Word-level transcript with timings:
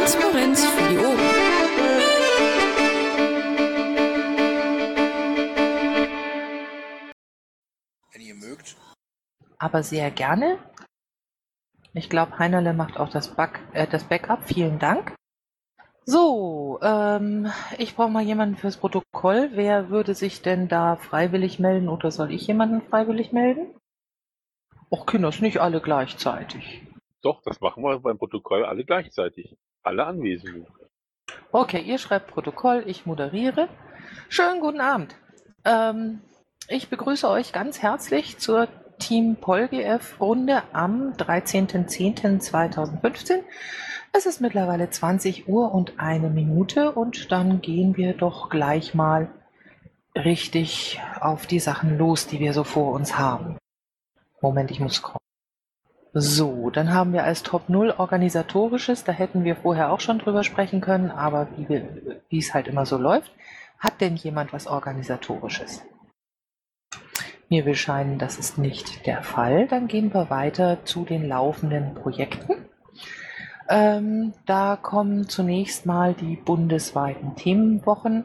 Transparenz 0.00 0.64
für 0.64 0.88
die 0.88 0.96
Ohren. 0.96 1.18
Wenn 8.10 8.22
ihr 8.22 8.34
mögt. 8.34 8.76
Aber 9.58 9.82
sehr 9.82 10.10
gerne. 10.10 10.58
Ich 11.92 12.08
glaube, 12.08 12.38
Heinerle 12.38 12.72
macht 12.72 12.96
auch 12.96 13.10
das, 13.10 13.28
Back, 13.36 13.60
äh, 13.74 13.86
das 13.86 14.04
Backup. 14.04 14.48
Vielen 14.48 14.78
Dank. 14.78 15.14
So, 16.06 16.78
ähm, 16.80 17.52
ich 17.76 17.94
brauche 17.94 18.08
mal 18.08 18.22
jemanden 18.22 18.56
fürs 18.56 18.78
Protokoll. 18.78 19.50
Wer 19.52 19.90
würde 19.90 20.14
sich 20.14 20.40
denn 20.40 20.68
da 20.68 20.96
freiwillig 20.96 21.58
melden 21.58 21.90
oder 21.90 22.10
soll 22.10 22.32
ich 22.32 22.46
jemanden 22.46 22.80
freiwillig 22.88 23.32
melden? 23.32 23.74
Och, 24.90 25.04
Kinders, 25.04 25.42
nicht 25.42 25.58
alle 25.58 25.82
gleichzeitig. 25.82 26.86
Doch, 27.20 27.42
das 27.42 27.60
machen 27.60 27.82
wir 27.82 27.98
beim 27.98 28.16
Protokoll 28.16 28.64
alle 28.64 28.86
gleichzeitig. 28.86 29.58
Alle 29.82 30.06
Anwesenden. 30.06 30.66
Okay, 31.52 31.80
ihr 31.80 31.98
schreibt 31.98 32.28
Protokoll, 32.28 32.84
ich 32.86 33.06
moderiere. 33.06 33.68
Schönen 34.28 34.60
guten 34.60 34.80
Abend. 34.80 35.16
Ähm, 35.64 36.20
ich 36.68 36.88
begrüße 36.88 37.28
euch 37.28 37.52
ganz 37.52 37.82
herzlich 37.82 38.38
zur 38.38 38.68
Team 38.98 39.36
PolGF 39.36 40.20
Runde 40.20 40.62
am 40.72 41.12
13.10.2015. 41.14 43.42
Es 44.12 44.26
ist 44.26 44.40
mittlerweile 44.40 44.90
20 44.90 45.48
Uhr 45.48 45.72
und 45.72 45.98
eine 45.98 46.30
Minute 46.30 46.92
und 46.92 47.32
dann 47.32 47.60
gehen 47.60 47.96
wir 47.96 48.12
doch 48.12 48.50
gleich 48.50 48.94
mal 48.94 49.28
richtig 50.14 51.00
auf 51.20 51.46
die 51.46 51.60
Sachen 51.60 51.96
los, 51.96 52.26
die 52.26 52.40
wir 52.40 52.52
so 52.52 52.64
vor 52.64 52.92
uns 52.92 53.18
haben. 53.18 53.56
Moment, 54.40 54.70
ich 54.70 54.80
muss 54.80 54.94
scrollen. 54.94 55.20
So, 56.12 56.70
dann 56.70 56.92
haben 56.92 57.12
wir 57.12 57.22
als 57.22 57.44
Top 57.44 57.68
0 57.68 57.94
organisatorisches, 57.96 59.04
da 59.04 59.12
hätten 59.12 59.44
wir 59.44 59.54
vorher 59.54 59.92
auch 59.92 60.00
schon 60.00 60.18
drüber 60.18 60.42
sprechen 60.42 60.80
können, 60.80 61.10
aber 61.10 61.46
wie, 61.56 62.38
es 62.38 62.52
halt 62.52 62.66
immer 62.66 62.84
so 62.84 62.98
läuft, 62.98 63.32
hat 63.78 64.00
denn 64.00 64.16
jemand 64.16 64.52
was 64.52 64.66
organisatorisches? 64.66 65.82
Mir 67.48 67.64
will 67.64 67.76
scheinen, 67.76 68.18
das 68.18 68.38
ist 68.38 68.58
nicht 68.58 69.06
der 69.06 69.22
Fall. 69.22 69.66
Dann 69.66 69.88
gehen 69.88 70.12
wir 70.12 70.30
weiter 70.30 70.84
zu 70.84 71.04
den 71.04 71.26
laufenden 71.26 71.94
Projekten. 71.94 72.54
Ähm, 73.68 74.32
da 74.46 74.76
kommen 74.76 75.28
zunächst 75.28 75.86
mal 75.86 76.14
die 76.14 76.36
bundesweiten 76.36 77.36
Themenwochen. 77.36 78.24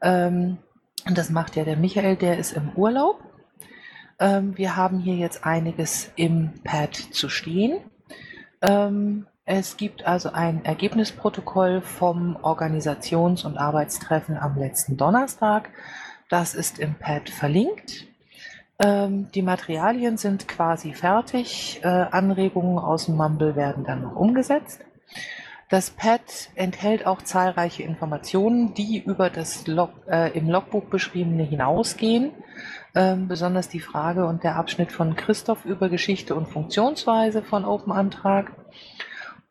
Ähm, 0.00 0.58
das 1.10 1.30
macht 1.30 1.56
ja 1.56 1.64
der 1.64 1.76
Michael, 1.76 2.16
der 2.16 2.38
ist 2.38 2.52
im 2.52 2.70
Urlaub. 2.76 3.20
Ähm, 4.18 4.56
wir 4.56 4.76
haben 4.76 4.98
hier 4.98 5.16
jetzt 5.16 5.44
einiges 5.44 6.10
im 6.16 6.52
Pad 6.64 6.94
zu 6.94 7.28
stehen. 7.28 7.78
Ähm, 8.62 9.26
es 9.44 9.76
gibt 9.76 10.06
also 10.06 10.32
ein 10.32 10.64
Ergebnisprotokoll 10.64 11.80
vom 11.80 12.36
Organisations- 12.36 13.44
und 13.44 13.58
Arbeitstreffen 13.58 14.36
am 14.36 14.58
letzten 14.58 14.96
Donnerstag. 14.96 15.70
Das 16.28 16.54
ist 16.54 16.78
im 16.78 16.94
Pad 16.94 17.30
verlinkt. 17.30 18.06
Ähm, 18.78 19.30
die 19.32 19.42
Materialien 19.42 20.16
sind 20.16 20.48
quasi 20.48 20.92
fertig. 20.92 21.80
Äh, 21.82 21.86
Anregungen 21.86 22.78
aus 22.78 23.06
dem 23.06 23.16
Mumble 23.16 23.54
werden 23.54 23.84
dann 23.84 24.02
noch 24.02 24.16
umgesetzt. 24.16 24.80
Das 25.68 25.90
Pad 25.90 26.50
enthält 26.54 27.06
auch 27.06 27.22
zahlreiche 27.22 27.82
Informationen, 27.82 28.74
die 28.74 29.02
über 29.04 29.30
das 29.30 29.66
Log, 29.66 29.90
äh, 30.08 30.36
im 30.36 30.48
Logbuch 30.48 30.84
beschriebene 30.84 31.42
hinausgehen. 31.42 32.30
Ähm, 32.96 33.28
besonders 33.28 33.68
die 33.68 33.80
Frage 33.80 34.24
und 34.24 34.42
der 34.42 34.56
Abschnitt 34.56 34.90
von 34.90 35.16
Christoph 35.16 35.66
über 35.66 35.90
Geschichte 35.90 36.34
und 36.34 36.48
Funktionsweise 36.48 37.42
von 37.42 37.66
Open-Antrag. 37.66 38.52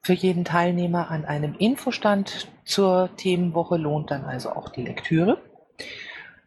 Für 0.01 0.13
jeden 0.13 0.45
Teilnehmer 0.45 1.11
an 1.11 1.25
einem 1.25 1.53
Infostand 1.53 2.47
zur 2.63 3.11
Themenwoche 3.17 3.77
lohnt 3.77 4.09
dann 4.09 4.25
also 4.25 4.49
auch 4.49 4.69
die 4.69 4.81
Lektüre. 4.81 5.37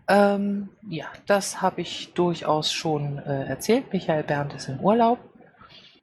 Ähm, 0.09 0.71
ja, 0.89 1.05
das 1.27 1.63
habe 1.63 1.83
ich 1.83 2.15
durchaus 2.15 2.73
schon 2.73 3.19
äh, 3.19 3.45
erzählt. 3.45 3.93
Michael 3.93 4.25
Berndt 4.25 4.55
ist 4.55 4.69
im 4.69 4.81
Urlaub. 4.81 5.21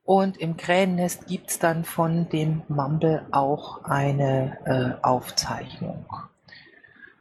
Und 0.06 0.38
im 0.38 0.56
Krähennest 0.56 1.28
gibt 1.28 1.50
es 1.50 1.60
dann 1.60 1.84
von 1.84 2.30
dem 2.30 2.62
Mumble 2.70 3.26
auch 3.32 3.84
eine 3.84 4.58
äh, 4.64 5.06
Aufzeichnung. 5.06 6.06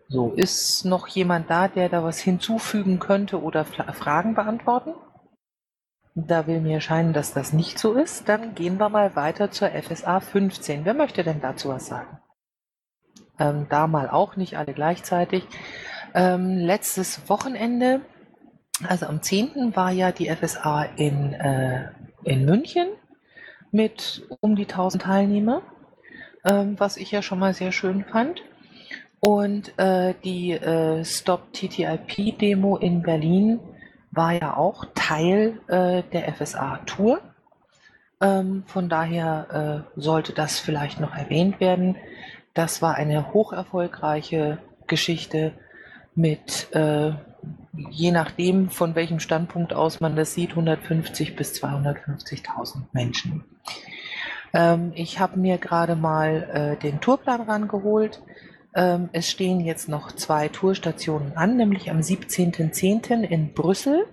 So, 0.09 0.33
ist 0.33 0.85
noch 0.85 1.09
jemand 1.09 1.51
da, 1.51 1.69
der 1.69 1.89
da 1.89 2.05
was 2.05 2.19
hinzufügen 2.21 2.99
könnte 2.99 3.43
oder 3.43 3.65
Fragen 3.65 4.35
beantworten? 4.35 4.95
Da 6.15 6.47
will 6.47 6.61
mir 6.61 6.81
scheinen, 6.81 7.13
dass 7.13 7.33
das 7.33 7.53
nicht 7.53 7.79
so 7.79 7.95
ist. 7.95 8.29
Dann 8.29 8.55
gehen 8.55 8.79
wir 8.79 8.89
mal 8.89 9.17
weiter 9.17 9.51
zur 9.51 9.71
FSA 9.71 10.21
15. 10.21 10.85
Wer 10.85 10.95
möchte 10.95 11.25
denn 11.25 11.41
dazu 11.41 11.71
was 11.71 11.87
sagen? 11.87 12.19
Ähm, 13.39 13.67
da 13.69 13.89
mal 13.89 14.09
auch 14.09 14.37
nicht 14.37 14.57
alle 14.57 14.75
gleichzeitig. 14.75 15.45
Ähm, 16.15 16.59
letztes 16.59 17.29
Wochenende, 17.29 18.03
also 18.87 19.07
am 19.07 19.23
10. 19.23 19.75
war 19.75 19.91
ja 19.91 20.13
die 20.13 20.31
FSA 20.31 20.85
in, 20.85 21.33
äh, 21.33 21.91
in 22.23 22.45
München 22.45 22.87
mit 23.73 24.23
um 24.41 24.55
die 24.55 24.67
1000 24.67 25.03
Teilnehmer, 25.03 25.63
ähm, 26.45 26.79
was 26.79 26.97
ich 26.97 27.11
ja 27.11 27.23
schon 27.23 27.41
mal 27.41 27.55
sehr 27.55 27.73
schön 27.73 28.05
fand. 28.05 28.41
Und 29.27 29.79
äh, 29.79 30.13
die 30.23 30.53
äh, 30.53 31.03
Stop 31.03 31.55
TTIP 31.55 32.39
Demo 32.39 32.77
in 32.77 33.01
Berlin 33.01 33.59
war 34.11 34.33
ja 34.33 34.55
auch 34.55 34.85
Teil 34.95 35.61
äh, 35.67 36.03
der 36.13 36.35
FSA 36.35 36.81
Tour. 36.85 37.21
Ähm, 38.21 38.65
von 38.67 38.91
daher 38.91 39.87
äh, 39.97 40.01
sollte 40.01 40.35
das 40.35 40.61
vielleicht 40.61 41.01
noch 41.01 41.15
erwähnt 41.15 41.59
werden. 41.59 41.97
Das 42.53 42.83
war 42.83 42.97
eine 42.97 43.33
hocherfolgreiche 43.33 44.59
Geschichte 44.87 45.53
mit, 46.15 46.69
äh, 46.75 47.13
je 47.73 48.11
nachdem, 48.11 48.69
von 48.69 48.95
welchem 48.95 49.21
Standpunkt 49.21 49.73
aus 49.73 50.01
man 50.01 50.17
das 50.17 50.35
sieht, 50.35 50.51
150 50.51 51.35
bis 51.35 51.55
250.000 51.65 52.83
Menschen. 52.93 53.43
Ähm, 54.53 54.93
ich 54.95 55.19
habe 55.19 55.39
mir 55.41 55.57
gerade 55.57 55.97
mal 55.97 56.77
äh, 56.77 56.83
den 56.83 57.01
Tourplan 57.01 57.41
rangeholt. 57.41 58.21
Ähm, 58.75 59.09
es 59.13 59.31
stehen 59.31 59.61
jetzt 59.61 59.89
noch 59.89 60.13
zwei 60.13 60.49
Tourstationen 60.49 61.37
an, 61.37 61.57
nämlich 61.57 61.91
am 61.91 62.01
17.10. 62.01 63.23
in 63.23 63.55
Brüssel 63.55 64.07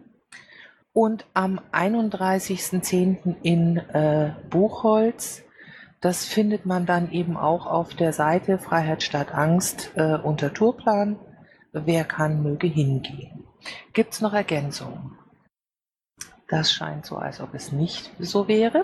und 0.94 1.25
am 1.33 1.59
31.10. 1.72 3.35
in 3.41 3.77
äh, 3.77 4.33
Buchholz. 4.49 5.44
Das 5.99 6.25
findet 6.25 6.66
man 6.66 6.85
dann 6.85 7.11
eben 7.11 7.38
auch 7.38 7.66
auf 7.66 7.94
der 7.94 8.13
Seite 8.13 8.57
Freiheit 8.57 9.03
statt 9.03 9.33
Angst 9.33 9.91
äh, 9.95 10.16
unter 10.16 10.53
Tourplan. 10.53 11.19
Wer 11.73 12.03
kann, 12.03 12.43
möge 12.43 12.67
hingehen. 12.67 13.45
Gibt 13.93 14.13
es 14.13 14.22
noch 14.22 14.33
Ergänzungen? 14.33 15.17
Das 16.49 16.72
scheint 16.72 17.05
so, 17.05 17.16
als 17.16 17.39
ob 17.39 17.53
es 17.53 17.72
nicht 17.72 18.11
so 18.19 18.47
wäre. 18.47 18.83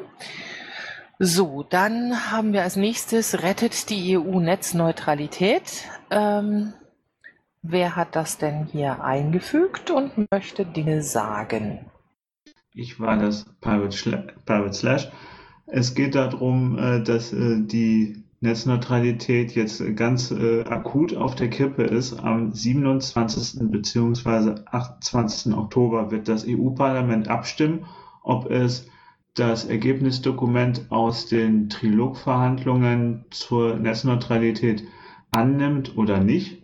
So, 1.20 1.66
dann 1.68 2.32
haben 2.32 2.54
wir 2.54 2.62
als 2.62 2.76
nächstes 2.76 3.42
rettet 3.42 3.90
die 3.90 4.20
EU 4.20 4.40
Netzneutralität. 4.40 5.86
Ähm, 6.12 6.74
wer 7.64 7.96
hat 7.96 8.16
das 8.16 8.38
denn 8.38 8.66
hier 8.66 9.04
eingefügt 9.04 9.90
und 9.90 10.30
möchte 10.32 10.64
Dinge 10.64 11.02
sagen? 11.02 11.88
Ich 12.72 13.00
war 13.00 13.18
das 13.18 13.46
Pirate, 13.62 14.74
Slash. 14.74 15.10
Es 15.66 15.96
geht 15.96 16.14
darum, 16.14 16.78
äh, 16.78 17.02
dass 17.02 17.34
äh, 17.34 17.62
die 17.62 18.24
Netzneutralität 18.42 19.56
jetzt 19.56 19.82
ganz 19.96 20.30
äh, 20.30 20.66
akut 20.66 21.16
auf 21.16 21.34
der 21.34 21.50
Kippe 21.50 21.82
ist. 21.82 22.20
Am 22.20 22.54
27. 22.54 23.72
bzw. 23.72 24.62
28. 24.68 25.56
Oktober 25.56 26.12
wird 26.12 26.28
das 26.28 26.46
EU-Parlament 26.48 27.28
abstimmen, 27.28 27.88
ob 28.22 28.52
es 28.52 28.88
das 29.38 29.66
Ergebnisdokument 29.66 30.88
aus 30.90 31.28
den 31.28 31.70
Trilogverhandlungen 31.70 33.26
zur 33.30 33.76
Netzneutralität 33.76 34.84
annimmt 35.32 35.96
oder 35.98 36.20
nicht. 36.20 36.64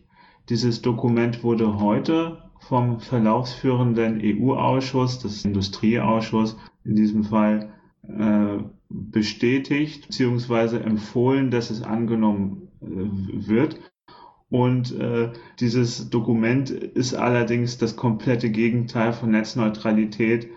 Dieses 0.49 0.81
Dokument 0.81 1.43
wurde 1.43 1.79
heute 1.79 2.41
vom 2.59 2.99
verlaufsführenden 2.99 4.19
EU-Ausschuss, 4.23 5.19
das 5.19 5.45
Industrieausschuss 5.45 6.57
in 6.83 6.95
diesem 6.95 7.23
Fall, 7.25 7.73
äh, 8.07 8.57
bestätigt 8.89 10.07
bzw. 10.07 10.77
empfohlen, 10.77 11.51
dass 11.51 11.69
es 11.69 11.83
angenommen 11.83 12.69
äh, 12.81 12.87
wird. 13.47 13.79
Und 14.49 14.97
äh, 14.99 15.31
dieses 15.59 16.09
Dokument 16.09 16.69
ist 16.69 17.13
allerdings 17.13 17.77
das 17.77 17.95
komplette 17.95 18.49
Gegenteil 18.49 19.13
von 19.13 19.31
Netzneutralität 19.31 20.49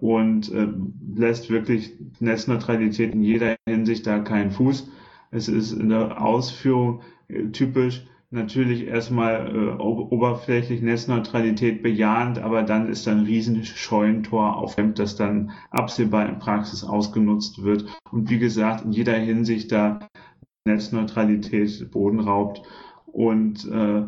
und 0.00 0.52
äh, 0.52 0.68
lässt 1.14 1.50
wirklich 1.50 1.94
Netzneutralität 2.20 3.14
in 3.14 3.22
jeder 3.22 3.56
Hinsicht 3.68 4.06
da 4.06 4.18
keinen 4.20 4.50
Fuß. 4.50 4.90
Es 5.30 5.48
ist 5.48 5.72
in 5.72 5.88
der 5.88 6.20
Ausführung 6.20 7.02
äh, 7.28 7.46
typisch 7.48 8.06
natürlich 8.30 8.86
erstmal 8.86 9.54
äh, 9.54 9.82
oberflächlich 9.82 10.82
Netzneutralität 10.82 11.82
bejahend, 11.82 12.38
aber 12.38 12.62
dann 12.62 12.88
ist 12.88 13.06
ein 13.06 13.20
riesen 13.20 13.64
Scheunentor 13.64 14.56
auf 14.56 14.76
das 14.94 15.16
dann 15.16 15.52
absehbar 15.70 16.28
in 16.28 16.38
Praxis 16.38 16.82
ausgenutzt 16.82 17.62
wird 17.62 17.86
und 18.10 18.28
wie 18.28 18.38
gesagt 18.38 18.84
in 18.84 18.92
jeder 18.92 19.14
Hinsicht 19.14 19.70
da 19.72 20.00
Netzneutralität 20.64 21.90
Boden 21.92 22.20
raubt 22.20 22.62
und 23.06 23.64
äh, 23.70 24.02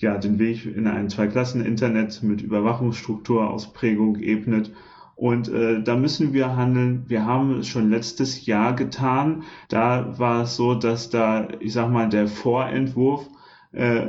ja, 0.00 0.16
den 0.18 0.38
Weg 0.38 0.64
in 0.64 0.86
ein 0.86 1.08
Zweiklassen-Internet 1.08 2.22
mit 2.22 2.42
Überwachungsstrukturausprägung 2.42 4.18
ebnet. 4.18 4.72
Und 5.20 5.50
äh, 5.50 5.82
da 5.82 5.96
müssen 5.96 6.32
wir 6.32 6.56
handeln. 6.56 7.04
Wir 7.08 7.26
haben 7.26 7.58
es 7.58 7.68
schon 7.68 7.90
letztes 7.90 8.46
Jahr 8.46 8.74
getan. 8.74 9.42
Da 9.68 10.18
war 10.18 10.44
es 10.44 10.56
so, 10.56 10.74
dass 10.74 11.10
da, 11.10 11.46
ich 11.60 11.74
sag 11.74 11.90
mal, 11.90 12.08
der 12.08 12.26
Vorentwurf 12.26 13.28
äh, 13.72 14.00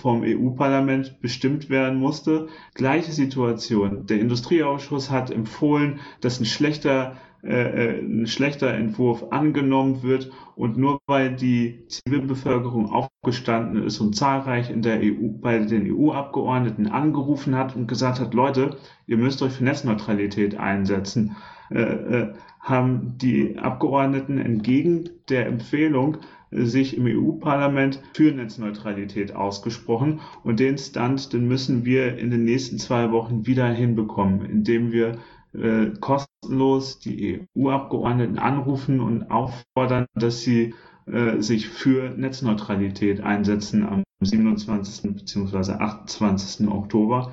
vom 0.00 0.22
EU-Parlament 0.22 1.20
bestimmt 1.20 1.70
werden 1.70 1.98
musste. 1.98 2.46
Gleiche 2.74 3.10
Situation. 3.10 4.06
Der 4.06 4.20
Industrieausschuss 4.20 5.10
hat 5.10 5.32
empfohlen, 5.32 5.98
dass 6.20 6.38
ein 6.38 6.44
schlechter 6.44 7.16
äh, 7.42 7.96
äh, 7.96 8.00
ein 8.00 8.26
schlechter 8.26 8.74
Entwurf 8.74 9.24
angenommen 9.30 10.02
wird 10.02 10.30
und 10.56 10.76
nur 10.76 10.98
weil 11.06 11.34
die 11.34 11.86
Zivilbevölkerung 11.88 12.90
aufgestanden 12.90 13.82
ist 13.82 13.98
und 14.00 14.14
zahlreich 14.14 14.68
in 14.68 14.82
der 14.82 15.00
EU 15.00 15.28
bei 15.40 15.58
den 15.58 15.90
EU-Abgeordneten 15.90 16.86
angerufen 16.88 17.56
hat 17.56 17.74
und 17.74 17.86
gesagt 17.86 18.20
hat, 18.20 18.34
Leute, 18.34 18.76
ihr 19.06 19.16
müsst 19.16 19.40
euch 19.40 19.52
für 19.52 19.64
Netzneutralität 19.64 20.58
einsetzen, 20.58 21.36
äh, 21.70 21.80
äh, 21.80 22.32
haben 22.60 23.16
die 23.16 23.58
Abgeordneten 23.58 24.38
entgegen 24.38 25.08
der 25.30 25.46
Empfehlung 25.46 26.18
sich 26.50 26.96
im 26.96 27.06
EU-Parlament 27.06 28.02
für 28.12 28.32
Netzneutralität 28.32 29.34
ausgesprochen 29.34 30.20
und 30.42 30.60
den 30.60 30.76
Stand, 30.76 31.32
den 31.32 31.48
müssen 31.48 31.86
wir 31.86 32.18
in 32.18 32.30
den 32.30 32.44
nächsten 32.44 32.78
zwei 32.78 33.12
Wochen 33.12 33.46
wieder 33.46 33.68
hinbekommen, 33.68 34.44
indem 34.44 34.92
wir 34.92 35.16
äh, 35.54 35.90
kostenlos 36.00 36.98
die 36.98 37.46
EU-Abgeordneten 37.56 38.38
anrufen 38.38 39.00
und 39.00 39.30
auffordern, 39.30 40.06
dass 40.14 40.42
sie 40.42 40.74
äh, 41.06 41.40
sich 41.40 41.68
für 41.68 42.10
Netzneutralität 42.10 43.20
einsetzen 43.20 43.84
am 43.84 44.02
27. 44.20 45.14
bzw. 45.14 45.72
28. 45.72 46.68
Oktober. 46.68 47.32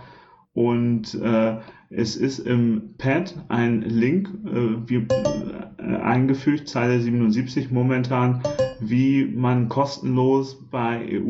Und 0.53 1.13
äh, 1.13 1.57
es 1.89 2.15
ist 2.15 2.39
im 2.39 2.95
Pad 2.97 3.35
ein 3.47 3.81
Link 3.83 4.29
äh, 4.45 4.89
wie, 4.89 5.05
äh, 5.05 5.95
eingefügt, 5.97 6.67
Zeile 6.67 6.99
77 6.99 7.69
momentan, 7.69 8.41
wie 8.79 9.25
man 9.25 9.69
kostenlos 9.69 10.67
bei 10.71 11.21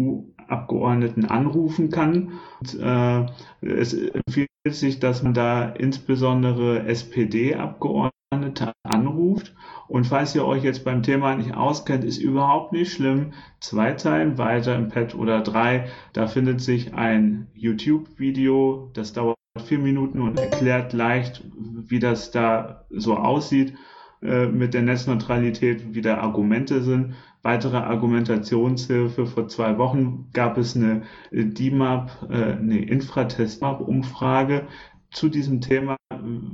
EU-Abgeordneten 0.50 1.26
anrufen 1.26 1.90
kann. 1.90 2.40
Und, 2.60 2.80
äh, 2.80 3.26
es 3.62 3.94
empfiehlt 3.94 4.50
sich, 4.70 5.00
dass 5.00 5.24
man 5.24 5.34
da 5.34 5.70
insbesondere 5.70 6.84
SPD-Abgeordnete 6.88 8.74
anruft. 8.84 9.56
Und 9.88 10.06
falls 10.06 10.36
ihr 10.36 10.46
euch 10.46 10.64
jetzt 10.64 10.84
beim 10.84 11.04
Thema 11.04 11.36
nicht 11.36 11.56
auskennt, 11.56 12.04
ist 12.04 12.18
überhaupt 12.18 12.74
nicht 12.74 12.92
schlimm. 12.92 13.34
Zwei 13.62 13.94
Zeilen 13.94 14.38
weiter 14.38 14.76
im 14.76 14.90
Pad 14.90 15.16
oder 15.16 15.42
drei, 15.42 15.88
da 16.14 16.28
findet 16.28 16.62
sich 16.62 16.94
ein 16.94 17.48
YouTube-Video, 17.54 18.90
das 18.94 19.14
dauert 19.14 19.38
vier 19.66 19.80
Minuten 19.80 20.22
und 20.22 20.40
erklärt 20.40 20.94
leicht, 20.94 21.44
wie 21.56 22.00
das 22.00 22.32
da 22.32 22.86
so 22.90 23.16
aussieht 23.16 23.74
äh, 24.22 24.48
mit 24.48 24.74
der 24.74 24.82
Netzneutralität, 24.82 25.94
wie 25.94 26.02
da 26.02 26.18
Argumente 26.18 26.82
sind 26.82 27.14
weitere 27.44 27.78
Argumentationshilfe. 27.78 29.26
Vor 29.26 29.48
zwei 29.48 29.78
Wochen 29.78 30.28
gab 30.34 30.58
es 30.58 30.76
eine 30.76 31.04
äh, 31.32 31.46
DIMAP, 31.46 32.10
äh, 32.30 32.34
eine 32.34 32.84
Infratest-Umfrage 32.84 34.68
zu 35.12 35.30
diesem 35.30 35.62
Thema. 35.62 35.96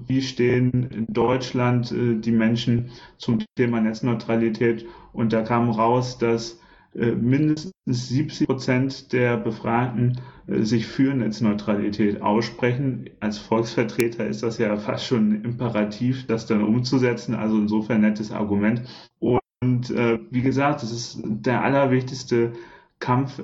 Wie 0.07 0.21
stehen 0.21 0.89
in 0.91 1.07
Deutschland 1.09 1.91
die 1.91 2.31
Menschen 2.31 2.91
zum 3.17 3.39
Thema 3.55 3.81
Netzneutralität? 3.81 4.85
Und 5.11 5.33
da 5.33 5.41
kam 5.41 5.71
raus, 5.71 6.19
dass 6.19 6.59
mindestens 6.93 7.73
70 7.85 8.47
Prozent 8.47 9.13
der 9.13 9.37
Befragten 9.37 10.21
sich 10.47 10.85
für 10.85 11.13
Netzneutralität 11.13 12.21
aussprechen. 12.21 13.09
Als 13.19 13.37
Volksvertreter 13.37 14.27
ist 14.27 14.43
das 14.43 14.57
ja 14.57 14.75
fast 14.77 15.05
schon 15.05 15.43
imperativ, 15.43 16.27
das 16.27 16.45
dann 16.45 16.63
umzusetzen. 16.63 17.33
Also 17.33 17.57
insofern 17.57 18.01
nettes 18.01 18.31
Argument. 18.31 18.83
Und 19.19 19.43
und 19.63 19.91
äh, 19.91 20.19
wie 20.29 20.41
gesagt, 20.41 20.83
es 20.83 20.91
ist 20.91 21.21
der 21.23 21.63
allerwichtigste 21.63 22.51
Kampf 22.99 23.41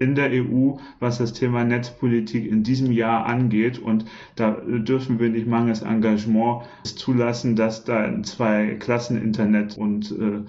in 0.00 0.14
der 0.14 0.30
EU, 0.32 0.78
was 0.98 1.18
das 1.18 1.34
Thema 1.34 1.62
Netzpolitik 1.62 2.50
in 2.50 2.64
diesem 2.64 2.90
Jahr 2.90 3.26
angeht. 3.26 3.78
Und 3.78 4.06
da 4.34 4.52
dürfen 4.66 5.20
wir 5.20 5.28
nicht 5.28 5.46
mangels 5.46 5.82
Engagement 5.82 6.62
zulassen, 6.82 7.54
dass 7.54 7.84
da 7.84 7.98
ein 7.98 8.24
Zwei-Klassen-Internet 8.24 9.76
und 9.76 10.10
äh, 10.10 10.40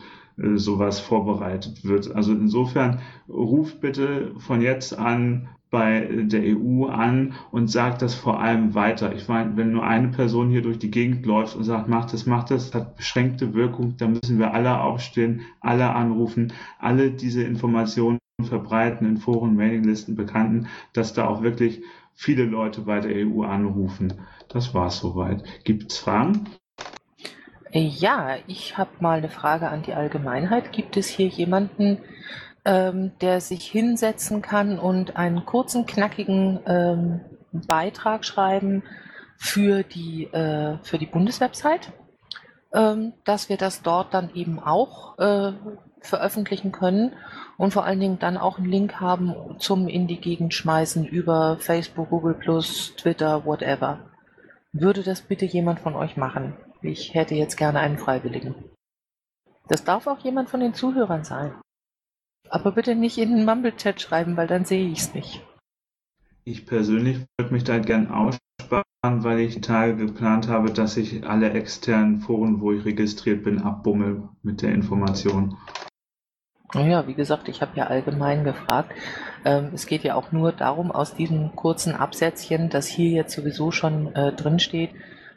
äh, 0.42 0.58
sowas 0.58 1.00
vorbereitet 1.02 1.84
wird. 1.84 2.16
Also 2.16 2.32
insofern 2.32 3.00
ruft 3.28 3.82
bitte 3.82 4.32
von 4.40 4.62
jetzt 4.62 4.98
an 4.98 5.50
bei 5.70 6.08
der 6.24 6.42
EU 6.44 6.86
an 6.86 7.34
und 7.52 7.70
sagt 7.70 8.02
das 8.02 8.14
vor 8.14 8.42
allem 8.42 8.74
weiter. 8.76 9.14
Ich 9.16 9.28
meine, 9.28 9.56
wenn 9.56 9.72
nur 9.72 9.86
eine 9.86 10.10
Person 10.10 10.50
hier 10.50 10.62
durch 10.62 10.80
die 10.80 10.92
Gegend 10.92 11.26
läuft 11.26 11.56
und 11.56 11.64
sagt, 11.64 11.88
macht 11.88 12.12
das, 12.14 12.26
macht 12.26 12.52
das, 12.52 12.74
hat 12.74 12.98
beschränkte 12.98 13.54
Wirkung, 13.54 13.96
dann 13.98 14.14
müssen 14.14 14.38
wir 14.38 14.54
alle 14.54 14.82
aufstehen, 14.82 15.42
alle 15.62 15.90
anrufen, 15.94 16.52
alle 16.80 17.12
diese 17.12 17.44
Informationen 17.44 18.21
verbreiten 18.46 19.08
in 19.08 19.18
Foren, 19.18 19.56
Mailinglisten, 19.56 20.16
Bekannten, 20.16 20.68
dass 20.94 21.14
da 21.14 21.28
auch 21.28 21.42
wirklich 21.42 21.82
viele 22.14 22.44
Leute 22.44 22.82
bei 22.82 23.00
der 23.00 23.28
EU 23.28 23.44
anrufen. 23.44 24.14
Das 24.50 24.74
war's 24.74 25.00
soweit. 25.00 25.44
Gibt's 25.64 25.98
Fragen? 25.98 26.46
Ja, 27.72 28.36
ich 28.48 28.78
habe 28.78 28.92
mal 29.00 29.20
eine 29.20 29.30
Frage 29.30 29.70
an 29.70 29.82
die 29.82 29.94
Allgemeinheit. 29.94 30.74
Gibt 30.74 30.98
es 30.98 31.08
hier 31.08 31.28
jemanden, 31.28 32.00
ähm, 32.66 33.12
der 33.22 33.40
sich 33.40 33.66
hinsetzen 33.66 34.42
kann 34.42 34.78
und 34.78 35.16
einen 35.16 35.46
kurzen, 35.46 35.86
knackigen 35.86 36.60
ähm, 36.68 37.22
Beitrag 37.54 38.26
schreiben 38.26 38.84
für 39.38 39.84
die, 39.84 40.26
äh, 40.26 40.78
für 40.84 40.98
die 40.98 41.06
Bundeswebsite, 41.06 41.94
ähm, 42.74 43.14
dass 43.24 43.50
wir 43.50 43.58
das 43.58 43.82
dort 43.82 44.14
dann 44.14 44.34
eben 44.36 44.60
auch 44.60 45.18
äh, 45.18 45.54
veröffentlichen 46.02 46.72
können 46.72 47.14
und 47.58 47.74
vor 47.74 47.86
allen 47.86 48.00
Dingen 48.00 48.20
dann 48.20 48.38
auch 48.38 48.58
einen 48.58 48.70
Link 48.70 49.00
haben 49.00 49.36
zum 49.60 49.88
in 49.88 50.08
die 50.08 50.20
Gegend 50.20 50.54
schmeißen 50.54 51.06
über 51.06 51.58
Facebook, 51.60 52.10
Google 52.10 52.36
Twitter, 52.98 53.46
whatever. 53.46 54.00
Würde 54.74 55.04
das 55.04 55.22
bitte 55.22 55.46
jemand 55.46 55.80
von 55.80 55.96
euch 55.96 56.18
machen? 56.18 56.54
Ich 56.82 57.14
hätte 57.14 57.36
jetzt 57.36 57.58
gerne 57.58 57.80
einen 57.80 57.98
Freiwilligen. 57.98 58.56
Das 59.68 59.84
darf 59.84 60.08
auch 60.08 60.20
jemand 60.20 60.50
von 60.50 60.60
den 60.60 60.74
Zuhörern 60.74 61.24
sein. 61.24 61.54
Aber 62.50 62.72
bitte 62.72 62.96
nicht 62.96 63.18
in 63.18 63.36
den 63.36 63.46
Mumble-Chat 63.46 64.02
schreiben, 64.02 64.36
weil 64.36 64.48
dann 64.48 64.66
sehe 64.66 64.90
ich 64.90 65.00
es 65.00 65.14
nicht. 65.14 65.46
Ich 66.44 66.66
persönlich 66.66 67.20
würde 67.38 67.54
mich 67.54 67.64
da 67.64 67.78
gern 67.80 68.10
aussparen, 68.10 69.24
weil 69.24 69.40
ich 69.40 69.62
Tage 69.62 69.96
geplant 69.96 70.48
habe, 70.48 70.72
dass 70.72 70.98
ich 70.98 71.26
alle 71.26 71.52
externen 71.52 72.20
Foren, 72.20 72.60
wo 72.60 72.72
ich 72.72 72.84
registriert 72.84 73.44
bin, 73.44 73.62
abbummel 73.62 74.28
mit 74.42 74.62
der 74.62 74.74
Information. 74.74 75.58
Naja, 76.74 77.06
wie 77.08 77.14
gesagt, 77.14 77.50
ich 77.50 77.62
habe 77.62 77.72
ja 77.76 77.88
allgemein 77.88 78.44
gefragt. 78.44 78.94
Ähm, 79.44 79.72
es 79.74 79.88
geht 79.88 80.04
ja 80.04 80.16
auch 80.16 80.32
nur 80.32 80.52
darum, 80.52 80.92
aus 80.92 81.14
diesem 81.14 81.56
kurzen 81.56 81.96
Absätzchen, 81.96 82.70
das 82.70 82.88
hier 82.88 83.10
jetzt 83.10 83.36
sowieso 83.36 83.72
schon 83.72 84.16
äh, 84.16 84.32
drin 84.32 84.60
steht, 84.60 84.92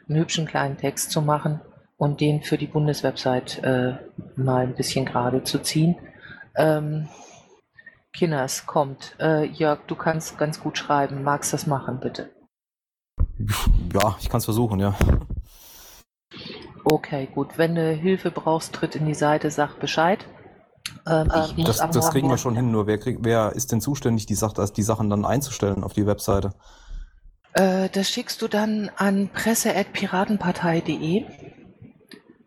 einen 0.07 0.19
hübschen 0.19 0.45
kleinen 0.45 0.77
Text 0.77 1.11
zu 1.11 1.21
machen 1.21 1.59
und 1.97 2.21
den 2.21 2.41
für 2.41 2.57
die 2.57 2.67
Bundeswebsite 2.67 3.99
äh, 4.07 4.39
mal 4.39 4.63
ein 4.63 4.75
bisschen 4.75 5.05
gerade 5.05 5.43
zu 5.43 5.59
ziehen. 5.59 5.95
Ähm, 6.55 7.09
Kinners 8.13 8.65
kommt. 8.65 9.15
Äh, 9.19 9.45
Jörg, 9.45 9.79
du 9.87 9.95
kannst 9.95 10.37
ganz 10.37 10.61
gut 10.61 10.77
schreiben. 10.77 11.23
Magst 11.23 11.51
das 11.51 11.67
machen, 11.67 11.99
bitte? 11.99 12.29
Ja, 13.93 14.15
ich 14.21 14.29
kann 14.29 14.37
es 14.37 14.45
versuchen, 14.45 14.79
ja. 14.79 14.95
Okay, 16.85 17.27
gut. 17.33 17.57
Wenn 17.57 17.75
du 17.75 17.91
Hilfe 17.91 18.31
brauchst, 18.31 18.73
tritt 18.73 18.95
in 18.95 19.05
die 19.05 19.13
Seite, 19.13 19.51
sag 19.51 19.79
Bescheid. 19.79 20.25
Ähm, 21.07 21.31
das, 21.63 21.77
das 21.91 22.09
kriegen 22.09 22.29
wir 22.29 22.37
schon 22.37 22.55
hin, 22.55 22.71
nur 22.71 22.87
wer, 22.87 22.97
krieg, 22.97 23.19
wer 23.21 23.51
ist 23.53 23.71
denn 23.71 23.81
zuständig, 23.81 24.25
die, 24.25 24.35
Sache, 24.35 24.65
die 24.75 24.83
Sachen 24.83 25.09
dann 25.09 25.25
einzustellen 25.25 25.83
auf 25.83 25.93
die 25.93 26.07
Webseite? 26.07 26.53
Äh, 27.53 27.89
das 27.89 28.09
schickst 28.09 28.41
du 28.41 28.47
dann 28.47 28.89
an 28.97 29.29
presse.piratenpartei.de 29.29 31.25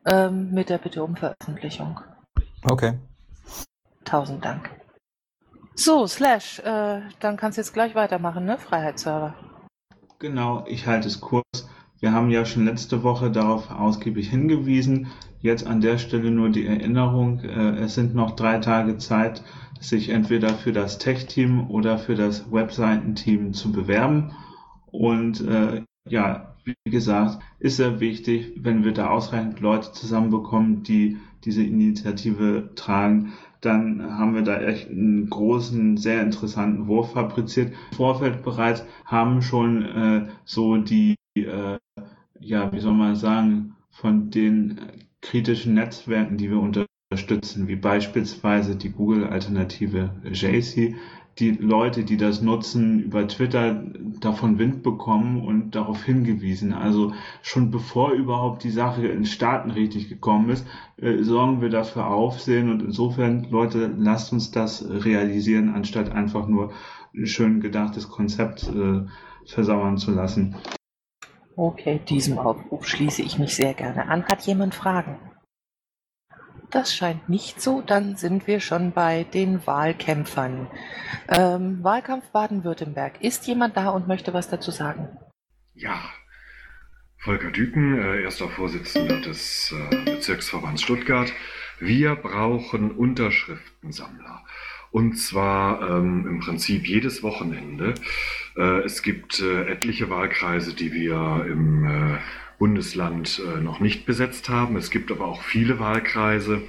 ähm, 0.07 0.51
mit 0.53 0.71
der 0.71 0.79
Bitte 0.79 1.05
um 1.05 1.17
Veröffentlichung. 1.17 2.01
Okay. 2.65 2.99
Tausend 4.05 4.45
Dank. 4.45 4.71
So, 5.75 6.07
Slash, 6.07 6.59
äh, 6.61 7.03
dann 7.21 7.37
kannst 7.37 7.57
du 7.57 7.61
jetzt 7.61 7.73
gleich 7.73 7.95
weitermachen, 7.95 8.45
ne? 8.45 8.59
Freiheitsserver. 8.59 9.35
Genau, 10.19 10.65
ich 10.67 10.89
halte 10.89 11.07
es 11.07 11.21
kurz. 11.21 11.69
Wir 12.01 12.13
haben 12.13 12.31
ja 12.31 12.45
schon 12.45 12.65
letzte 12.65 13.05
Woche 13.05 13.31
darauf 13.31 13.71
ausgiebig 13.71 14.29
hingewiesen. 14.29 15.07
Jetzt 15.41 15.67
an 15.67 15.81
der 15.81 15.99
Stelle 15.99 16.31
nur 16.31 16.49
die 16.49 16.67
Erinnerung, 16.67 17.41
äh, 17.41 17.77
es 17.79 17.95
sind 17.95 18.15
noch 18.15 18.35
drei 18.35 18.59
Tage 18.59 18.99
Zeit, 18.99 19.45
sich 19.81 20.09
entweder 20.09 20.51
für 20.51 20.73
das 20.73 20.99
Tech-Team 20.99 21.71
oder 21.71 21.99
für 21.99 22.17
das 22.17 22.51
Webseitenteam 22.51 23.53
zu 23.53 23.71
bewerben. 23.71 24.33
Und 24.87 25.41
äh, 25.47 25.83
ja, 26.09 26.57
wie 26.65 26.91
gesagt, 26.91 27.39
ist 27.61 27.77
sehr 27.77 28.01
wichtig, 28.01 28.53
wenn 28.57 28.85
wir 28.85 28.93
da 28.93 29.11
ausreichend 29.11 29.61
Leute 29.61 29.93
zusammenbekommen, 29.93 30.83
die 30.83 31.19
diese 31.45 31.63
Initiative 31.63 32.71
tragen, 32.75 33.33
dann 33.61 34.19
haben 34.19 34.35
wir 34.35 34.43
da 34.43 34.61
echt 34.61 34.91
einen 34.91 35.31
großen, 35.31 35.97
sehr 35.97 36.23
interessanten 36.23 36.87
Wurf 36.89 37.13
fabriziert. 37.13 37.73
Im 37.91 37.97
Vorfeld 37.97 38.43
bereits 38.43 38.85
haben 39.05 39.43
schon 39.43 39.83
äh, 39.83 40.27
so 40.45 40.79
die, 40.79 41.17
äh, 41.37 41.79
ja, 42.41 42.73
wie 42.73 42.81
soll 42.81 42.95
man 42.95 43.17
sagen, 43.17 43.77
von 43.91 44.31
den 44.31 44.81
kritischen 45.21 45.75
Netzwerken, 45.75 46.37
die 46.37 46.51
wir 46.51 46.61
unterstützen, 46.61 47.69
wie 47.69 47.77
beispielsweise 47.77 48.77
die 48.77 48.91
Google-Alternative 48.91 50.11
JC, 50.25 50.95
die 51.39 51.51
Leute, 51.53 52.03
die 52.05 52.17
das 52.17 52.43
nutzen, 52.43 53.01
über 53.01 53.27
Twitter 53.29 53.85
davon 54.21 54.59
Wind 54.59 54.83
bekommen 54.83 55.45
und 55.45 55.75
darauf 55.75 56.03
hingewiesen. 56.03 56.73
Also 56.73 57.13
schon 57.43 57.71
bevor 57.71 58.13
überhaupt 58.13 58.65
die 58.65 58.71
Sache 58.71 59.07
in 59.07 59.25
Staaten 59.25 59.71
richtig 59.71 60.09
gekommen 60.09 60.51
ist, 60.51 60.67
äh, 60.97 61.23
sorgen 61.23 61.61
wir 61.61 61.71
dafür 61.71 62.09
Aufsehen 62.09 62.71
und 62.71 62.83
insofern, 62.83 63.47
Leute, 63.51 63.93
lasst 63.97 64.33
uns 64.33 64.51
das 64.51 64.85
realisieren, 64.89 65.69
anstatt 65.69 66.11
einfach 66.11 66.49
nur 66.49 66.73
ein 67.15 67.27
schön 67.27 67.61
gedachtes 67.61 68.09
Konzept 68.09 68.69
äh, 68.69 69.05
versauern 69.47 69.97
zu 69.97 70.11
lassen. 70.11 70.57
Okay, 71.59 71.99
diesem 72.09 72.39
Aufruf 72.39 72.87
schließe 72.87 73.21
ich 73.21 73.37
mich 73.41 73.57
sehr 73.57 73.75
gerne 73.75 74.07
an. 74.09 74.25
Hat 74.27 74.43
jemand 74.43 74.77
Fragen? 74.77 75.19
Das 76.71 76.95
scheint 76.95 77.29
nicht 77.29 77.61
so, 77.61 77.81
dann 77.81 78.15
sind 78.15 78.47
wir 78.47 78.61
schon 78.61 78.93
bei 78.93 79.25
den 79.25 79.67
Wahlkämpfern. 79.67 80.71
Ähm, 81.27 81.83
Wahlkampf 81.83 82.31
Baden-Württemberg. 82.31 83.21
Ist 83.23 83.49
jemand 83.49 83.77
da 83.77 83.89
und 83.89 84.07
möchte 84.07 84.33
was 84.33 84.49
dazu 84.49 84.71
sagen? 84.71 85.19
Ja, 85.75 85.99
Volker 87.17 87.51
Düken, 87.51 87.99
äh, 87.99 88.23
erster 88.23 88.49
Vorsitzender 88.49 89.21
des 89.21 89.73
äh, 89.73 90.05
Bezirksverbands 90.05 90.83
Stuttgart. 90.83 91.33
Wir 91.81 92.15
brauchen 92.15 92.93
Unterschriftensammler. 92.93 94.45
Und 94.91 95.19
zwar 95.19 95.89
ähm, 95.91 96.27
im 96.27 96.41
Prinzip 96.41 96.87
jedes 96.87 97.23
Wochenende. 97.23 97.95
Äh, 98.57 98.81
es 98.81 99.03
gibt 99.03 99.41
äh, 99.41 99.67
etliche 99.67 100.09
Wahlkreise, 100.11 100.75
die 100.75 100.93
wir 100.93 101.47
im 101.49 101.85
äh, 101.85 102.19
Bundesland 102.59 103.41
äh, 103.41 103.61
noch 103.61 103.81
nicht 103.81 104.07
besetzt 104.07 104.49
haben. 104.49 104.77
Es 104.77 104.91
gibt 104.91 105.13
aber 105.13 105.27
auch 105.27 105.43
viele 105.43 105.79
Wahlkreise, 105.79 106.63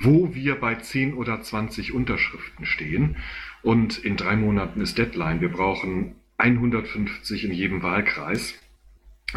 wo 0.00 0.34
wir 0.34 0.56
bei 0.56 0.74
10 0.74 1.14
oder 1.14 1.40
20 1.40 1.92
Unterschriften 1.92 2.66
stehen. 2.66 3.16
Und 3.62 3.98
in 3.98 4.16
drei 4.16 4.36
Monaten 4.36 4.80
ist 4.80 4.98
Deadline. 4.98 5.40
Wir 5.40 5.50
brauchen 5.50 6.16
150 6.38 7.44
in 7.44 7.52
jedem 7.52 7.82
Wahlkreis. 7.82 8.54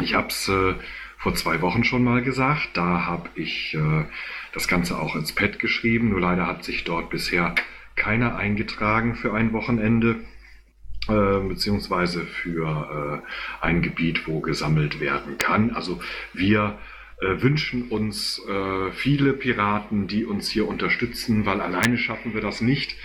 Ich 0.00 0.14
habe 0.14 0.28
es 0.28 0.48
äh, 0.48 0.74
vor 1.18 1.34
zwei 1.34 1.60
Wochen 1.60 1.84
schon 1.84 2.04
mal 2.04 2.22
gesagt. 2.22 2.70
Da 2.74 3.06
habe 3.06 3.28
ich 3.34 3.74
äh, 3.74 4.04
das 4.52 4.68
Ganze 4.68 4.98
auch 4.98 5.16
ins 5.16 5.32
Pad 5.32 5.58
geschrieben. 5.58 6.10
Nur 6.10 6.20
leider 6.20 6.46
hat 6.46 6.64
sich 6.64 6.84
dort 6.84 7.10
bisher 7.10 7.54
keiner 7.96 8.36
eingetragen 8.36 9.14
für 9.14 9.34
ein 9.34 9.52
Wochenende. 9.52 10.20
Äh, 11.08 11.48
beziehungsweise 11.48 12.24
für 12.24 13.22
äh, 13.24 13.64
ein 13.64 13.80
Gebiet, 13.80 14.28
wo 14.28 14.40
gesammelt 14.40 15.00
werden 15.00 15.38
kann. 15.38 15.70
Also 15.70 16.00
wir 16.34 16.78
äh, 17.20 17.42
wünschen 17.42 17.88
uns 17.88 18.40
äh, 18.46 18.92
viele 18.92 19.32
Piraten, 19.32 20.06
die 20.06 20.24
uns 20.24 20.50
hier 20.50 20.68
unterstützen, 20.68 21.46
weil 21.46 21.60
alleine 21.60 21.98
schaffen 21.98 22.34
wir 22.34 22.40
das 22.40 22.60
nicht. 22.60 22.96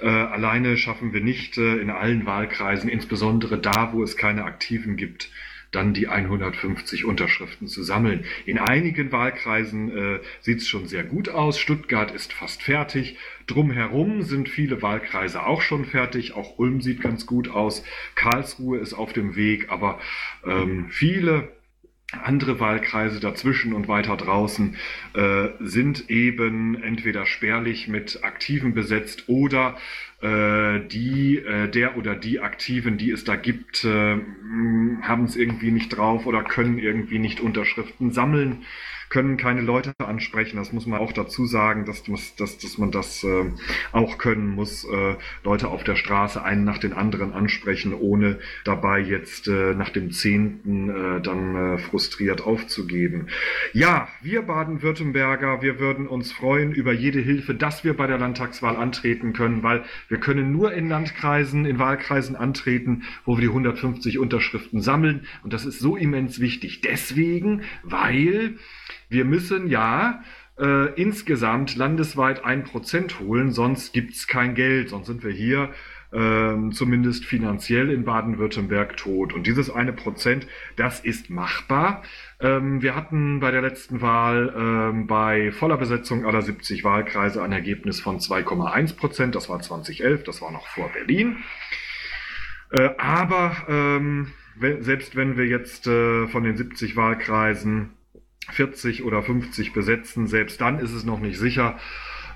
Äh, 0.00 0.08
alleine 0.08 0.76
schaffen 0.76 1.12
wir 1.12 1.20
nicht 1.20 1.56
in 1.56 1.90
allen 1.90 2.26
Wahlkreisen, 2.26 2.88
insbesondere 2.90 3.58
da, 3.58 3.92
wo 3.92 4.02
es 4.02 4.16
keine 4.16 4.44
Aktiven 4.44 4.96
gibt, 4.96 5.30
dann 5.74 5.94
die 5.94 6.08
150 6.08 7.04
Unterschriften 7.04 7.68
zu 7.68 7.82
sammeln. 7.82 8.24
In 8.46 8.58
einigen 8.58 9.12
Wahlkreisen 9.12 9.96
äh, 9.96 10.20
sieht 10.40 10.58
es 10.58 10.68
schon 10.68 10.86
sehr 10.86 11.04
gut 11.04 11.28
aus. 11.28 11.58
Stuttgart 11.58 12.10
ist 12.10 12.32
fast 12.32 12.62
fertig. 12.62 13.16
Drumherum 13.46 14.22
sind 14.22 14.48
viele 14.48 14.82
Wahlkreise 14.82 15.44
auch 15.44 15.62
schon 15.62 15.84
fertig. 15.84 16.34
Auch 16.34 16.58
Ulm 16.58 16.80
sieht 16.80 17.00
ganz 17.00 17.26
gut 17.26 17.48
aus. 17.48 17.84
Karlsruhe 18.14 18.78
ist 18.78 18.94
auf 18.94 19.12
dem 19.12 19.36
Weg, 19.36 19.70
aber 19.70 19.98
ähm, 20.46 20.86
viele 20.90 21.48
andere 22.22 22.60
Wahlkreise 22.60 23.20
dazwischen 23.20 23.72
und 23.74 23.88
weiter 23.88 24.16
draußen 24.16 24.76
äh, 25.14 25.48
sind 25.60 26.10
eben 26.10 26.80
entweder 26.80 27.26
spärlich 27.26 27.88
mit 27.88 28.22
Aktiven 28.22 28.74
besetzt 28.74 29.28
oder 29.28 29.76
die, 30.22 31.38
äh, 31.38 31.68
der 31.68 31.96
oder 31.96 32.14
die 32.14 32.40
Aktiven, 32.40 32.96
die 32.96 33.10
es 33.10 33.24
da 33.24 33.36
gibt, 33.36 33.84
äh, 33.84 34.16
haben 35.02 35.24
es 35.24 35.36
irgendwie 35.36 35.70
nicht 35.70 35.90
drauf 35.90 36.26
oder 36.26 36.42
können 36.42 36.78
irgendwie 36.78 37.18
nicht 37.18 37.40
Unterschriften 37.40 38.12
sammeln 38.12 38.64
können 39.14 39.36
keine 39.36 39.60
Leute 39.60 39.92
ansprechen. 39.98 40.56
Das 40.56 40.72
muss 40.72 40.86
man 40.86 40.98
auch 40.98 41.12
dazu 41.12 41.46
sagen, 41.46 41.84
dass, 41.84 42.02
dass, 42.02 42.58
dass 42.58 42.78
man 42.78 42.90
das 42.90 43.22
äh, 43.22 43.44
auch 43.92 44.18
können 44.18 44.48
muss. 44.48 44.84
Äh, 44.84 45.14
Leute 45.44 45.68
auf 45.68 45.84
der 45.84 45.94
Straße 45.94 46.42
einen 46.42 46.64
nach 46.64 46.78
den 46.78 46.92
anderen 46.92 47.32
ansprechen, 47.32 47.94
ohne 47.94 48.40
dabei 48.64 48.98
jetzt 48.98 49.46
äh, 49.46 49.74
nach 49.74 49.90
dem 49.90 50.10
Zehnten 50.10 50.88
äh, 50.90 51.20
dann 51.20 51.54
äh, 51.54 51.78
frustriert 51.78 52.42
aufzugeben. 52.42 53.28
Ja, 53.72 54.08
wir 54.20 54.42
Baden-Württemberger, 54.42 55.62
wir 55.62 55.78
würden 55.78 56.08
uns 56.08 56.32
freuen 56.32 56.72
über 56.72 56.92
jede 56.92 57.20
Hilfe, 57.20 57.54
dass 57.54 57.84
wir 57.84 57.96
bei 57.96 58.08
der 58.08 58.18
Landtagswahl 58.18 58.76
antreten 58.76 59.32
können, 59.32 59.62
weil 59.62 59.84
wir 60.08 60.18
können 60.18 60.52
nur 60.52 60.72
in 60.72 60.88
Landkreisen, 60.88 61.64
in 61.64 61.78
Wahlkreisen 61.78 62.36
antreten, 62.36 63.04
wo 63.24 63.36
wir 63.36 63.42
die 63.42 63.48
150 63.48 64.18
Unterschriften 64.18 64.80
sammeln. 64.80 65.26
Und 65.42 65.52
das 65.52 65.64
ist 65.64 65.78
so 65.78 65.96
immens 65.96 66.40
wichtig. 66.40 66.80
Deswegen, 66.80 67.62
weil 67.82 68.56
wir 69.08 69.24
müssen 69.24 69.68
ja 69.68 70.22
äh, 70.58 70.92
insgesamt 71.00 71.76
landesweit 71.76 72.44
ein 72.44 72.64
Prozent 72.64 73.20
holen, 73.20 73.52
sonst 73.52 73.92
gibt 73.92 74.14
es 74.14 74.26
kein 74.26 74.54
Geld, 74.54 74.90
sonst 74.90 75.06
sind 75.06 75.24
wir 75.24 75.32
hier 75.32 75.70
ähm, 76.14 76.72
zumindest 76.72 77.24
finanziell 77.24 77.90
in 77.90 78.04
Baden-Württemberg 78.04 78.96
tot. 78.96 79.32
Und 79.32 79.46
dieses 79.46 79.70
eine 79.70 79.92
Prozent, 79.92 80.46
das 80.76 81.00
ist 81.00 81.28
machbar. 81.28 82.02
Ähm, 82.40 82.82
wir 82.82 82.94
hatten 82.94 83.40
bei 83.40 83.50
der 83.50 83.62
letzten 83.62 84.00
Wahl 84.00 84.54
ähm, 84.56 85.06
bei 85.06 85.50
voller 85.50 85.76
Besetzung 85.76 86.24
aller 86.24 86.42
70 86.42 86.84
Wahlkreise 86.84 87.42
ein 87.42 87.52
Ergebnis 87.52 88.00
von 88.00 88.18
2,1 88.18 88.96
Prozent. 88.96 89.34
Das 89.34 89.48
war 89.48 89.60
2011, 89.60 90.24
das 90.24 90.40
war 90.40 90.52
noch 90.52 90.66
vor 90.68 90.88
Berlin. 90.92 91.38
Äh, 92.70 92.90
aber 92.98 93.56
ähm, 93.68 94.32
selbst 94.80 95.16
wenn 95.16 95.36
wir 95.36 95.46
jetzt 95.46 95.86
äh, 95.86 96.28
von 96.28 96.44
den 96.44 96.56
70 96.56 96.96
Wahlkreisen 96.96 97.90
40 98.52 99.04
oder 99.04 99.22
50 99.22 99.72
besetzen, 99.72 100.26
selbst 100.26 100.60
dann 100.60 100.78
ist 100.78 100.92
es 100.92 101.04
noch 101.04 101.18
nicht 101.18 101.38
sicher, 101.38 101.78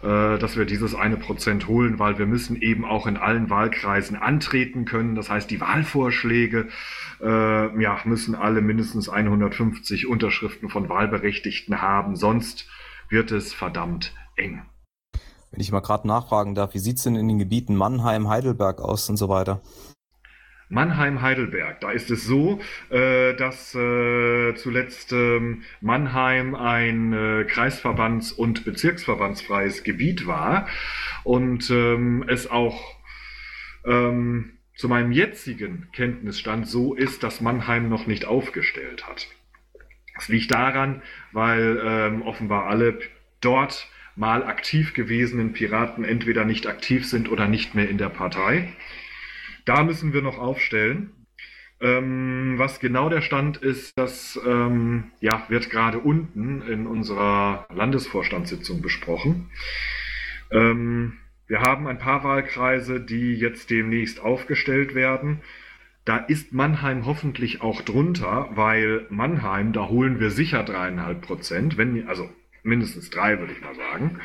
dass 0.07 0.57
wir 0.57 0.64
dieses 0.64 0.95
eine 0.95 1.17
Prozent 1.17 1.67
holen, 1.67 1.99
weil 1.99 2.19
wir 2.19 2.26
müssen 2.26 2.61
eben 2.61 2.85
auch 2.85 3.07
in 3.07 3.17
allen 3.17 3.50
Wahlkreisen 3.50 4.17
antreten 4.17 4.85
können. 4.85 5.14
Das 5.14 5.31
heißt, 5.31 5.50
die 5.50 5.61
Wahlvorschläge 5.61 6.69
äh, 7.21 7.83
ja, 7.83 7.99
müssen 8.05 8.35
alle 8.35 8.61
mindestens 8.61 9.09
150 9.09 10.07
Unterschriften 10.07 10.69
von 10.69 10.88
Wahlberechtigten 10.88 11.83
haben, 11.83 12.17
sonst 12.17 12.69
wird 13.09 13.33
es 13.33 13.52
verdammt 13.52 14.14
eng. 14.37 14.62
Wenn 15.50 15.61
ich 15.61 15.73
mal 15.73 15.81
gerade 15.81 16.07
nachfragen 16.07 16.55
darf, 16.55 16.75
wie 16.75 16.78
sieht 16.78 16.99
es 16.99 17.05
denn 17.05 17.17
in 17.17 17.26
den 17.26 17.38
Gebieten 17.38 17.75
Mannheim, 17.75 18.28
Heidelberg 18.28 18.81
aus 18.81 19.09
und 19.09 19.17
so 19.17 19.28
weiter? 19.28 19.62
Mannheim-Heidelberg. 20.69 21.81
Da 21.81 21.91
ist 21.91 22.11
es 22.11 22.25
so, 22.25 22.61
äh, 22.91 23.35
dass 23.35 23.75
äh, 23.75 24.55
zuletzt 24.55 25.13
ähm, 25.13 25.63
Mannheim 25.81 26.55
ein 26.55 27.13
äh, 27.13 27.45
Kreisverbands- 27.45 28.33
und 28.33 28.65
Bezirksverbandsfreies 28.65 29.83
Gebiet 29.83 30.27
war 30.27 30.69
und 31.25 31.71
ähm, 31.71 32.25
es 32.27 32.51
auch 32.51 32.97
ähm, 33.85 34.53
zu 34.75 34.89
meinem 34.89 35.11
jetzigen 35.11 35.89
Kenntnisstand 35.93 36.69
so 36.69 36.95
ist, 36.95 37.23
dass 37.23 37.41
Mannheim 37.41 37.89
noch 37.89 38.07
nicht 38.07 38.27
aufgestellt 38.27 39.09
hat. 39.09 39.27
Das 40.15 40.29
liegt 40.29 40.51
daran, 40.51 41.03
weil 41.33 41.81
ähm, 41.83 42.23
offenbar 42.23 42.67
alle 42.67 42.99
dort 43.41 43.89
mal 44.17 44.43
aktiv 44.43 44.95
gewesenen 44.95 45.53
Piraten 45.53 46.05
entweder 46.05 46.45
nicht 46.45 46.67
aktiv 46.67 47.07
sind 47.07 47.31
oder 47.31 47.47
nicht 47.47 47.75
mehr 47.75 47.89
in 47.89 47.99
der 47.99 48.09
Partei. 48.09 48.73
Da 49.69 49.85
müssen 49.85 50.15
wir 50.15 50.23
noch 50.23 50.39
aufstellen. 50.39 51.13
Ähm, 51.79 52.55
was 52.57 52.81
genau 52.81 53.11
der 53.11 53.21
Stand 53.21 53.59
ist, 53.59 53.99
das 53.99 54.41
ähm, 54.47 55.13
ja, 55.21 55.45
wird 55.49 55.69
gerade 55.69 55.99
unten 55.99 56.63
in 56.63 56.87
unserer 56.87 57.67
Landesvorstandssitzung 57.75 58.81
besprochen. 58.81 59.51
Ähm, 60.51 61.19
wir 61.49 61.61
haben 61.61 61.87
ein 61.87 61.99
paar 61.99 62.25
Wahlkreise, 62.25 62.99
die 62.99 63.35
jetzt 63.35 63.69
demnächst 63.69 64.21
aufgestellt 64.21 64.95
werden. 64.95 65.43
Da 66.07 66.17
ist 66.17 66.55
Mannheim 66.55 67.05
hoffentlich 67.05 67.61
auch 67.61 67.83
drunter, 67.83 68.49
weil 68.55 69.05
Mannheim, 69.11 69.75
da 69.75 69.89
holen 69.89 70.19
wir 70.19 70.31
sicher 70.31 70.63
dreieinhalb 70.63 71.21
Prozent, 71.21 71.77
wenn, 71.77 72.09
also 72.09 72.31
mindestens 72.63 73.11
drei, 73.11 73.39
würde 73.39 73.53
ich 73.53 73.61
mal 73.61 73.75
sagen. 73.75 74.19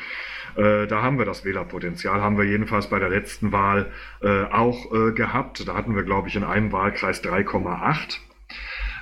Äh, 0.56 0.88
da 0.88 1.02
haben 1.02 1.18
wir 1.18 1.26
das 1.26 1.46
Wählerpotenzial, 1.46 2.22
haben 2.22 2.38
wir 2.38 2.46
jedenfalls 2.46 2.88
bei 2.90 3.00
der 3.00 3.10
letzten 3.10 3.52
Wahl 3.52 3.92
äh, 4.22 4.44
auch 4.46 4.94
äh, 4.94 5.12
gehabt. 5.12 5.68
Da 5.68 5.74
hatten 5.76 5.96
wir, 5.96 6.04
glaube 6.04 6.28
ich, 6.28 6.36
in 6.36 6.44
einem 6.44 6.72
Wahlkreis 6.72 7.24
3,8. 7.24 8.18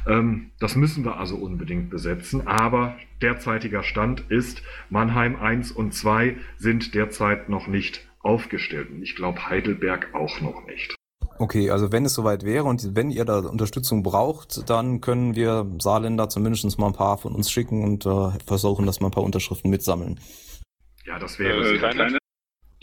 Ähm, 0.08 0.52
das 0.60 0.76
müssen 0.76 1.04
wir 1.06 1.18
also 1.18 1.36
unbedingt 1.36 1.90
besetzen. 1.90 2.48
Aber 2.48 2.96
derzeitiger 3.22 3.84
Stand 3.84 4.22
ist, 4.30 4.62
Mannheim 4.90 5.36
1 5.36 5.72
und 5.72 5.94
2 5.94 6.38
sind 6.58 6.96
derzeit 6.96 7.50
noch 7.50 7.68
nicht 7.68 8.08
aufgestellt. 8.20 8.90
Und 8.92 9.02
ich 9.02 9.16
glaube, 9.16 9.50
Heidelberg 9.50 10.14
auch 10.14 10.42
noch 10.42 10.66
nicht. 10.68 10.96
Okay, 11.40 11.72
also 11.72 11.92
wenn 11.92 12.06
es 12.06 12.14
soweit 12.14 12.44
wäre 12.44 12.66
und 12.66 12.96
wenn 12.96 13.10
ihr 13.10 13.26
da 13.26 13.40
Unterstützung 13.40 14.04
braucht, 14.04 14.70
dann 14.70 15.02
können 15.02 15.36
wir 15.36 15.66
Saarländer 15.80 16.30
zumindest 16.30 16.78
mal 16.78 16.88
ein 16.88 16.94
paar 16.94 17.18
von 17.18 17.34
uns 17.34 17.50
schicken 17.50 17.84
und 17.84 18.06
äh, 18.06 18.30
versuchen, 18.46 18.86
dass 18.86 19.00
wir 19.00 19.08
ein 19.08 19.12
paar 19.12 19.24
Unterschriften 19.24 19.72
mitsammeln. 19.72 20.20
Ja, 21.06 21.20
das 21.20 21.40
wäre 21.40 21.74
Äh, 21.74 21.78
kleiner, 21.78 21.94
kleine. 21.94 22.18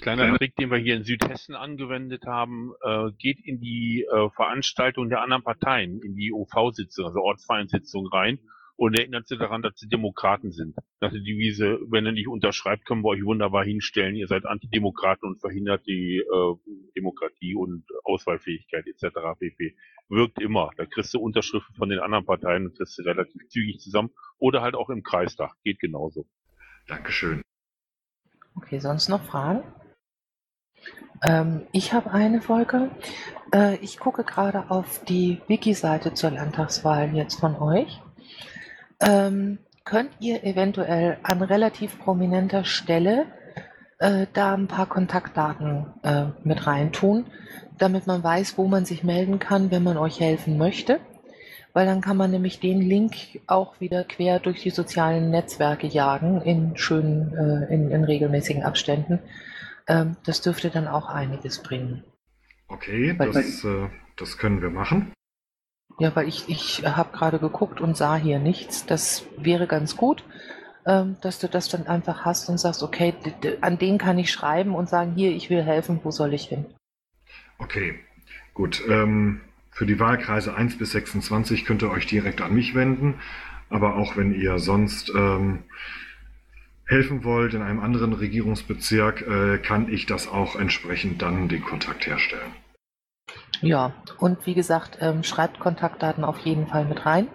kleiner 0.00 0.36
Trick, 0.38 0.56
den 0.56 0.70
wir 0.70 0.78
hier 0.78 0.96
in 0.96 1.04
Südhessen 1.04 1.54
angewendet 1.54 2.24
haben, 2.26 2.72
äh, 2.82 3.10
geht 3.18 3.38
in 3.44 3.60
die 3.60 4.04
äh, 4.04 4.30
Veranstaltung 4.30 5.08
der 5.08 5.22
anderen 5.22 5.42
Parteien, 5.42 6.00
in 6.00 6.14
die 6.16 6.32
OV-Sitzung, 6.32 7.06
also 7.06 7.20
Ortsvereinssitzung 7.20 8.06
rein 8.08 8.38
und 8.76 8.96
erinnert 8.96 9.26
sie 9.26 9.36
daran, 9.36 9.60
dass 9.62 9.74
sie 9.76 9.88
Demokraten 9.88 10.52
sind. 10.52 10.76
Nach 11.00 11.10
der 11.10 11.20
Devise, 11.20 11.80
wenn 11.88 12.06
ihr 12.06 12.12
nicht 12.12 12.28
unterschreibt, 12.28 12.86
können 12.86 13.02
wir 13.02 13.08
euch 13.08 13.24
wunderbar 13.24 13.64
hinstellen, 13.64 14.14
ihr 14.14 14.28
seid 14.28 14.46
Antidemokraten 14.46 15.28
und 15.28 15.40
verhindert 15.40 15.84
die 15.86 16.18
äh, 16.18 16.54
Demokratie 16.96 17.56
und 17.56 17.84
Auswahlfähigkeit 18.04 18.86
etc. 18.86 19.16
pp. 19.38 19.74
Wirkt 20.08 20.40
immer. 20.40 20.70
Da 20.76 20.86
kriegst 20.86 21.12
du 21.12 21.18
Unterschriften 21.20 21.74
von 21.74 21.88
den 21.88 21.98
anderen 21.98 22.24
Parteien 22.24 22.66
und 22.66 22.76
kriegst 22.76 22.98
du 22.98 23.02
relativ 23.02 23.48
zügig 23.48 23.80
zusammen. 23.80 24.10
Oder 24.38 24.62
halt 24.62 24.76
auch 24.76 24.90
im 24.90 25.02
Kreistag. 25.02 25.54
Geht 25.64 25.80
genauso. 25.80 26.26
Dankeschön. 26.86 27.42
Okay, 28.58 28.80
sonst 28.80 29.08
noch 29.08 29.22
Fragen? 29.22 29.62
Ähm, 31.22 31.68
ich 31.70 31.92
habe 31.92 32.10
eine 32.10 32.40
Folge. 32.40 32.90
Äh, 33.54 33.76
ich 33.76 34.00
gucke 34.00 34.24
gerade 34.24 34.68
auf 34.68 35.04
die 35.04 35.40
Wiki-Seite 35.46 36.12
zur 36.12 36.32
Landtagswahl 36.32 37.14
jetzt 37.14 37.38
von 37.38 37.54
euch. 37.54 38.02
Ähm, 39.00 39.58
könnt 39.84 40.10
ihr 40.18 40.42
eventuell 40.42 41.18
an 41.22 41.40
relativ 41.40 42.00
prominenter 42.00 42.64
Stelle 42.64 43.26
äh, 44.00 44.26
da 44.32 44.54
ein 44.54 44.66
paar 44.66 44.86
Kontaktdaten 44.86 45.86
äh, 46.02 46.24
mit 46.42 46.66
reintun, 46.66 47.26
damit 47.78 48.08
man 48.08 48.24
weiß, 48.24 48.58
wo 48.58 48.66
man 48.66 48.84
sich 48.84 49.04
melden 49.04 49.38
kann, 49.38 49.70
wenn 49.70 49.84
man 49.84 49.98
euch 49.98 50.18
helfen 50.18 50.58
möchte? 50.58 50.98
Weil 51.78 51.86
dann 51.86 52.00
kann 52.00 52.16
man 52.16 52.32
nämlich 52.32 52.58
den 52.58 52.80
Link 52.80 53.14
auch 53.46 53.80
wieder 53.80 54.02
quer 54.02 54.40
durch 54.40 54.62
die 54.62 54.70
sozialen 54.70 55.30
Netzwerke 55.30 55.86
jagen 55.86 56.42
in 56.42 56.76
schönen, 56.76 57.32
äh, 57.36 57.72
in, 57.72 57.92
in 57.92 58.02
regelmäßigen 58.02 58.64
Abständen. 58.64 59.20
Ähm, 59.86 60.16
das 60.24 60.40
dürfte 60.40 60.70
dann 60.70 60.88
auch 60.88 61.08
einiges 61.08 61.62
bringen. 61.62 62.02
Okay, 62.66 63.16
Weil- 63.16 63.30
das, 63.30 63.62
äh, 63.62 63.90
das 64.16 64.38
können 64.38 64.60
wir 64.60 64.70
machen. 64.70 65.12
Ja, 66.00 66.16
weil 66.16 66.26
ich, 66.26 66.48
ich 66.48 66.84
habe 66.84 67.16
gerade 67.16 67.38
geguckt 67.38 67.80
und 67.80 67.96
sah 67.96 68.16
hier 68.16 68.40
nichts. 68.40 68.84
Das 68.84 69.26
wäre 69.36 69.68
ganz 69.68 69.96
gut, 69.96 70.24
ähm, 70.84 71.16
dass 71.20 71.38
du 71.38 71.48
das 71.48 71.68
dann 71.68 71.86
einfach 71.86 72.24
hast 72.24 72.48
und 72.48 72.58
sagst, 72.58 72.82
okay, 72.82 73.14
an 73.60 73.78
den 73.78 73.98
kann 73.98 74.18
ich 74.18 74.32
schreiben 74.32 74.74
und 74.74 74.88
sagen, 74.88 75.12
hier, 75.14 75.30
ich 75.30 75.48
will 75.48 75.62
helfen, 75.62 76.00
wo 76.02 76.10
soll 76.10 76.34
ich 76.34 76.48
hin? 76.48 76.66
Okay, 77.60 78.00
gut. 78.52 78.82
Ähm, 78.88 79.42
für 79.78 79.86
die 79.86 80.00
Wahlkreise 80.00 80.56
1 80.56 80.76
bis 80.76 80.90
26 80.90 81.64
könnt 81.64 81.82
ihr 81.82 81.90
euch 81.92 82.08
direkt 82.08 82.40
an 82.40 82.52
mich 82.52 82.74
wenden. 82.74 83.20
Aber 83.70 83.94
auch 83.94 84.16
wenn 84.16 84.34
ihr 84.34 84.58
sonst 84.58 85.08
ähm, 85.14 85.62
helfen 86.84 87.22
wollt 87.22 87.54
in 87.54 87.62
einem 87.62 87.78
anderen 87.78 88.12
Regierungsbezirk, 88.12 89.22
äh, 89.22 89.58
kann 89.58 89.88
ich 89.88 90.06
das 90.06 90.26
auch 90.26 90.56
entsprechend 90.56 91.22
dann 91.22 91.48
den 91.48 91.62
Kontakt 91.62 92.08
herstellen. 92.08 92.50
Ja, 93.60 93.92
und 94.18 94.46
wie 94.46 94.54
gesagt, 94.54 94.98
ähm, 95.00 95.22
schreibt 95.22 95.60
Kontaktdaten 95.60 96.24
auf 96.24 96.38
jeden 96.38 96.66
Fall 96.66 96.84
mit 96.84 97.06
rein, 97.06 97.28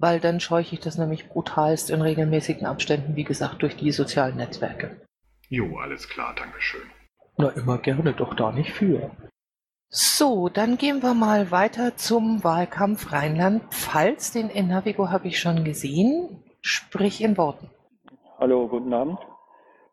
weil 0.00 0.18
dann 0.18 0.40
scheuche 0.40 0.74
ich 0.74 0.80
das 0.80 0.98
nämlich 0.98 1.28
brutalst 1.28 1.90
in 1.90 2.02
regelmäßigen 2.02 2.66
Abständen, 2.66 3.14
wie 3.14 3.24
gesagt, 3.24 3.62
durch 3.62 3.76
die 3.76 3.92
sozialen 3.92 4.36
Netzwerke. 4.36 5.00
Jo, 5.48 5.78
alles 5.78 6.08
klar, 6.08 6.34
Dankeschön. 6.34 6.90
Na, 7.36 7.50
immer 7.50 7.78
gerne 7.78 8.14
doch 8.14 8.34
da 8.34 8.50
nicht 8.50 8.72
für. 8.72 9.12
So, 9.90 10.50
dann 10.50 10.76
gehen 10.76 11.02
wir 11.02 11.14
mal 11.14 11.50
weiter 11.50 11.96
zum 11.96 12.44
Wahlkampf 12.44 13.10
Rheinland-Pfalz. 13.10 14.32
Den 14.32 14.50
Navigo 14.68 15.08
habe 15.10 15.28
ich 15.28 15.40
schon 15.40 15.64
gesehen. 15.64 16.44
Sprich 16.60 17.24
in 17.24 17.38
Worten. 17.38 17.70
Hallo, 18.38 18.68
guten 18.68 18.92
Abend. 18.92 19.18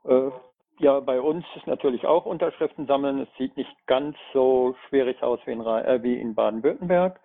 Äh, 0.04 0.32
ja, 0.80 1.00
bei 1.00 1.22
uns 1.22 1.46
ist 1.56 1.66
natürlich 1.66 2.06
auch 2.06 2.26
Unterschriften 2.26 2.88
sammeln. 2.88 3.22
Es 3.22 3.30
sieht 3.38 3.56
nicht 3.56 3.74
ganz 3.88 4.18
so 4.34 4.76
schwierig 4.90 5.24
aus 5.24 5.40
wie 5.46 5.54
in, 5.54 5.66
äh, 5.66 6.20
in 6.20 6.36
Baden-Württemberg. 6.36 7.18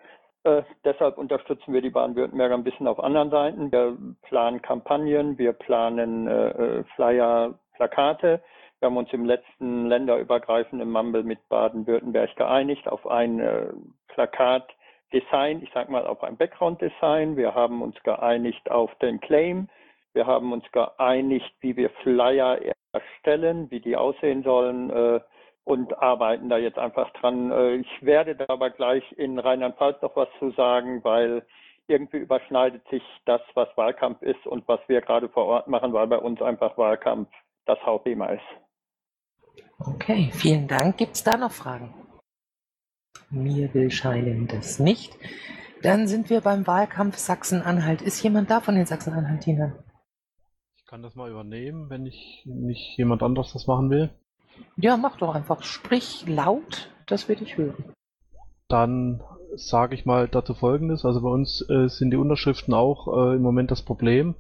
Äh, 0.45 0.63
deshalb 0.85 1.19
unterstützen 1.19 1.73
wir 1.73 1.83
die 1.83 1.91
Baden-Württemberger 1.91 2.55
ein 2.55 2.63
bisschen 2.63 2.87
auf 2.87 3.03
anderen 3.03 3.31
Seiten. 3.31 3.73
Wir 3.73 3.99
planen 4.23 4.63
Kampagnen, 4.63 5.39
wir 5.39 5.55
planen 5.55 6.29
äh, 6.29 6.51
äh, 6.51 6.85
Flyer, 6.95 7.59
Plakate. 7.75 8.41
Wir 8.81 8.87
haben 8.87 8.97
uns 8.97 9.13
im 9.13 9.27
letzten 9.27 9.89
länderübergreifenden 9.89 10.91
Mumble 10.91 11.23
mit 11.23 11.47
Baden-Württemberg 11.51 12.35
geeinigt 12.35 12.89
auf 12.89 13.07
ein 13.07 13.39
äh, 13.39 13.67
Plakatdesign, 14.09 15.63
ich 15.63 15.71
sag 15.75 15.91
mal 15.91 16.07
auf 16.07 16.25
ein 16.25 16.39
Background-Design. 16.39 17.37
Wir 17.37 17.55
haben 17.55 17.83
uns 17.83 18.03
geeinigt 18.05 18.71
auf 18.71 18.95
den 18.95 19.21
Claim. 19.21 19.69
Wir 20.15 20.27
haben 20.27 20.55
uns 20.55 20.65
geeinigt, 20.73 21.53
wie 21.61 21.77
wir 21.77 21.91
Flyer 22.03 22.59
erstellen, 22.93 23.71
wie 23.71 23.81
die 23.81 23.99
aussehen 23.99 24.43
sollen 24.45 24.89
äh, 24.89 25.21
und 25.65 25.99
arbeiten 25.99 26.49
da 26.49 26.57
jetzt 26.57 26.79
einfach 26.79 27.11
dran. 27.11 27.53
Äh, 27.53 27.75
ich 27.77 28.03
werde 28.03 28.35
da 28.35 28.47
aber 28.49 28.71
gleich 28.71 29.05
in 29.19 29.39
Rheinland-Pfalz 29.39 30.01
noch 30.01 30.17
was 30.17 30.29
zu 30.39 30.53
sagen, 30.53 31.05
weil 31.05 31.45
irgendwie 31.87 32.17
überschneidet 32.17 32.89
sich 32.89 33.03
das, 33.27 33.43
was 33.53 33.69
Wahlkampf 33.77 34.23
ist 34.23 34.47
und 34.47 34.67
was 34.69 34.81
wir 34.87 35.03
gerade 35.03 35.29
vor 35.29 35.45
Ort 35.45 35.69
machen, 35.69 35.93
weil 35.93 36.07
bei 36.07 36.19
uns 36.19 36.41
einfach 36.41 36.79
Wahlkampf 36.79 37.29
das 37.67 37.79
Hauptthema 37.85 38.29
ist. 38.29 38.70
Okay, 39.81 40.31
vielen 40.33 40.69
Dank. 40.69 40.99
Gibt 40.99 41.17
es 41.17 41.25
da 41.25 41.39
noch 41.39 41.53
Fragen? 41.53 41.95
Mir 43.31 43.73
will 43.73 43.91
scheinen 43.91 44.47
das 44.47 44.79
nicht. 44.79 45.17
Dann 45.83 46.07
sind 46.07 46.29
wir 46.29 46.43
beim 46.43 46.67
Wahlkampf 46.67 47.17
Sachsen-Anhalt. 47.17 48.03
Ist 48.03 48.23
jemand 48.23 48.51
da 48.51 48.61
von 48.61 48.75
den 48.75 48.85
Sachsen-Anhaltinern? 48.85 49.73
Ich 50.77 50.87
kann 50.87 51.03
das 51.03 51.15
mal 51.15 51.31
übernehmen, 51.31 51.89
wenn 51.89 52.05
ich 52.05 52.43
nicht 52.45 52.99
jemand 52.99 53.23
anderes 53.23 53.53
das 53.53 53.67
machen 53.67 53.89
will. 53.89 54.11
Ja, 54.77 54.99
mach 54.99 55.17
doch 55.17 55.35
einfach. 55.35 55.63
Sprich 55.63 56.27
laut, 56.29 56.91
dass 57.07 57.29
wir 57.29 57.37
dich 57.37 57.57
hören. 57.57 57.83
Dann 58.69 59.23
sage 59.55 59.95
ich 59.95 60.05
mal 60.05 60.29
dazu 60.29 60.53
folgendes. 60.53 61.07
Also 61.07 61.23
bei 61.23 61.31
uns 61.31 61.65
äh, 61.71 61.89
sind 61.89 62.11
die 62.11 62.19
Unterschriften 62.19 62.75
auch 62.75 63.09
äh, 63.09 63.37
im 63.37 63.43
Moment 63.43 63.71
das 63.71 63.83
Problem. 63.83 64.35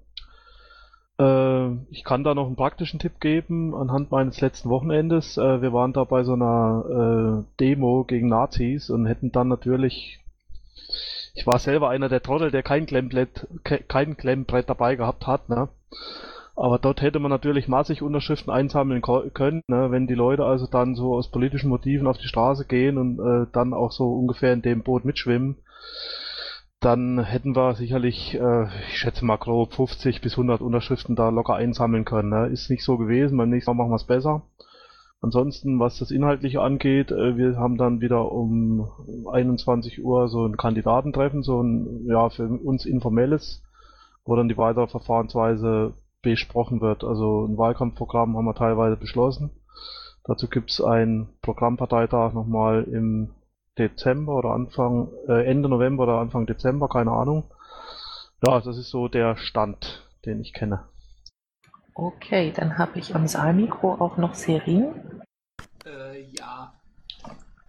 Äh, 1.21 1.73
ich 1.91 2.05
kann 2.05 2.25
da 2.25 2.35
noch 2.35 2.47
einen 2.47 2.57
praktischen 2.57 2.99
Tipp 3.01 3.21
geben 3.21 3.75
anhand 3.75 4.11
meines 4.11 4.41
letzten 4.41 4.71
Wochenendes. 4.71 5.37
Äh, 5.37 5.61
wir 5.63 5.73
waren 5.73 5.93
da 5.93 6.05
bei 6.05 6.23
so 6.25 6.33
einer 6.33 7.45
äh, 7.45 7.57
Demo 7.61 8.05
gegen 8.05 8.29
Nazis 8.29 8.91
und 8.91 9.07
hätten 9.07 9.33
dann 9.33 9.49
natürlich 9.49 10.17
ich 11.35 11.47
war 11.47 11.59
selber 11.59 11.89
einer 11.91 12.09
der 12.09 12.23
Trottel, 12.23 12.51
der 12.51 12.63
kein 12.65 12.87
Klemmbrett, 12.87 13.47
ke- 13.63 13.83
kein 13.87 14.17
Klemmbrett 14.17 14.69
dabei 14.69 14.97
gehabt 14.97 15.27
hat, 15.27 15.49
ne? 15.49 15.69
Aber 16.57 16.79
dort 16.79 17.01
hätte 17.01 17.21
man 17.21 17.31
natürlich 17.31 17.69
massig 17.69 18.03
Unterschriften 18.03 18.53
einsammeln 18.53 19.01
können, 19.01 19.63
ne? 19.69 19.91
wenn 19.91 20.07
die 20.07 20.15
Leute 20.15 20.45
also 20.45 20.67
dann 20.67 20.95
so 20.95 21.15
aus 21.15 21.31
politischen 21.31 21.71
Motiven 21.71 22.07
auf 22.07 22.19
die 22.19 22.27
Straße 22.29 22.67
gehen 22.67 22.99
und 22.99 23.19
äh, 23.21 23.47
dann 23.53 23.73
auch 23.73 23.93
so 23.93 24.13
ungefähr 24.13 24.53
in 24.53 24.61
dem 24.61 24.83
Boot 24.83 25.05
mitschwimmen, 25.05 25.57
dann 26.81 27.23
hätten 27.23 27.55
wir 27.55 27.75
sicherlich, 27.75 28.35
äh, 28.35 28.65
ich 28.89 28.99
schätze 28.99 29.25
mal 29.25 29.37
grob 29.37 29.75
50 29.75 30.23
bis 30.23 30.33
100 30.33 30.63
Unterschriften 30.63 31.15
da 31.15 31.29
locker 31.29 31.55
einsammeln 31.55 32.07
können. 32.07 32.31
Ne? 32.31 32.47
Ist 32.47 32.71
nicht 32.71 32.85
so 32.85 32.97
gewesen, 32.97 33.37
beim 33.37 33.51
nächsten 33.51 33.71
Mal 33.71 33.83
machen 33.83 33.91
wir 33.91 33.97
es 33.97 34.05
besser. 34.05 34.43
Ansonsten, 35.21 35.79
was 35.79 35.99
das 35.99 36.11
Inhaltliche 36.11 36.63
angeht, 36.63 37.11
äh, 37.11 37.37
wir 37.37 37.59
haben 37.59 37.77
dann 37.77 38.01
wieder 38.01 38.33
um 38.33 38.89
21 39.31 40.03
Uhr 40.03 40.29
so 40.29 40.47
ein 40.47 40.57
Kandidatentreffen, 40.57 41.43
so 41.43 41.63
ein, 41.63 42.07
ja, 42.07 42.31
für 42.31 42.49
uns 42.49 42.87
informelles, 42.87 43.63
wo 44.25 44.35
dann 44.35 44.49
die 44.49 44.57
weitere 44.57 44.87
Verfahrensweise 44.87 45.93
besprochen 46.23 46.81
wird. 46.81 47.05
Also 47.05 47.45
ein 47.45 47.59
Wahlkampfprogramm 47.59 48.37
haben 48.39 48.47
wir 48.47 48.55
teilweise 48.55 48.97
beschlossen. 48.97 49.51
Dazu 50.25 50.49
gibt 50.49 50.71
es 50.71 50.81
einen 50.81 51.29
Programmparteitag 51.43 52.33
nochmal 52.33 52.85
im 52.85 53.31
Dezember 53.79 54.35
oder 54.35 54.51
Anfang, 54.51 55.11
äh, 55.29 55.45
Ende 55.47 55.69
November 55.69 56.05
oder 56.05 56.19
Anfang 56.19 56.47
Dezember, 56.47 56.89
keine 56.89 57.13
Ahnung. 57.13 57.45
Ja, 58.47 58.61
das 58.61 58.77
ist 58.79 58.91
so 58.91 59.09
der 59.09 59.37
Stand, 59.37 60.07
den 60.25 60.41
ich 60.41 60.53
kenne. 60.53 60.89
Okay, 61.95 62.53
dann 62.55 62.79
habe 62.79 62.99
ich 62.99 63.15
am 63.15 63.27
Saalmikro 63.27 63.95
auch 63.95 64.17
noch 64.17 64.35
Serin. 64.35 65.23
Äh, 65.85 66.23
ja. 66.39 66.73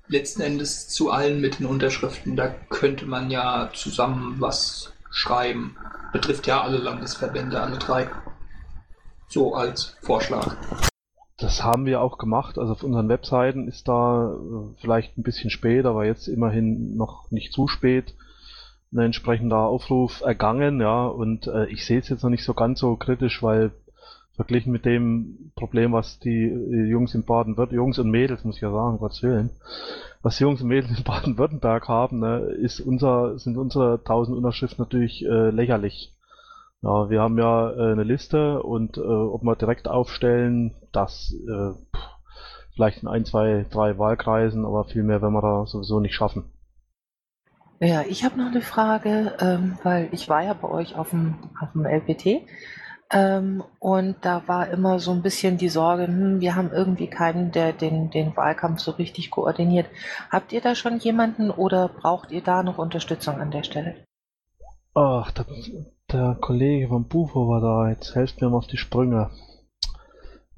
Letzten 0.08 0.42
Endes 0.42 0.90
zu 0.90 1.12
allen 1.12 1.40
mit 1.40 1.60
den 1.60 1.66
Unterschriften, 1.66 2.36
da 2.36 2.50
könnte 2.70 3.06
man 3.06 3.30
ja 3.30 3.70
zusammen 3.74 4.36
was 4.40 4.94
schreiben. 5.10 5.78
Betrifft 6.12 6.48
ja 6.48 6.62
alle 6.62 6.78
Landesverbände, 6.78 7.62
alle 7.62 7.78
drei. 7.78 8.10
So 9.28 9.56
als 9.56 9.96
Vorschlag. 10.02 10.58
Das 11.42 11.64
haben 11.64 11.86
wir 11.86 12.02
auch 12.02 12.18
gemacht. 12.20 12.60
Also 12.60 12.74
auf 12.74 12.84
unseren 12.84 13.10
Webseiten 13.10 13.68
ist 13.68 13.88
da 13.88 14.34
äh, 14.34 14.76
vielleicht 14.80 15.18
ein 15.18 15.24
bisschen 15.24 15.50
spät, 15.50 15.86
aber 15.86 16.06
jetzt 16.06 16.28
immerhin 16.28 16.96
noch 16.96 17.30
nicht 17.32 17.52
zu 17.52 17.68
spät. 17.68 18.14
ein 18.94 19.00
entsprechender 19.00 19.60
Aufruf 19.60 20.22
ergangen, 20.22 20.82
ja, 20.82 21.06
und 21.08 21.48
äh, 21.48 21.66
ich 21.68 21.86
sehe 21.86 22.00
es 22.00 22.10
jetzt 22.10 22.24
noch 22.24 22.30
nicht 22.30 22.44
so 22.44 22.54
ganz 22.54 22.80
so 22.80 22.96
kritisch, 22.96 23.42
weil 23.42 23.72
verglichen 24.36 24.72
mit 24.72 24.86
dem 24.86 25.52
Problem, 25.56 25.94
was 25.94 26.20
die 26.20 26.46
äh, 26.46 26.86
Jungs 26.90 27.16
in 27.16 27.24
Baden-Württemberg, 27.24 27.76
Jungs 27.76 28.00
und 28.00 28.10
Mädels, 28.10 28.44
muss 28.44 28.56
ich 28.56 28.62
ja 28.62 28.72
sagen, 28.72 28.98
Gottes 28.98 29.24
Willen, 29.24 29.50
was 30.22 30.38
die 30.38 30.44
Jungs 30.44 30.62
und 30.62 30.68
Mädels 30.68 30.98
in 30.98 31.04
Baden-Württemberg 31.04 31.88
haben, 31.88 32.20
ne, 32.20 32.40
ist 32.40 32.80
unser, 32.80 33.38
sind 33.40 33.58
unsere 33.58 34.00
1000 34.00 34.38
Unterschriften 34.38 34.84
natürlich 34.84 35.26
äh, 35.26 35.50
lächerlich. 35.50 36.14
Ja, 36.84 37.10
wir 37.10 37.22
haben 37.22 37.38
ja 37.38 37.72
äh, 37.72 37.92
eine 37.92 38.04
Liste 38.04 38.64
und 38.64 38.98
äh, 38.98 39.02
ob 39.02 39.44
wir 39.44 39.56
direkt 39.56 39.88
aufstellen, 39.88 40.74
das 40.92 41.34
äh, 41.48 41.74
vielleicht 42.74 43.04
in 43.04 43.08
ein, 43.08 43.24
zwei, 43.24 43.66
drei 43.70 44.00
Wahlkreisen, 44.00 44.66
aber 44.66 44.86
viel 44.86 45.04
mehr 45.04 45.22
werden 45.22 45.34
wir 45.34 45.42
da 45.42 45.66
sowieso 45.68 46.00
nicht 46.00 46.16
schaffen. 46.16 46.52
Ja, 47.80 48.04
ich 48.08 48.24
habe 48.24 48.40
noch 48.40 48.52
eine 48.52 48.62
Frage, 48.62 49.34
ähm, 49.40 49.78
weil 49.84 50.10
ich 50.12 50.30
war 50.30 50.44
ja 50.44 50.54
bei 50.54 50.70
euch 50.70 50.96
auf 50.96 51.12
dem, 51.12 51.36
auf 51.60 51.72
dem 51.74 51.86
LPT 51.86 52.48
ähm, 53.12 53.64
und 53.80 54.16
da 54.22 54.48
war 54.48 54.70
immer 54.70 55.00
so 55.00 55.12
ein 55.12 55.22
bisschen 55.22 55.58
die 55.58 55.70
Sorge, 55.70 56.08
hm, 56.08 56.40
wir 56.42 56.56
haben 56.56 56.72
irgendwie 56.72 57.08
keinen, 57.08 57.52
der 57.52 57.74
den, 57.74 58.10
den 58.10 58.36
Wahlkampf 58.38 58.80
so 58.80 58.92
richtig 58.92 59.32
koordiniert. 59.32 59.88
Habt 60.32 60.54
ihr 60.54 60.62
da 60.62 60.76
schon 60.76 60.98
jemanden 60.98 61.52
oder 61.52 61.90
braucht 61.90 62.32
ihr 62.32 62.42
da 62.42 62.64
noch 62.64 62.78
Unterstützung 62.78 63.40
an 63.40 63.52
der 63.52 63.64
Stelle? 63.64 63.96
Ach, 64.94 65.32
der, 65.32 65.46
der 66.12 66.38
Kollege 66.42 66.88
von 66.90 67.08
Bufo 67.08 67.48
war 67.48 67.62
da, 67.62 67.90
jetzt 67.90 68.16
helft 68.16 68.42
mir 68.42 68.50
mal 68.50 68.58
auf 68.58 68.68
die 68.68 68.78
Sprünge. 68.78 69.30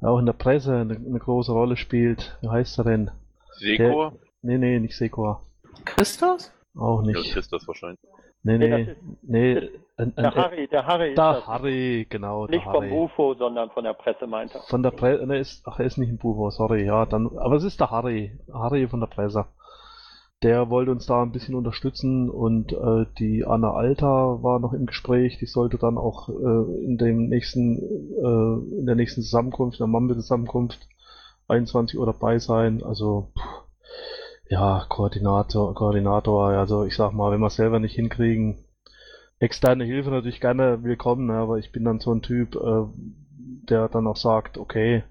Der 0.02 0.10
auch 0.10 0.20
in 0.20 0.26
der 0.26 0.34
Presse 0.34 0.76
eine, 0.76 0.96
eine 0.96 1.20
große 1.20 1.52
Rolle 1.52 1.78
spielt. 1.78 2.38
Wie 2.42 2.50
heißt 2.50 2.78
er 2.80 2.84
denn? 2.84 3.12
Sekor? 3.58 4.14
Nee, 4.42 4.58
nee, 4.58 4.80
nicht 4.80 4.98
Sekor. 4.98 5.44
Christus? 5.86 6.52
Auch 6.76 7.02
Ja, 7.04 7.08
nicht. 7.14 7.36
ist 7.36 7.54
das 7.54 7.68
wahrscheinlich. 7.68 8.00
Nee, 8.46 8.58
Nee, 8.58 8.68
nee, 8.68 8.96
nee. 9.22 9.70
Ein, 9.96 10.12
ein, 10.18 10.24
Der 10.24 10.36
Harry, 10.36 10.68
der 10.68 10.86
Harry 10.86 11.10
ist 11.12 11.18
der. 11.18 11.48
Harry, 11.48 12.08
genau, 12.10 12.48
der 12.48 12.58
Nicht 12.58 12.66
vom 12.66 12.74
Harry. 12.84 12.92
UFO, 12.92 13.36
sondern 13.36 13.70
von 13.70 13.84
der 13.86 13.94
Presse, 13.94 14.28
meint 14.28 14.54
er. 14.54 14.62
Von 14.64 14.84
der 14.84 14.92
Presse, 14.92 15.26
ne, 15.26 15.38
ist, 15.38 15.66
ach, 15.66 15.80
er 15.80 15.86
ist 15.86 15.98
nicht 15.98 16.10
ein 16.10 16.18
Bufo, 16.18 16.50
sorry, 16.50 16.84
ja, 16.86 17.06
dann, 17.06 17.38
aber 17.38 17.56
es 17.56 17.64
ist 17.64 17.80
der 17.80 17.92
Harry, 17.92 18.38
Harry 18.52 18.88
von 18.88 19.00
der 19.00 19.08
Presse. 19.08 19.46
Der 20.44 20.70
wollte 20.70 20.92
uns 20.92 21.06
da 21.06 21.24
ein 21.24 21.32
bisschen 21.32 21.56
unterstützen 21.56 22.30
und 22.30 22.74
äh, 22.74 23.06
die 23.18 23.46
Anna 23.46 23.72
Alter 23.72 24.44
war 24.44 24.60
noch 24.60 24.74
im 24.74 24.86
Gespräch, 24.86 25.38
die 25.38 25.46
sollte 25.46 25.78
dann 25.78 25.98
auch 25.98 26.28
äh, 26.28 26.84
in 26.84 26.98
dem 26.98 27.30
nächsten, 27.30 27.78
äh, 27.78 28.80
in 28.80 28.86
der 28.86 28.96
nächsten 28.96 29.22
Zusammenkunft, 29.22 29.80
in 29.80 29.86
der 29.86 29.88
Mambe-Zusammenkunft 29.88 30.90
21 31.48 31.98
Uhr 31.98 32.06
dabei 32.06 32.40
sein, 32.40 32.84
also, 32.84 33.32
pff, 33.38 34.50
ja, 34.50 34.86
Koordinator, 34.90 35.74
Koordinator, 35.74 36.50
also 36.50 36.84
ich 36.84 36.98
sag 36.98 37.14
mal, 37.14 37.32
wenn 37.32 37.40
wir 37.40 37.48
es 37.48 37.56
selber 37.56 37.80
nicht 37.80 37.96
hinkriegen, 37.96 38.58
externe 39.40 39.86
Hilfe 39.86 40.10
natürlich 40.10 40.42
gerne 40.42 40.84
willkommen, 40.84 41.28
ne, 41.28 41.36
aber 41.36 41.58
ich 41.58 41.72
bin 41.72 41.86
dann 41.86 42.02
so 42.02 42.14
ein 42.14 42.22
Typ, 42.22 42.56
äh, 42.56 42.84
der 43.70 43.88
dann 43.88 44.08
auch 44.08 44.18
sagt, 44.18 44.58
okay, 44.58 45.04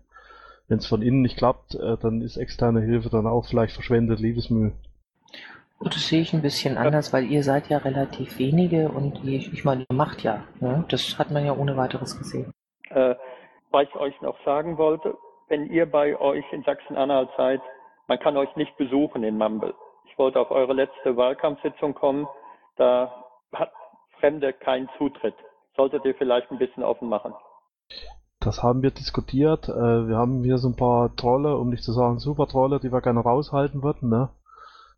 wenn 0.69 0.77
es 0.77 0.87
von 0.87 1.01
innen 1.01 1.23
nicht 1.23 1.39
klappt, 1.39 1.75
äh, 1.75 1.97
dann 1.97 2.21
ist 2.21 2.37
externe 2.37 2.83
Hilfe 2.83 3.09
dann 3.09 3.27
auch 3.27 3.47
vielleicht 3.47 3.73
verschwendet 3.73 4.21
Liebesmühe. 4.21 4.73
Das 5.85 6.07
sehe 6.09 6.21
ich 6.21 6.33
ein 6.33 6.43
bisschen 6.43 6.79
anders, 6.79 7.13
weil 7.13 7.25
ihr 7.25 7.43
seid 7.43 7.69
ja 7.69 7.79
relativ 7.79 8.39
wenige 8.39 8.89
und 8.89 9.25
ihr, 9.25 9.39
ich 9.39 9.65
meine, 9.65 9.85
ihr 9.89 9.95
macht 9.95 10.23
ja. 10.23 10.45
Ne? 10.61 10.85
Das 10.89 11.19
hat 11.19 11.31
man 11.31 11.45
ja 11.45 11.57
ohne 11.57 11.77
weiteres 11.77 12.17
gesehen. 12.19 12.53
Äh, 12.91 13.15
was 13.71 13.85
ich 13.85 13.95
euch 13.97 14.21
noch 14.21 14.37
sagen 14.45 14.79
wollte, 14.79 15.17
wenn 15.49 15.67
ihr 15.67 15.91
bei 15.91 16.19
euch 16.19 16.45
in 16.53 16.63
Sachsen-Anhalt 16.63 17.31
seid, 17.37 17.61
man 18.07 18.19
kann 18.19 18.37
euch 18.37 18.55
nicht 18.57 18.77
besuchen 18.77 19.25
in 19.25 19.39
Mumble. 19.39 19.75
Ich 20.11 20.19
wollte 20.19 20.41
auf 20.41 20.51
eure 20.51 20.75
letzte 20.75 21.17
Wahlkampfsitzung 21.17 21.95
kommen, 21.95 22.27
da 22.77 23.25
hat 23.53 23.73
Fremde 24.19 24.53
keinen 24.53 24.89
Zutritt. 24.99 25.35
Solltet 25.77 26.05
ihr 26.05 26.15
vielleicht 26.15 26.51
ein 26.51 26.59
bisschen 26.59 26.85
offen 26.85 27.09
machen. 27.09 27.35
Das 28.41 28.63
haben 28.63 28.83
wir 28.83 28.91
diskutiert. 28.91 29.69
Äh, 29.69 30.09
wir 30.09 30.17
haben 30.17 30.43
hier 30.45 30.59
so 30.59 30.69
ein 30.69 30.77
paar 30.77 31.15
Trolle, 31.17 31.57
um 31.57 31.71
nicht 31.71 31.83
zu 31.83 31.93
sagen 31.93 32.19
super 32.19 32.47
Trolle, 32.47 32.81
die 32.81 32.93
wir 32.93 33.01
gerne 33.01 33.21
raushalten 33.21 33.83
würden. 33.83 34.11
Ne? 34.11 34.31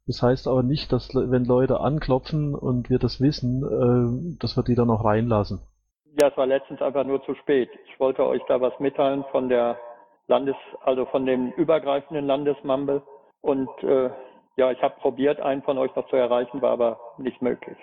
Das 0.06 0.22
heißt 0.22 0.48
aber 0.48 0.62
nicht, 0.62 0.92
dass 0.92 1.14
wenn 1.14 1.44
Leute 1.44 1.80
anklopfen 1.80 2.54
und 2.54 2.90
wir 2.90 2.98
das 2.98 3.20
wissen, 3.20 3.62
äh, 3.62 4.38
dass 4.38 4.56
wir 4.56 4.62
die 4.62 4.74
dann 4.74 4.90
auch 4.90 5.04
reinlassen. 5.04 5.60
Ja, 6.20 6.28
es 6.28 6.36
war 6.36 6.46
letztens 6.46 6.82
einfach 6.82 7.04
nur 7.04 7.22
zu 7.24 7.34
spät. 7.34 7.70
Ich 7.88 7.98
wollte 7.98 8.24
euch 8.24 8.42
da 8.46 8.60
was 8.60 8.78
mitteilen 8.78 9.24
von 9.32 9.48
der 9.48 9.78
Landes, 10.26 10.56
also 10.84 11.06
von 11.06 11.26
dem 11.26 11.50
übergreifenden 11.52 12.26
Landesmumble. 12.26 13.02
Und 13.40 13.68
äh, 13.82 14.10
ja, 14.56 14.70
ich 14.70 14.80
habe 14.82 14.94
probiert, 15.00 15.40
einen 15.40 15.62
von 15.62 15.78
euch 15.78 15.94
noch 15.96 16.08
zu 16.08 16.16
erreichen, 16.16 16.62
war 16.62 16.70
aber 16.72 16.98
nicht 17.18 17.42
möglich. 17.42 17.76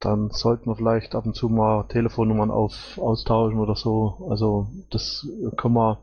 Dann 0.00 0.30
sollten 0.30 0.70
wir 0.70 0.76
vielleicht 0.76 1.14
ab 1.14 1.26
und 1.26 1.34
zu 1.34 1.48
mal 1.48 1.84
Telefonnummern 1.88 2.50
auf, 2.50 2.98
austauschen 2.98 3.60
oder 3.60 3.76
so. 3.76 4.26
Also 4.30 4.66
das 4.90 5.28
können 5.56 5.74
wir. 5.74 5.98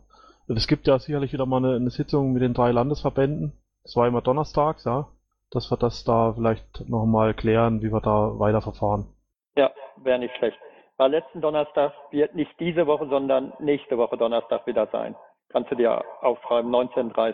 Es 0.47 0.67
gibt 0.67 0.87
ja 0.87 0.97
sicherlich 0.99 1.33
wieder 1.33 1.45
mal 1.45 1.57
eine, 1.57 1.75
eine 1.75 1.89
Sitzung 1.89 2.31
mit 2.31 2.41
den 2.41 2.53
drei 2.53 2.71
Landesverbänden. 2.71 3.53
Das 3.89 3.95
war 3.95 4.07
immer 4.07 4.21
donnerstags, 4.21 4.83
ja. 4.83 5.07
Dass 5.49 5.71
wir 5.71 5.77
das 5.77 6.03
da 6.03 6.33
vielleicht 6.33 6.87
nochmal 6.87 7.33
klären, 7.33 7.81
wie 7.81 7.91
wir 7.91 8.01
da 8.01 8.37
weiterverfahren. 8.37 9.07
Ja, 9.55 9.71
wäre 9.97 10.19
nicht 10.19 10.35
schlecht. 10.37 10.59
War 10.97 11.09
letzten 11.09 11.41
Donnerstag, 11.41 11.93
wird 12.11 12.35
nicht 12.35 12.51
diese 12.59 12.85
Woche, 12.85 13.07
sondern 13.09 13.51
nächste 13.57 13.97
Woche 13.97 14.15
Donnerstag 14.15 14.67
wieder 14.67 14.85
sein. 14.91 15.15
Kannst 15.51 15.71
du 15.71 15.75
dir 15.75 16.03
aufschreiben, 16.21 16.69
19.30 16.69 17.33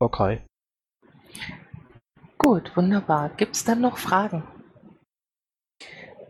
Okay. 0.00 0.42
Gut, 2.36 2.76
wunderbar. 2.76 3.30
Gibt 3.30 3.56
es 3.56 3.64
dann 3.64 3.80
noch 3.80 3.96
Fragen? 3.96 4.42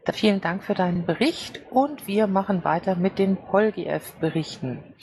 Da 0.05 0.12
vielen 0.12 0.42
Dank 0.42 0.62
für 0.62 0.75
deinen 0.75 1.07
Bericht 1.07 1.61
und 1.73 2.07
wir 2.07 2.29
machen 2.29 2.62
weiter 2.62 2.94
mit 2.94 3.18
den 3.18 3.37
Polgiev-Berichten. 3.37 4.94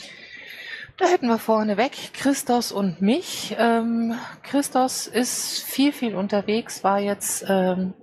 Da 1.02 1.08
hätten 1.08 1.30
wir 1.30 1.40
vorneweg 1.40 2.14
Christos 2.14 2.72
und 2.72 3.02
mich. 3.02 3.56
Ähm, 3.58 4.14
Christos 4.44 5.08
ist 5.08 5.64
viel, 5.64 5.94
viel 5.94 6.14
unterwegs, 6.14 6.84
war 6.84 7.00
jetzt 7.00 7.44
ähm, 7.50 7.96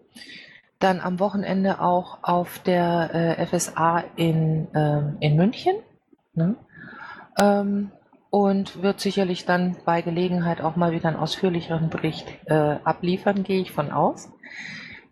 dann 0.81 0.99
am 0.99 1.21
Wochenende 1.21 1.81
auch 1.81 2.19
auf 2.23 2.59
der 2.59 3.39
äh, 3.39 3.47
FSA 3.47 4.03
in, 4.17 4.67
ähm, 4.75 5.17
in 5.21 5.37
München. 5.37 5.77
Ne? 6.35 6.57
Ähm, 7.39 7.93
und 8.31 8.83
wird 8.83 8.99
sicherlich 8.99 9.45
dann 9.45 9.77
bei 9.85 10.03
Gelegenheit 10.03 10.61
auch 10.61 10.75
mal 10.75 10.91
wieder 10.91 11.07
einen 11.07 11.19
ausführlicheren 11.19 11.91
Bericht 11.91 12.27
äh, 12.47 12.79
abliefern, 12.83 13.45
gehe 13.45 13.61
ich 13.61 13.71
von 13.71 13.93
aus. 13.93 14.29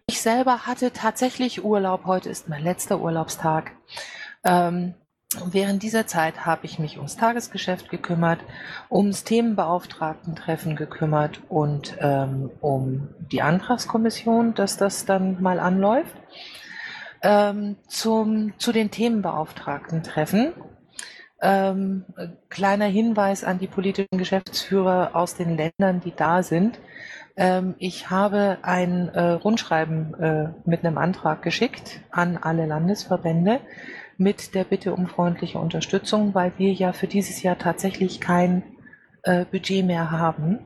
Ich 0.09 0.20
selber 0.20 0.66
hatte 0.66 0.92
tatsächlich 0.92 1.64
Urlaub. 1.64 2.05
Heute 2.05 2.31
ist 2.31 2.49
mein 2.49 2.64
letzter 2.64 3.01
Urlaubstag. 3.01 3.70
Ähm, 4.42 4.94
während 5.53 5.83
dieser 5.83 6.07
Zeit 6.07 6.46
habe 6.46 6.66
ich 6.66 6.79
mich 6.79 6.96
ums 6.96 7.16
Tagesgeschäft 7.16 7.88
gekümmert, 7.90 8.40
ums 8.90 9.25
Themenbeauftragtentreffen 9.25 10.77
gekümmert 10.77 11.40
und 11.49 11.96
ähm, 12.01 12.51
um 12.61 13.09
die 13.33 13.42
Antragskommission, 13.42 14.55
dass 14.55 14.77
das 14.77 15.05
dann 15.05 15.42
mal 15.42 15.61
anläuft. 15.61 16.16
Ähm, 17.22 17.77
zum, 17.88 18.53
zu 18.59 18.72
den 18.72 18.90
Themenbeauftragtentreffen. 18.90 20.53
Ähm, 21.40 22.05
äh, 22.16 22.29
kleiner 22.49 22.87
Hinweis 22.87 23.42
an 23.42 23.59
die 23.59 23.66
politischen 23.66 24.18
Geschäftsführer 24.18 25.11
aus 25.14 25.35
den 25.35 25.57
Ländern, 25.57 26.01
die 26.01 26.14
da 26.14 26.42
sind. 26.42 26.79
Ähm, 27.37 27.75
ich 27.79 28.11
habe 28.11 28.59
ein 28.62 29.09
äh, 29.11 29.33
Rundschreiben 29.33 30.14
äh, 30.14 30.49
mit 30.64 30.85
einem 30.85 30.96
Antrag 30.96 31.42
geschickt 31.42 32.01
an 32.11 32.38
alle 32.40 32.66
Landesverbände 32.66 33.61
mit 34.18 34.55
der 34.55 34.64
Bitte 34.64 34.94
um 34.94 35.07
freundliche 35.07 35.59
Unterstützung, 35.59 36.35
weil 36.35 36.52
wir 36.57 36.72
ja 36.72 36.92
für 36.92 37.07
dieses 37.07 37.42
Jahr 37.42 37.59
tatsächlich 37.59 38.20
kein 38.20 38.62
äh, 39.22 39.44
Budget 39.44 39.85
mehr 39.85 40.11
haben. 40.11 40.61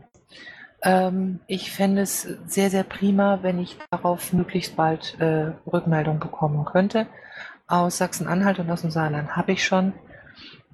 Ähm, 0.82 1.40
ich 1.46 1.72
fände 1.72 2.02
es 2.02 2.22
sehr, 2.46 2.70
sehr 2.70 2.84
prima, 2.84 3.40
wenn 3.42 3.58
ich 3.58 3.76
darauf 3.90 4.32
möglichst 4.32 4.76
bald 4.76 5.18
äh, 5.20 5.52
Rückmeldung 5.70 6.20
bekommen 6.20 6.64
könnte. 6.64 7.06
Aus 7.66 7.98
Sachsen-Anhalt 7.98 8.58
und 8.58 8.70
aus 8.70 8.82
dem 8.82 8.90
Saarland 8.90 9.36
habe 9.36 9.52
ich 9.52 9.64
schon. 9.64 9.92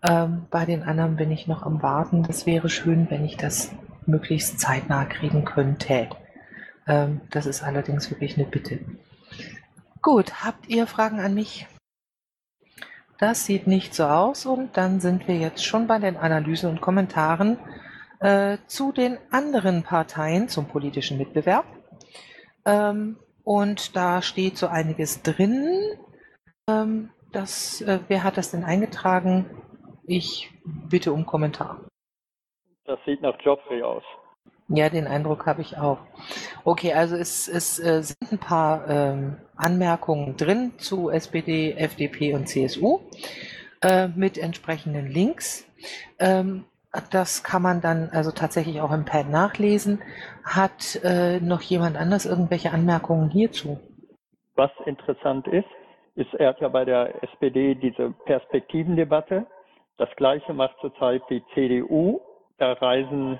Ähm, 0.02 0.46
bei 0.50 0.64
den 0.64 0.82
anderen 0.82 1.16
bin 1.16 1.30
ich 1.30 1.46
noch 1.46 1.62
am 1.64 1.82
Warten. 1.82 2.22
Das 2.22 2.46
wäre 2.46 2.68
schön, 2.68 3.10
wenn 3.10 3.24
ich 3.24 3.36
das 3.36 3.72
möglichst 4.06 4.60
zeitnah 4.60 5.04
kriegen 5.04 5.44
könnte. 5.44 6.08
Ähm, 6.86 7.20
das 7.30 7.46
ist 7.46 7.62
allerdings 7.62 8.10
wirklich 8.10 8.36
eine 8.36 8.46
Bitte. 8.46 8.78
Gut, 10.02 10.44
habt 10.44 10.68
ihr 10.68 10.86
Fragen 10.86 11.18
an 11.18 11.34
mich? 11.34 11.66
Das 13.18 13.46
sieht 13.46 13.66
nicht 13.66 13.94
so 13.94 14.04
aus 14.04 14.44
und 14.44 14.76
dann 14.76 15.00
sind 15.00 15.26
wir 15.26 15.36
jetzt 15.36 15.64
schon 15.64 15.86
bei 15.86 15.98
den 15.98 16.16
Analysen 16.16 16.70
und 16.70 16.80
Kommentaren 16.80 17.58
äh, 18.20 18.58
zu 18.66 18.92
den 18.92 19.18
anderen 19.30 19.82
Parteien 19.82 20.48
zum 20.48 20.66
politischen 20.66 21.16
Mitbewerb. 21.16 21.64
Ähm, 22.66 23.16
und 23.42 23.96
da 23.96 24.20
steht 24.22 24.58
so 24.58 24.66
einiges 24.66 25.22
drin. 25.22 25.80
Ähm, 26.68 27.10
das, 27.32 27.80
äh, 27.80 28.00
wer 28.08 28.22
hat 28.24 28.36
das 28.36 28.50
denn 28.50 28.64
eingetragen? 28.64 29.46
Ich 30.06 30.50
bitte 30.64 31.12
um 31.12 31.24
Kommentar. 31.26 31.80
Das 32.84 32.98
sieht 33.06 33.22
nach 33.22 33.40
Joffrey 33.40 33.82
aus. 33.82 34.02
Ja, 34.68 34.88
den 34.88 35.06
Eindruck 35.06 35.46
habe 35.46 35.62
ich 35.62 35.78
auch. 35.78 35.98
Okay, 36.64 36.92
also 36.92 37.16
es, 37.16 37.48
es 37.48 37.78
äh, 37.78 38.02
sind 38.02 38.32
ein 38.32 38.38
paar 38.38 38.88
ähm, 38.88 39.36
Anmerkungen 39.56 40.36
drin 40.36 40.72
zu 40.78 41.10
SPD, 41.10 41.72
FDP 41.72 42.34
und 42.34 42.48
CSU 42.48 43.00
äh, 43.82 44.08
mit 44.08 44.38
entsprechenden 44.38 45.06
Links. 45.06 45.66
Ähm, 46.18 46.64
das 47.10 47.42
kann 47.42 47.62
man 47.62 47.80
dann 47.80 48.10
also 48.10 48.30
tatsächlich 48.30 48.80
auch 48.80 48.92
im 48.92 49.04
Pad 49.04 49.28
nachlesen. 49.28 50.02
Hat 50.44 50.98
äh, 51.04 51.40
noch 51.40 51.60
jemand 51.60 51.96
anders 51.96 52.26
irgendwelche 52.26 52.70
Anmerkungen 52.72 53.28
hierzu? 53.28 53.78
Was 54.54 54.70
interessant 54.86 55.46
ist, 55.48 55.68
ist, 56.14 56.32
er 56.34 56.48
hat 56.48 56.60
ja 56.60 56.68
bei 56.68 56.84
der 56.84 57.22
SPD 57.22 57.74
diese 57.74 58.12
Perspektivendebatte. 58.24 59.46
Das 59.98 60.08
Gleiche 60.16 60.54
macht 60.54 60.76
zurzeit 60.80 61.22
die 61.28 61.42
CDU. 61.54 62.20
Da 62.58 62.72
reisen 62.72 63.38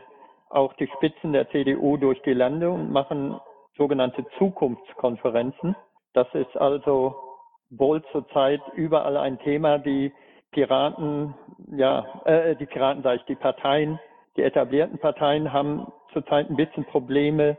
auch 0.51 0.75
die 0.75 0.89
Spitzen 0.97 1.33
der 1.33 1.49
CDU 1.51 1.97
durch 1.97 2.21
die 2.23 2.35
Lande 2.35 2.71
und 2.71 2.93
machen 2.93 3.41
sogenannte 3.77 4.25
Zukunftskonferenzen. 4.39 5.75
Das 6.17 6.27
ist 6.33 6.57
also 6.57 7.15
wohl 7.69 8.03
zurzeit 8.11 8.63
überall 8.75 9.19
ein 9.19 9.39
Thema. 9.41 9.77
Die 9.77 10.15
Piraten, 10.51 11.35
ja, 11.73 12.07
äh, 12.25 12.57
die 12.57 12.65
Piraten 12.65 13.03
sage 13.03 13.17
ich, 13.17 13.25
die 13.27 13.35
Parteien, 13.35 14.01
die 14.39 14.43
etablierten 14.43 14.99
Parteien 14.99 15.53
haben 15.53 15.93
zurzeit 16.15 16.49
ein 16.49 16.57
bisschen 16.57 16.87
Probleme, 16.87 17.59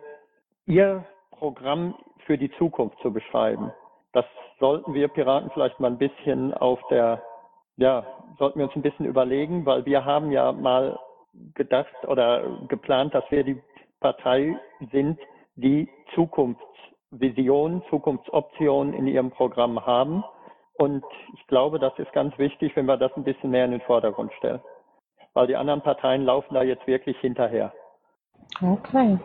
ihr 0.66 1.06
Programm 1.30 1.94
für 2.26 2.36
die 2.36 2.50
Zukunft 2.54 3.00
zu 3.04 3.14
beschreiben. 3.14 3.72
Das 4.12 4.26
sollten 4.60 4.96
wir 4.96 5.08
Piraten 5.08 5.52
vielleicht 5.52 5.80
mal 5.80 5.92
ein 5.92 6.00
bisschen 6.00 6.52
auf 6.56 6.80
der, 6.90 7.22
ja, 7.76 8.08
sollten 8.40 8.58
wir 8.58 8.66
uns 8.66 8.76
ein 8.76 8.82
bisschen 8.82 9.06
überlegen, 9.06 9.68
weil 9.68 9.86
wir 9.86 10.04
haben 10.04 10.32
ja 10.32 10.52
mal 10.52 10.98
gedacht 11.54 11.94
oder 12.08 12.58
geplant, 12.68 13.14
dass 13.14 13.30
wir 13.30 13.44
die 13.44 13.62
Partei 14.00 14.58
sind, 14.92 15.20
die 15.58 15.88
Zukunftsvisionen, 17.10 17.84
Zukunftsoptionen 17.90 18.94
in 18.94 19.08
ihrem 19.08 19.32
Programm 19.32 19.86
haben. 19.86 20.24
Und 20.78 21.04
ich 21.36 21.48
glaube, 21.48 21.80
das 21.80 21.94
ist 21.98 22.12
ganz 22.14 22.38
wichtig, 22.38 22.76
wenn 22.76 22.86
wir 22.86 22.98
das 22.98 23.12
ein 23.16 23.24
bisschen 23.24 23.50
mehr 23.50 23.66
in 23.66 23.72
den 23.72 23.82
Vordergrund 23.82 24.32
stellen. 24.38 24.62
Weil 25.34 25.48
die 25.48 25.56
anderen 25.56 25.82
Parteien 25.82 26.24
laufen 26.24 26.54
da 26.54 26.64
jetzt 26.64 26.86
wirklich 26.88 27.18
hinterher. 27.20 27.74
Okay. 28.62 29.20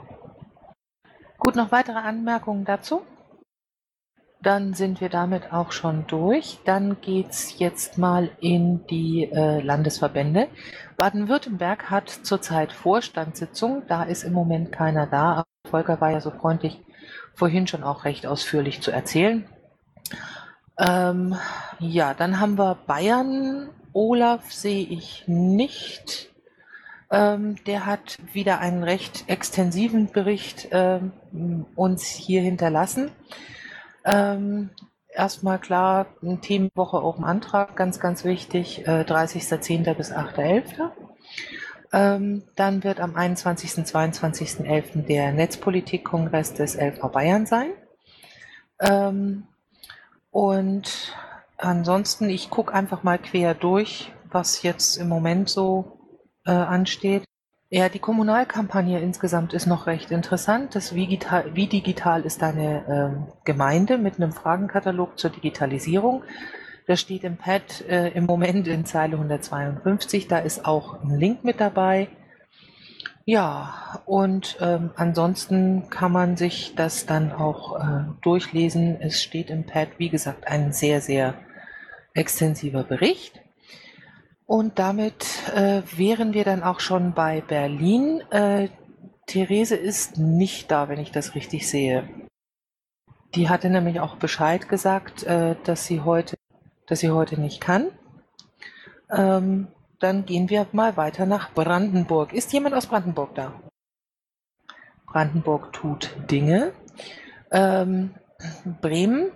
Gut, 1.39 1.57
noch 1.57 1.73
weitere 1.73 1.99
Anmerkungen 1.99 2.65
dazu? 2.65 3.03
Dann 4.41 4.75
sind 4.75 5.01
wir 5.01 5.09
damit 5.09 5.53
auch 5.53 5.71
schon 5.71 6.07
durch. 6.09 6.59
Dann 6.65 7.01
geht's 7.01 7.59
jetzt 7.59 7.97
mal 7.97 8.31
in 8.41 8.85
die 8.87 9.31
äh, 9.33 9.61
Landesverbände. 9.61 10.49
Baden-Württemberg 10.97 11.91
hat 11.91 12.09
zurzeit 12.09 12.73
Vorstandssitzung. 12.73 13.85
Da 13.87 14.03
ist 14.03 14.25
im 14.25 14.33
Moment 14.33 14.73
keiner 14.73 15.07
da. 15.07 15.45
Volker 15.71 16.01
war 16.01 16.11
ja 16.11 16.21
so 16.21 16.31
freundlich, 16.31 16.83
vorhin 17.35 17.67
schon 17.67 17.83
auch 17.83 18.05
recht 18.05 18.27
ausführlich 18.27 18.81
zu 18.81 18.91
erzählen. 18.91 19.47
Ähm, 20.79 21.37
ja, 21.79 22.15
dann 22.15 22.41
haben 22.41 22.59
wir 22.59 22.77
Bayern. 22.87 23.69
Olaf 23.93 24.51
sehe 24.53 24.87
ich 24.87 25.25
nicht. 25.27 26.31
Ähm, 27.11 27.57
der 27.67 27.85
hat 27.85 28.19
wieder 28.33 28.59
einen 28.61 28.83
recht 28.83 29.29
extensiven 29.29 30.11
Bericht 30.11 30.69
ähm, 30.71 31.13
uns 31.77 32.07
hier 32.07 32.41
hinterlassen. 32.41 33.11
Ähm, 34.05 34.71
erstmal 35.15 35.59
klar, 35.59 36.07
Themenwoche 36.41 36.99
auf 36.99 37.17
dem 37.17 37.25
Antrag, 37.25 37.77
ganz, 37.77 38.01
ganz 38.01 38.25
wichtig, 38.25 38.87
äh, 38.87 39.03
30.10. 39.03 39.95
bis 39.95 40.11
8.11. 40.11 40.91
Ähm, 41.93 42.43
dann 42.57 42.85
wird 42.85 43.01
am 43.01 43.15
21. 43.17 43.71
22.11. 43.85 45.03
der 45.07 45.33
Netzpolitikkongress 45.33 46.55
des 46.55 46.77
LV 46.77 47.13
Bayern 47.13 47.47
sein. 47.47 47.71
Ähm, 48.81 49.45
und 50.31 51.15
ansonsten, 51.59 52.31
ich 52.31 52.49
gucke 52.49 52.73
einfach 52.73 53.03
mal 53.03 53.19
quer 53.19 53.55
durch, 53.55 54.13
was 54.31 54.63
jetzt 54.63 54.97
im 54.97 55.09
Moment 55.09 55.51
so 55.51 55.99
äh, 56.47 56.51
ansteht. 56.51 57.25
Ja, 57.69 57.89
die 57.89 57.99
Kommunalkampagne 57.99 59.01
insgesamt 59.01 59.55
ist 59.55 59.67
noch 59.67 59.87
recht 59.87 60.11
interessant. 60.11 60.75
Das 60.75 60.95
wie, 60.95 61.07
digital, 61.07 61.55
wie 61.55 61.67
digital 61.67 62.23
ist 62.23 62.43
deine 62.43 62.85
ähm, 62.87 63.27
Gemeinde 63.45 63.97
mit 63.99 64.17
einem 64.17 64.33
Fragenkatalog 64.33 65.19
zur 65.19 65.31
Digitalisierung? 65.31 66.23
Das 66.87 67.01
steht 67.01 67.25
im 67.25 67.37
Pad 67.37 67.83
äh, 67.89 68.09
im 68.09 68.25
Moment 68.25 68.67
in 68.67 68.85
Zeile 68.85 69.15
152. 69.15 70.29
Da 70.29 70.39
ist 70.39 70.65
auch 70.65 71.03
ein 71.03 71.19
Link 71.19 71.45
mit 71.45 71.61
dabei. 71.61 72.09
Ja, 73.25 74.01
und 74.05 74.57
ähm, 74.61 74.91
ansonsten 74.97 75.89
kann 75.91 76.11
man 76.11 76.37
sich 76.37 76.75
das 76.75 77.07
dann 77.07 77.31
auch 77.31 77.79
äh, 77.79 78.05
durchlesen. 78.21 79.01
Es 79.01 79.23
steht 79.23 79.49
im 79.49 79.65
Pad, 79.65 79.91
wie 79.99 80.09
gesagt, 80.09 80.49
ein 80.49 80.73
sehr, 80.73 81.01
sehr 81.01 81.35
extensiver 82.15 82.83
Bericht. 82.83 83.41
Und 84.47 84.79
damit 84.79 85.25
äh, 85.55 85.83
wären 85.97 86.35
wir 86.35 86.45
dann 86.45 86.63
auch 86.63 86.81
schon 86.81 87.15
bei 87.15 87.41
Berlin. 87.41 88.23
Äh, 88.31 88.69
Therese 89.27 89.77
ist 89.77 90.19
nicht 90.19 90.71
da, 90.71 90.89
wenn 90.89 90.99
ich 90.99 91.13
das 91.13 91.35
richtig 91.35 91.69
sehe. 91.69 92.09
Die 93.35 93.49
hatte 93.49 93.71
nämlich 93.71 94.01
auch 94.01 94.17
Bescheid 94.17 94.69
gesagt, 94.69 95.23
äh, 95.23 95.57
dass 95.65 95.87
sie 95.87 96.01
heute, 96.01 96.37
dass 96.87 97.01
sie 97.01 97.11
heute 97.11 97.41
nicht 97.41 97.61
kann. 97.61 97.89
Ähm, 99.11 99.69
dann 99.99 100.25
gehen 100.25 100.51
wir 100.51 100.67
mal 100.73 100.97
weiter 100.97 101.27
nach 101.27 101.53
Brandenburg. 101.53 102.33
Ist 102.33 102.53
jemand 102.53 102.75
aus 102.75 102.87
Brandenburg 102.87 103.35
da? 103.35 103.53
Brandenburg 105.07 105.73
tut 105.73 106.17
Dinge. 106.31 106.73
Ähm, 107.51 108.15
Bremen 108.81 109.31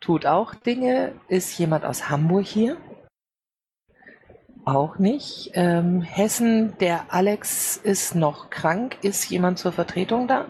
tut 0.00 0.26
auch 0.26 0.54
Dinge. 0.54 1.12
Ist 1.28 1.58
jemand 1.58 1.84
aus 1.84 2.10
Hamburg 2.10 2.44
hier? 2.44 2.76
Auch 4.64 4.98
nicht. 4.98 5.52
Ähm, 5.54 6.02
Hessen, 6.02 6.76
der 6.78 7.14
Alex 7.14 7.76
ist 7.76 8.16
noch 8.16 8.50
krank. 8.50 8.98
Ist 9.02 9.30
jemand 9.30 9.58
zur 9.58 9.70
Vertretung 9.72 10.26
da? 10.26 10.46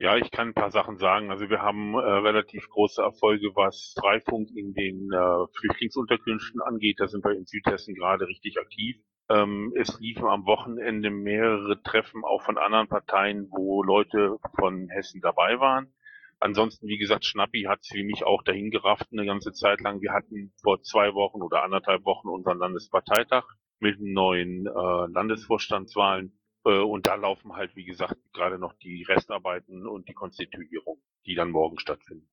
Ja, 0.00 0.16
ich 0.16 0.30
kann 0.30 0.48
ein 0.48 0.54
paar 0.54 0.70
Sachen 0.70 0.96
sagen. 0.96 1.30
Also 1.30 1.50
wir 1.50 1.60
haben 1.60 1.94
äh, 1.94 1.98
relativ 1.98 2.68
große 2.68 3.02
Erfolge, 3.02 3.50
was 3.56 3.94
Freifunk 3.98 4.48
in 4.54 4.72
den 4.72 5.10
äh, 5.12 5.46
Flüchtlingsunterkünften 5.58 6.60
angeht. 6.62 7.00
Da 7.00 7.08
sind 7.08 7.24
wir 7.24 7.32
in 7.32 7.46
Südhessen 7.46 7.96
gerade 7.96 8.28
richtig 8.28 8.58
aktiv. 8.58 8.96
Ähm, 9.28 9.72
es 9.76 9.98
liefen 9.98 10.26
am 10.26 10.46
Wochenende 10.46 11.10
mehrere 11.10 11.82
Treffen 11.82 12.24
auch 12.24 12.42
von 12.42 12.58
anderen 12.58 12.86
Parteien, 12.86 13.48
wo 13.50 13.82
Leute 13.82 14.38
von 14.58 14.88
Hessen 14.88 15.20
dabei 15.20 15.58
waren. 15.58 15.92
Ansonsten, 16.38 16.86
wie 16.86 16.98
gesagt, 16.98 17.24
Schnappi 17.24 17.64
hat 17.64 17.80
es 17.82 17.92
wie 17.92 18.04
mich 18.04 18.22
auch 18.24 18.44
dahin 18.44 18.70
gerafft 18.70 19.08
eine 19.10 19.26
ganze 19.26 19.52
Zeit 19.52 19.80
lang. 19.80 20.00
Wir 20.00 20.12
hatten 20.12 20.52
vor 20.62 20.80
zwei 20.82 21.12
Wochen 21.14 21.42
oder 21.42 21.64
anderthalb 21.64 22.04
Wochen 22.04 22.28
unseren 22.28 22.58
Landesparteitag 22.58 23.44
mit 23.80 24.00
neuen 24.00 24.66
äh, 24.66 25.12
Landesvorstandswahlen. 25.12 26.37
Äh, 26.64 26.80
und 26.80 27.06
da 27.06 27.14
laufen 27.14 27.54
halt, 27.54 27.74
wie 27.76 27.84
gesagt, 27.84 28.16
gerade 28.32 28.58
noch 28.58 28.74
die 28.74 29.02
Restarbeiten 29.04 29.86
und 29.86 30.08
die 30.08 30.14
Konstituierung, 30.14 31.00
die 31.26 31.34
dann 31.34 31.50
morgen 31.50 31.78
stattfinden. 31.78 32.28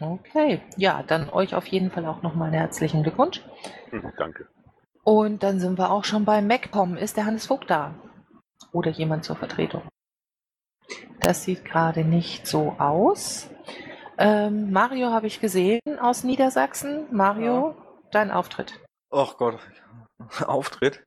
Okay, 0.00 0.62
ja, 0.76 1.02
dann 1.02 1.28
euch 1.28 1.54
auf 1.54 1.66
jeden 1.66 1.90
Fall 1.90 2.06
auch 2.06 2.22
nochmal 2.22 2.52
herzlichen 2.52 3.02
Glückwunsch. 3.02 3.42
Hm, 3.90 4.12
danke. 4.16 4.48
Und 5.04 5.42
dann 5.42 5.60
sind 5.60 5.78
wir 5.78 5.90
auch 5.90 6.04
schon 6.04 6.24
bei 6.24 6.40
MacPom. 6.40 6.96
Ist 6.96 7.16
der 7.16 7.26
Hannes 7.26 7.46
Vogt 7.46 7.70
da? 7.70 7.94
Oder 8.72 8.90
jemand 8.90 9.24
zur 9.24 9.36
Vertretung? 9.36 9.82
Das 11.20 11.44
sieht 11.44 11.64
gerade 11.64 12.04
nicht 12.04 12.46
so 12.46 12.76
aus. 12.78 13.50
Ähm, 14.18 14.72
Mario 14.72 15.10
habe 15.10 15.26
ich 15.26 15.40
gesehen 15.40 15.80
aus 16.00 16.24
Niedersachsen. 16.24 17.06
Mario, 17.10 17.70
ja. 17.70 17.76
dein 18.12 18.30
Auftritt. 18.30 18.80
Ach 19.10 19.36
Gott, 19.36 19.58
Auftritt? 20.46 21.04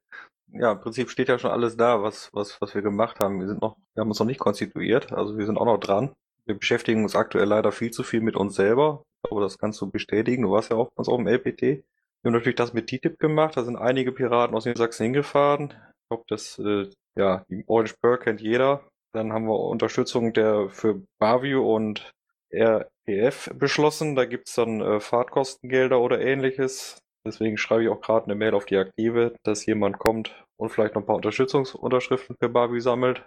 Ja, 0.53 0.73
im 0.73 0.79
Prinzip 0.79 1.09
steht 1.09 1.29
ja 1.29 1.39
schon 1.39 1.51
alles 1.51 1.77
da, 1.77 2.03
was, 2.03 2.29
was, 2.33 2.61
was 2.61 2.75
wir 2.75 2.81
gemacht 2.81 3.19
haben. 3.19 3.39
Wir 3.39 3.47
sind 3.47 3.61
noch, 3.61 3.77
wir 3.95 4.01
haben 4.01 4.09
uns 4.09 4.19
noch 4.19 4.27
nicht 4.27 4.39
konstituiert, 4.39 5.11
also 5.11 5.37
wir 5.37 5.45
sind 5.45 5.57
auch 5.57 5.65
noch 5.65 5.79
dran. 5.79 6.13
Wir 6.45 6.55
beschäftigen 6.55 7.03
uns 7.03 7.15
aktuell 7.15 7.47
leider 7.47 7.71
viel 7.71 7.91
zu 7.91 8.03
viel 8.03 8.21
mit 8.21 8.35
uns 8.35 8.55
selber. 8.55 9.03
Aber 9.29 9.41
das 9.41 9.57
kannst 9.57 9.79
du 9.81 9.89
bestätigen. 9.89 10.43
Du 10.43 10.51
warst 10.51 10.71
ja 10.71 10.77
auch 10.77 10.89
bei 10.89 10.97
uns 10.97 11.07
auf 11.07 11.17
dem 11.17 11.27
LPT. 11.27 11.61
Wir 11.61 11.83
haben 12.25 12.33
natürlich 12.33 12.55
das 12.55 12.73
mit 12.73 12.87
TTIP 12.87 13.19
gemacht. 13.19 13.57
Da 13.57 13.63
sind 13.63 13.77
einige 13.77 14.11
Piraten 14.11 14.55
aus 14.55 14.65
Niedersachsen 14.65 15.03
hingefahren. 15.03 15.73
Ich 15.73 16.09
glaube, 16.09 16.23
das, 16.27 16.59
äh, 16.59 16.89
ja, 17.15 17.45
die 17.49 17.63
Orange 17.67 17.95
Pearl 18.01 18.17
kennt 18.17 18.41
jeder. 18.41 18.85
Dann 19.13 19.31
haben 19.31 19.45
wir 19.45 19.57
Unterstützung 19.57 20.33
der 20.33 20.69
für 20.69 21.01
Bavio 21.19 21.73
und 21.73 22.11
RPF 22.49 23.51
beschlossen. 23.55 24.15
Da 24.15 24.25
gibt's 24.25 24.55
dann 24.55 24.81
äh, 24.81 24.99
Fahrtkostengelder 24.99 25.99
oder 25.99 26.19
ähnliches. 26.21 27.02
Deswegen 27.25 27.57
schreibe 27.57 27.83
ich 27.83 27.89
auch 27.89 28.01
gerade 28.01 28.25
eine 28.25 28.35
Mail 28.35 28.53
auf 28.53 28.65
die 28.65 28.77
Aktive, 28.77 29.35
dass 29.43 29.65
jemand 29.65 29.97
kommt 29.97 30.45
und 30.57 30.69
vielleicht 30.69 30.95
noch 30.95 31.03
ein 31.03 31.05
paar 31.05 31.15
Unterstützungsunterschriften 31.15 32.35
für 32.37 32.49
Barbie 32.49 32.81
sammelt. 32.81 33.25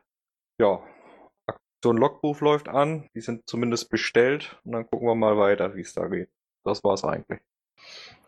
Ja, 0.61 0.83
Aktion 1.47 1.97
Logbuch 1.97 2.41
läuft 2.41 2.69
an. 2.69 3.09
Die 3.15 3.21
sind 3.21 3.43
zumindest 3.47 3.91
bestellt 3.91 4.61
und 4.65 4.73
dann 4.73 4.87
gucken 4.87 5.09
wir 5.09 5.15
mal 5.15 5.39
weiter, 5.39 5.75
wie 5.75 5.81
es 5.81 5.95
da 5.95 6.09
geht. 6.09 6.29
Das 6.65 6.85
war's 6.85 7.05
eigentlich. 7.05 7.41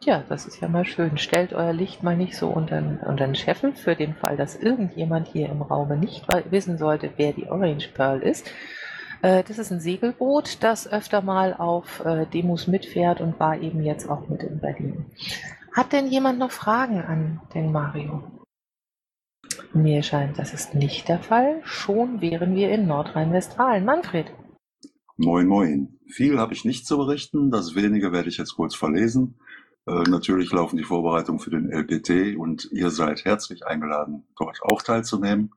Ja, 0.01 0.25
das 0.29 0.47
ist 0.47 0.61
ja 0.61 0.69
mal 0.69 0.85
schön. 0.85 1.19
Stellt 1.19 1.53
euer 1.53 1.73
Licht 1.73 2.03
mal 2.03 2.17
nicht 2.17 2.37
so 2.37 2.49
unter, 2.49 2.79
unter 3.07 3.27
den 3.27 3.35
Scheffel 3.35 3.75
für 3.75 3.97
den 3.97 4.15
Fall, 4.15 4.37
dass 4.37 4.57
irgendjemand 4.57 5.27
hier 5.29 5.49
im 5.49 5.63
Raume 5.63 5.97
nicht 5.97 6.27
wissen 6.51 6.79
sollte, 6.79 7.13
wer 7.17 7.33
die 7.33 7.49
Orange 7.49 7.89
Pearl 7.89 8.23
ist. 8.23 8.51
Äh, 9.23 9.43
das 9.43 9.59
ist 9.59 9.73
ein 9.73 9.81
Segelboot, 9.81 10.63
das 10.63 10.91
öfter 10.91 11.23
mal 11.23 11.55
auf 11.55 12.05
äh, 12.05 12.27
Demos 12.27 12.69
mitfährt 12.69 13.21
und 13.21 13.41
war 13.41 13.61
eben 13.61 13.83
jetzt 13.83 14.09
auch 14.09 14.29
mit 14.29 14.43
in 14.45 14.61
Berlin. 14.61 15.07
Hat 15.73 15.93
denn 15.93 16.07
jemand 16.07 16.39
noch 16.39 16.51
Fragen 16.51 17.01
an 17.01 17.41
den 17.55 17.73
Mario? 17.73 18.23
Mir 19.73 20.03
scheint, 20.03 20.39
das 20.39 20.55
ist 20.55 20.75
nicht 20.75 21.09
der 21.09 21.21
Fall. 21.21 21.61
Schon 21.65 22.21
wären 22.21 22.55
wir 22.55 22.71
in 22.71 22.87
Nordrhein-Westfalen. 22.87 23.85
Manfred. 23.85 24.33
Moin, 25.17 25.47
moin. 25.47 25.99
Viel 26.07 26.39
habe 26.39 26.55
ich 26.55 26.65
nicht 26.65 26.87
zu 26.87 26.97
berichten. 26.97 27.51
Das 27.51 27.75
wenige 27.75 28.13
werde 28.13 28.29
ich 28.29 28.39
jetzt 28.39 28.55
kurz 28.55 28.75
verlesen. 28.75 29.39
Äh, 29.87 30.03
natürlich 30.09 30.53
laufen 30.53 30.77
die 30.77 30.85
Vorbereitungen 30.85 31.41
für 31.41 31.51
den 31.51 31.71
LPT 31.71 32.37
und 32.37 32.69
ihr 32.73 32.91
seid 32.91 33.25
herzlich 33.25 33.67
eingeladen, 33.67 34.25
dort 34.39 34.63
auch 34.63 34.83
teilzunehmen. 34.83 35.53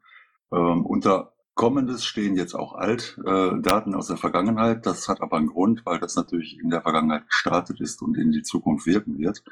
Ähm, 0.51 0.85
unter 0.85 1.33
Kommendes 1.53 2.05
stehen 2.05 2.35
jetzt 2.35 2.55
auch 2.55 2.73
Altdaten 2.73 3.93
äh, 3.93 3.95
aus 3.95 4.07
der 4.07 4.17
Vergangenheit. 4.17 4.85
Das 4.85 5.07
hat 5.09 5.21
aber 5.21 5.37
einen 5.37 5.47
Grund, 5.47 5.85
weil 5.85 5.99
das 5.99 6.15
natürlich 6.15 6.59
in 6.59 6.69
der 6.69 6.81
Vergangenheit 6.81 7.27
gestartet 7.27 7.81
ist 7.81 8.01
und 8.01 8.17
in 8.17 8.31
die 8.31 8.43
Zukunft 8.43 8.85
wirken 8.85 9.17
wird. 9.19 9.43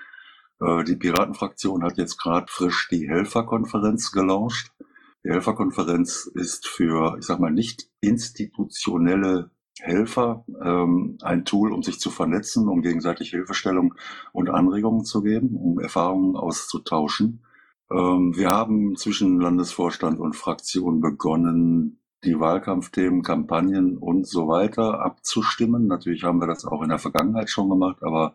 Äh, 0.60 0.84
die 0.84 0.95
Piratenfraktion 0.95 1.84
hat 1.84 1.98
jetzt 1.98 2.17
gerade 2.17 2.48
frisch 2.50 2.88
die 2.89 3.10
Helferkonferenz 3.10 4.12
gelauncht. 4.12 4.72
Die 5.24 5.30
Helferkonferenz 5.30 6.30
ist 6.34 6.67
für, 6.67 7.17
ich 7.19 7.26
sag 7.26 7.39
mal, 7.39 7.52
nicht 7.52 7.89
institutionelle 8.02 9.52
Helfer 9.82 10.45
ähm, 10.62 11.17
ein 11.22 11.45
Tool, 11.45 11.72
um 11.72 11.84
sich 11.84 12.00
zu 12.00 12.10
vernetzen, 12.10 12.67
um 12.67 12.82
gegenseitig 12.82 13.30
Hilfestellung 13.30 13.95
und 14.34 14.50
Anregungen 14.50 15.06
zu 15.06 15.22
geben, 15.22 15.56
um 15.56 15.80
Erfahrungen 15.80 16.36
auszutauschen. 16.36 17.43
Ähm, 17.91 18.36
wir 18.36 18.50
haben 18.50 18.95
zwischen 18.98 19.39
Landesvorstand 19.39 20.19
und 20.19 20.36
Fraktion 20.36 21.00
begonnen, 21.00 22.00
die 22.24 22.39
Wahlkampfthemen, 22.39 23.24
Kampagnen 23.24 23.98
und 23.98 24.28
so 24.28 24.50
weiter 24.50 25.00
abzustimmen. 25.00 25.88
Natürlich 25.88 26.24
haben 26.24 26.39
wir 26.39 26.48
das 26.48 26.65
auch 26.65 26.82
in 26.82 26.89
der 26.89 27.00
Vergangenheit 27.00 27.50
schon 27.50 27.69
gemacht, 27.69 28.04
aber 28.04 28.34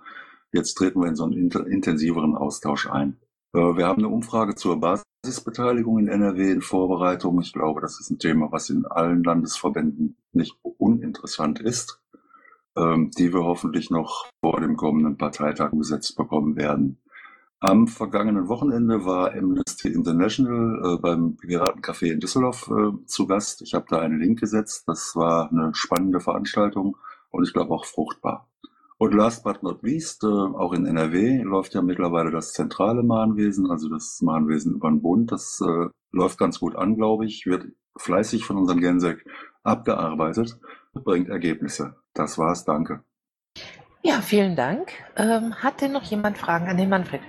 jetzt 0.55 0.75
treten 0.75 1.01
wir 1.01 1.09
in 1.09 1.17
so 1.17 1.25
einen 1.25 1.51
intensiveren 1.67 2.37
Austausch 2.37 2.89
ein. 2.89 3.19
Äh, 3.53 3.59
wir 3.59 3.87
haben 3.87 3.99
eine 3.99 4.09
Umfrage 4.09 4.55
zur 4.55 4.81
Basisbeteiligung 4.81 5.99
in 5.99 6.09
NRW 6.09 6.51
in 6.51 6.63
Vorbereitung. 6.63 7.41
Ich 7.41 7.53
glaube, 7.53 7.81
das 7.81 8.01
ist 8.01 8.11
ein 8.11 8.19
Thema, 8.19 8.51
was 8.53 8.71
in 8.71 8.87
allen 8.87 9.23
Landesverbänden 9.23 10.17
nicht 10.33 10.57
uninteressant 10.63 11.61
ist, 11.61 12.01
ähm, 12.77 13.11
die 13.19 13.33
wir 13.33 13.45
hoffentlich 13.45 13.91
noch 13.91 14.27
vor 14.41 14.61
dem 14.61 14.77
kommenden 14.77 15.19
Parteitag 15.19 15.73
gesetzt 15.73 16.17
bekommen 16.17 16.57
werden. 16.57 17.01
Am 17.61 17.89
vergangenen 17.89 18.49
Wochenende 18.49 19.07
war 19.07 19.33
Amnesty 19.33 19.89
International 19.89 20.83
äh, 20.85 21.01
beim 21.01 21.37
Piratencafé 21.37 22.13
in 22.13 22.21
Düsseldorf 22.21 22.71
äh, 22.71 23.07
zu 23.07 23.27
Gast. 23.27 23.63
Ich 23.63 23.73
habe 23.73 23.87
da 23.89 24.01
einen 24.01 24.21
Link 24.21 24.39
gesetzt. 24.39 24.85
Das 24.87 25.17
war 25.17 25.51
eine 25.51 25.75
spannende 25.75 26.21
Veranstaltung 26.21 26.99
und 27.31 27.45
ich 27.45 27.55
glaube 27.55 27.73
auch 27.73 27.87
fruchtbar. 27.87 28.49
Und 29.05 29.13
last 29.13 29.45
but 29.45 29.63
not 29.63 29.83
least, 29.83 30.25
äh, 30.25 30.27
auch 30.27 30.73
in 30.73 30.87
NRW 30.87 31.43
läuft 31.43 31.75
ja 31.75 31.83
mittlerweile 31.83 32.31
das 32.31 32.55
zentrale 32.55 33.03
Mahnwesen, 33.03 33.71
also 33.71 33.91
das 33.91 34.23
Mahnwesen 34.23 34.77
über 34.77 34.89
den 34.89 35.03
Bund. 35.03 35.31
Das 35.31 35.61
äh, 35.61 35.91
läuft 36.11 36.39
ganz 36.39 36.59
gut 36.59 36.75
an, 36.75 36.97
glaube 36.97 37.27
ich, 37.27 37.45
wird 37.45 37.67
fleißig 37.99 38.47
von 38.47 38.57
unserem 38.57 38.81
Gensek 38.81 39.27
abgearbeitet, 39.63 40.59
bringt 40.95 41.29
Ergebnisse. 41.29 41.97
Das 42.15 42.39
war's, 42.39 42.65
danke. 42.65 43.05
Ja, 44.03 44.23
vielen 44.23 44.57
Dank. 44.57 44.91
Ähm, 45.17 45.55
hat 45.63 45.83
denn 45.83 45.93
noch 45.93 46.05
jemand 46.05 46.39
Fragen 46.39 46.69
an 46.69 46.79
den 46.79 46.89
Manfred? 46.89 47.21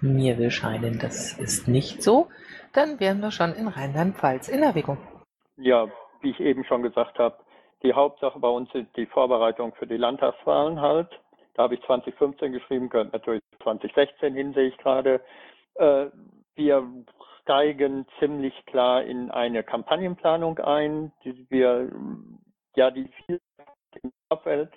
Mir 0.00 0.38
will 0.38 0.50
scheinen, 0.50 0.98
das 0.98 1.34
ist 1.34 1.68
nicht 1.68 2.02
so. 2.02 2.28
Dann 2.72 3.00
wären 3.00 3.20
wir 3.20 3.32
schon 3.32 3.52
in 3.52 3.68
Rheinland-Pfalz 3.68 4.48
in 4.48 4.62
Erwägung. 4.62 4.96
Ja, 5.58 5.88
wie 6.22 6.30
ich 6.30 6.40
eben 6.40 6.64
schon 6.64 6.82
gesagt 6.82 7.18
habe, 7.18 7.36
die 7.82 7.92
Hauptsache 7.92 8.38
bei 8.38 8.48
uns 8.48 8.70
sind 8.72 8.94
die 8.96 9.06
Vorbereitung 9.06 9.72
für 9.74 9.86
die 9.86 9.96
Landtagswahlen 9.96 10.80
halt. 10.80 11.08
Da 11.54 11.64
habe 11.64 11.74
ich 11.74 11.82
2015 11.82 12.52
geschrieben, 12.52 12.88
könnte 12.88 13.16
natürlich 13.16 13.42
2016 13.62 14.34
hin, 14.34 14.52
sehe 14.52 14.68
ich 14.68 14.78
gerade. 14.78 15.20
Äh, 15.74 16.06
wir 16.54 16.86
steigen 17.42 18.06
ziemlich 18.18 18.54
klar 18.66 19.02
in 19.02 19.30
eine 19.30 19.62
Kampagnenplanung 19.62 20.58
ein, 20.58 21.12
die 21.24 21.46
wir, 21.50 21.90
ja, 22.76 22.90
die 22.90 23.08
viel 23.24 23.40
im 24.02 24.12
Vorfeld, 24.28 24.70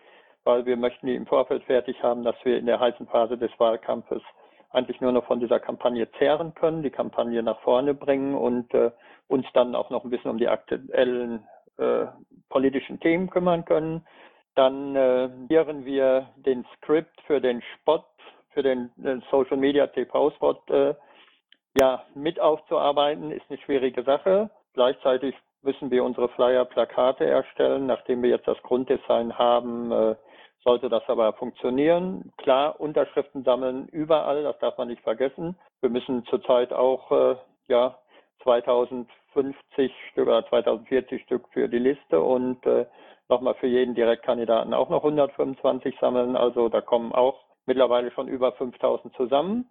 weil 0.44 0.66
wir 0.66 0.78
möchten 0.78 1.08
die 1.08 1.16
im 1.16 1.28
Vorfeld 1.28 1.64
fertig 1.64 2.02
haben, 2.02 2.24
dass 2.24 2.36
wir 2.44 2.58
in 2.58 2.66
der 2.66 2.80
heißen 2.80 3.08
Phase 3.08 3.38
des 3.38 3.52
Wahlkampfes 3.60 4.22
eigentlich 4.70 5.02
nur 5.02 5.12
noch 5.12 5.26
von 5.26 5.40
dieser 5.40 5.60
Kampagne 5.60 6.10
zehren 6.14 6.54
können, 6.56 6.82
die 6.82 6.92
Kampagne 6.92 7.44
nach 7.44 7.60
vorne 7.62 7.94
bringen 7.94 8.36
und 8.36 8.74
äh, 8.74 8.92
uns 9.28 9.46
dann 9.54 9.76
auch 9.76 9.90
noch 9.90 10.04
ein 10.04 10.10
bisschen 10.10 10.32
um 10.32 10.38
die 10.38 10.48
aktuellen 10.48 11.46
äh, 11.82 12.08
politischen 12.50 13.00
Themen 13.00 13.30
kümmern 13.30 13.65
können. 13.65 14.06
Dann 14.56 14.96
äh, 14.96 15.30
wir 15.86 16.30
den 16.36 16.65
Skript 16.76 17.20
für 17.26 17.39
den 17.39 17.62
Spot, 17.74 18.04
für 18.52 18.63
den 18.63 18.91
äh, 19.04 19.17
Social 19.30 19.58
Media 19.58 19.88
TV-Spot 19.88 20.62
äh, 20.70 20.94
ja, 21.80 22.04
mit 22.15 22.39
aufzuarbeiten, 22.39 23.32
ist 23.32 23.46
eine 23.50 23.60
schwierige 23.60 24.04
Sache. 24.04 24.50
Gleichzeitig 24.74 25.36
müssen 25.62 25.89
wir 25.91 26.04
unsere 26.04 26.28
Flyer, 26.30 26.65
Plakate 26.65 27.26
erstellen. 27.26 27.86
Nachdem 27.86 28.22
wir 28.24 28.30
jetzt 28.30 28.48
das 28.48 28.62
Grunddesign 28.63 29.38
haben, 29.38 29.91
äh, 29.91 30.15
sollte 30.63 30.89
das 30.89 31.04
aber 31.08 31.34
funktionieren. 31.34 32.32
Klar, 32.38 32.80
Unterschriften 32.80 33.44
sammeln 33.44 33.88
überall, 33.88 34.44
das 34.44 34.58
darf 34.60 34.78
man 34.78 34.89
nicht 34.89 35.02
vergessen. 35.02 35.56
Wir 35.82 35.89
müssen 35.89 36.26
zurzeit 36.26 36.74
auch 36.74 37.12
äh, 37.12 37.36
ja, 37.67 37.98
2050 38.43 39.91
Stück 40.12 40.27
oder 40.27 40.45
2040 40.47 41.23
Stück 41.23 41.47
für 41.54 41.67
die 41.67 41.80
Liste 41.80 42.21
und 42.21 42.65
äh, 42.65 42.86
nochmal 43.30 43.56
für 43.56 43.67
jeden 43.67 43.95
Direktkandidaten 43.95 44.73
auch 44.73 44.89
noch 44.89 45.04
125 45.04 45.97
sammeln. 45.99 46.36
Also 46.36 46.69
da 46.69 46.82
kommen 46.82 47.12
auch 47.13 47.39
mittlerweile 47.65 48.12
schon 48.12 48.27
über 48.27 48.51
5000 48.54 49.15
zusammen. 49.15 49.69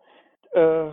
Äh, 0.52 0.86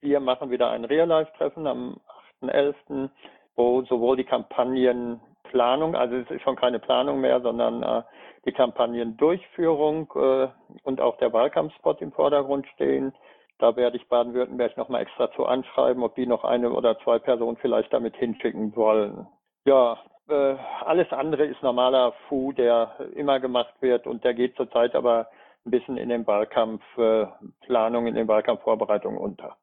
wir 0.00 0.20
machen 0.20 0.50
wieder 0.50 0.70
ein 0.70 0.84
Real-Life-Treffen 0.84 1.66
am 1.66 2.00
8.11., 2.42 3.08
wo 3.56 3.82
sowohl 3.82 4.16
die 4.16 4.24
Kampagnenplanung, 4.24 5.94
also 5.94 6.16
es 6.16 6.30
ist 6.30 6.42
schon 6.42 6.56
keine 6.56 6.78
Planung 6.78 7.20
mehr, 7.20 7.40
sondern 7.40 7.82
äh, 7.82 8.02
die 8.44 8.52
Kampagnendurchführung 8.52 10.12
äh, 10.16 10.48
und 10.82 11.00
auch 11.00 11.16
der 11.18 11.32
Wahlkampfspot 11.32 12.02
im 12.02 12.12
Vordergrund 12.12 12.66
stehen. 12.74 13.14
Da 13.58 13.76
werde 13.76 13.96
ich 13.96 14.08
Baden-Württemberg 14.08 14.76
nochmal 14.76 15.02
extra 15.02 15.30
zu 15.32 15.46
anschreiben, 15.46 16.02
ob 16.02 16.14
die 16.16 16.26
noch 16.26 16.44
eine 16.44 16.70
oder 16.70 16.98
zwei 17.00 17.18
Personen 17.18 17.56
vielleicht 17.56 17.92
damit 17.92 18.16
hinschicken 18.16 18.74
wollen. 18.74 19.26
Ja, 19.64 19.98
äh, 20.28 20.56
alles 20.84 21.10
andere 21.12 21.44
ist 21.44 21.62
normaler 21.62 22.12
Fu, 22.28 22.52
der 22.52 22.96
immer 23.14 23.40
gemacht 23.40 23.74
wird 23.80 24.06
und 24.06 24.24
der 24.24 24.34
geht 24.34 24.56
zurzeit 24.56 24.94
aber 24.94 25.28
ein 25.64 25.70
bisschen 25.70 25.96
in 25.96 26.08
den 26.08 26.26
Wahlkampfplanungen, 26.26 28.06
äh, 28.06 28.10
in 28.10 28.14
den 28.14 28.28
Wahlkampfvorbereitungen 28.28 29.18
unter. 29.18 29.56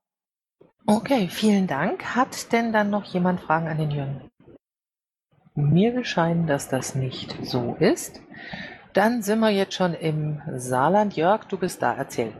Okay, 0.87 1.27
vielen 1.29 1.67
Dank. 1.67 2.15
Hat 2.15 2.51
denn 2.51 2.73
dann 2.73 2.89
noch 2.89 3.03
jemand 3.05 3.39
Fragen 3.39 3.67
an 3.67 3.77
den 3.77 3.91
Jürgen? 3.91 4.31
Mir 5.53 6.03
scheint, 6.05 6.49
dass 6.49 6.69
das 6.69 6.95
nicht 6.95 7.33
so 7.45 7.75
ist. 7.79 8.21
Dann 8.93 9.21
sind 9.21 9.39
wir 9.39 9.49
jetzt 9.49 9.73
schon 9.73 9.93
im 9.93 10.41
Saarland. 10.55 11.15
Jörg, 11.15 11.45
du 11.45 11.57
bist 11.57 11.81
da. 11.81 11.93
Erzähl. 11.93 12.33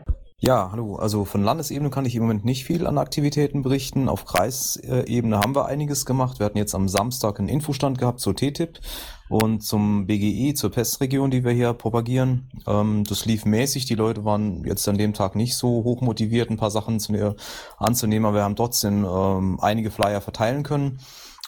Ja, 0.44 0.70
hallo. 0.72 0.96
Also 0.96 1.24
von 1.24 1.44
Landesebene 1.44 1.88
kann 1.88 2.04
ich 2.04 2.16
im 2.16 2.22
Moment 2.22 2.44
nicht 2.44 2.64
viel 2.64 2.88
an 2.88 2.98
Aktivitäten 2.98 3.62
berichten. 3.62 4.08
Auf 4.08 4.24
Kreisebene 4.24 5.38
haben 5.38 5.54
wir 5.54 5.66
einiges 5.66 6.04
gemacht. 6.04 6.40
Wir 6.40 6.46
hatten 6.46 6.58
jetzt 6.58 6.74
am 6.74 6.88
Samstag 6.88 7.38
einen 7.38 7.48
Infostand 7.48 7.96
gehabt 7.96 8.18
zur 8.18 8.34
TTIP 8.34 8.80
und 9.28 9.62
zum 9.62 10.08
BGI, 10.08 10.54
zur 10.54 10.72
Pestregion, 10.72 11.30
die 11.30 11.44
wir 11.44 11.52
hier 11.52 11.72
propagieren. 11.74 12.50
Ähm, 12.66 13.04
das 13.04 13.24
lief 13.24 13.44
mäßig. 13.44 13.84
Die 13.84 13.94
Leute 13.94 14.24
waren 14.24 14.64
jetzt 14.64 14.88
an 14.88 14.98
dem 14.98 15.14
Tag 15.14 15.36
nicht 15.36 15.54
so 15.54 15.68
hoch 15.68 16.00
motiviert, 16.00 16.50
ein 16.50 16.56
paar 16.56 16.72
Sachen 16.72 16.98
zu, 16.98 17.36
anzunehmen, 17.78 18.26
aber 18.26 18.38
wir 18.38 18.42
haben 18.42 18.56
trotzdem 18.56 19.04
ähm, 19.04 19.60
einige 19.60 19.92
Flyer 19.92 20.20
verteilen 20.20 20.64
können. 20.64 20.98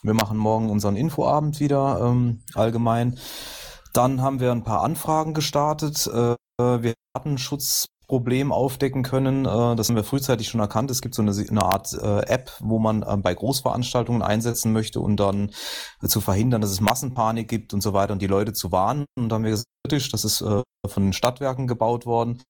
Wir 0.05 0.15
machen 0.15 0.39
morgen 0.39 0.71
unseren 0.71 0.95
Infoabend 0.95 1.59
wieder 1.59 1.99
ähm, 2.01 2.45
allgemein. 2.55 3.19
Dann 3.93 4.23
haben 4.23 4.39
wir 4.39 4.53
ein 4.53 4.63
paar 4.63 4.85
Anfragen 4.85 5.35
gestartet. 5.35 6.07
Äh, 6.07 6.37
wir 6.59 6.95
hatten 7.17 7.39
Schutz 7.39 7.89
Problem 8.07 8.53
aufdecken 8.53 9.03
können. 9.03 9.47
Äh, 9.47 9.77
das 9.77 9.89
haben 9.89 9.97
wir 9.97 10.05
frühzeitig 10.05 10.49
schon 10.49 10.61
erkannt. 10.61 10.91
Es 10.91 11.01
gibt 11.01 11.15
so 11.15 11.23
eine, 11.23 11.33
eine 11.33 11.65
Art 11.65 11.93
äh, 11.95 12.21
App, 12.27 12.53
wo 12.61 12.79
man 12.79 13.03
äh, 13.03 13.17
bei 13.17 13.35
Großveranstaltungen 13.35 14.23
einsetzen 14.23 14.73
möchte 14.73 15.01
und 15.01 15.19
dann 15.19 15.51
zu 16.07 16.21
verhindern, 16.21 16.61
dass 16.61 16.71
es 16.71 16.81
Massenpanik 16.81 17.49
gibt 17.49 17.73
und 17.73 17.83
so 17.83 17.93
weiter 17.93 18.13
und 18.13 18.21
die 18.21 18.27
Leute 18.27 18.53
zu 18.53 18.73
warnen. 18.73 19.07
Und 19.17 19.29
da 19.29 19.37
haben 19.37 19.45
wir 19.45 19.51
gesagt, 19.51 19.67
das 19.87 20.25
ist 20.25 20.39
von 20.39 21.03
den 21.03 21.13
Stadtwerken 21.13 21.67
gebaut 21.67 22.07
worden, 22.07 22.43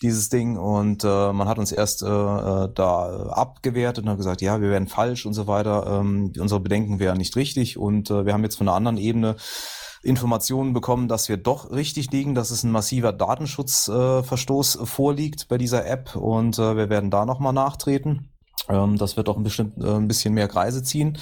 dieses 0.00 0.30
Ding. 0.30 0.56
Und 0.56 1.04
man 1.04 1.46
hat 1.48 1.58
uns 1.58 1.70
erst 1.70 2.00
da 2.00 3.30
abgewertet 3.30 4.04
und 4.04 4.10
hat 4.10 4.16
gesagt, 4.16 4.40
ja, 4.40 4.60
wir 4.62 4.70
wären 4.70 4.88
falsch 4.88 5.26
und 5.26 5.34
so 5.34 5.46
weiter. 5.46 5.86
Ähm, 5.86 6.32
unsere 6.38 6.60
Bedenken 6.60 6.98
wären 6.98 7.18
nicht 7.18 7.36
richtig. 7.36 7.76
Und 7.76 8.08
wir 8.08 8.32
haben 8.32 8.42
jetzt 8.42 8.56
von 8.56 8.68
einer 8.68 8.76
anderen 8.76 8.96
Ebene 8.96 9.36
Informationen 10.08 10.72
bekommen, 10.72 11.08
dass 11.08 11.28
wir 11.28 11.36
doch 11.36 11.70
richtig 11.70 12.10
liegen, 12.10 12.34
dass 12.34 12.50
es 12.50 12.64
ein 12.64 12.72
massiver 12.72 13.12
Datenschutzverstoß 13.12 14.76
äh, 14.76 14.86
vorliegt 14.86 15.48
bei 15.48 15.58
dieser 15.58 15.86
App 15.86 16.16
und 16.16 16.58
äh, 16.58 16.76
wir 16.76 16.88
werden 16.88 17.10
da 17.10 17.24
nochmal 17.26 17.52
nachtreten. 17.52 18.30
Ähm, 18.68 18.98
das 18.98 19.16
wird 19.16 19.28
auch 19.28 19.36
ein, 19.36 19.44
bestimmt, 19.44 19.82
äh, 19.82 19.94
ein 19.94 20.08
bisschen 20.08 20.34
mehr 20.34 20.48
Kreise 20.48 20.82
ziehen. 20.82 21.18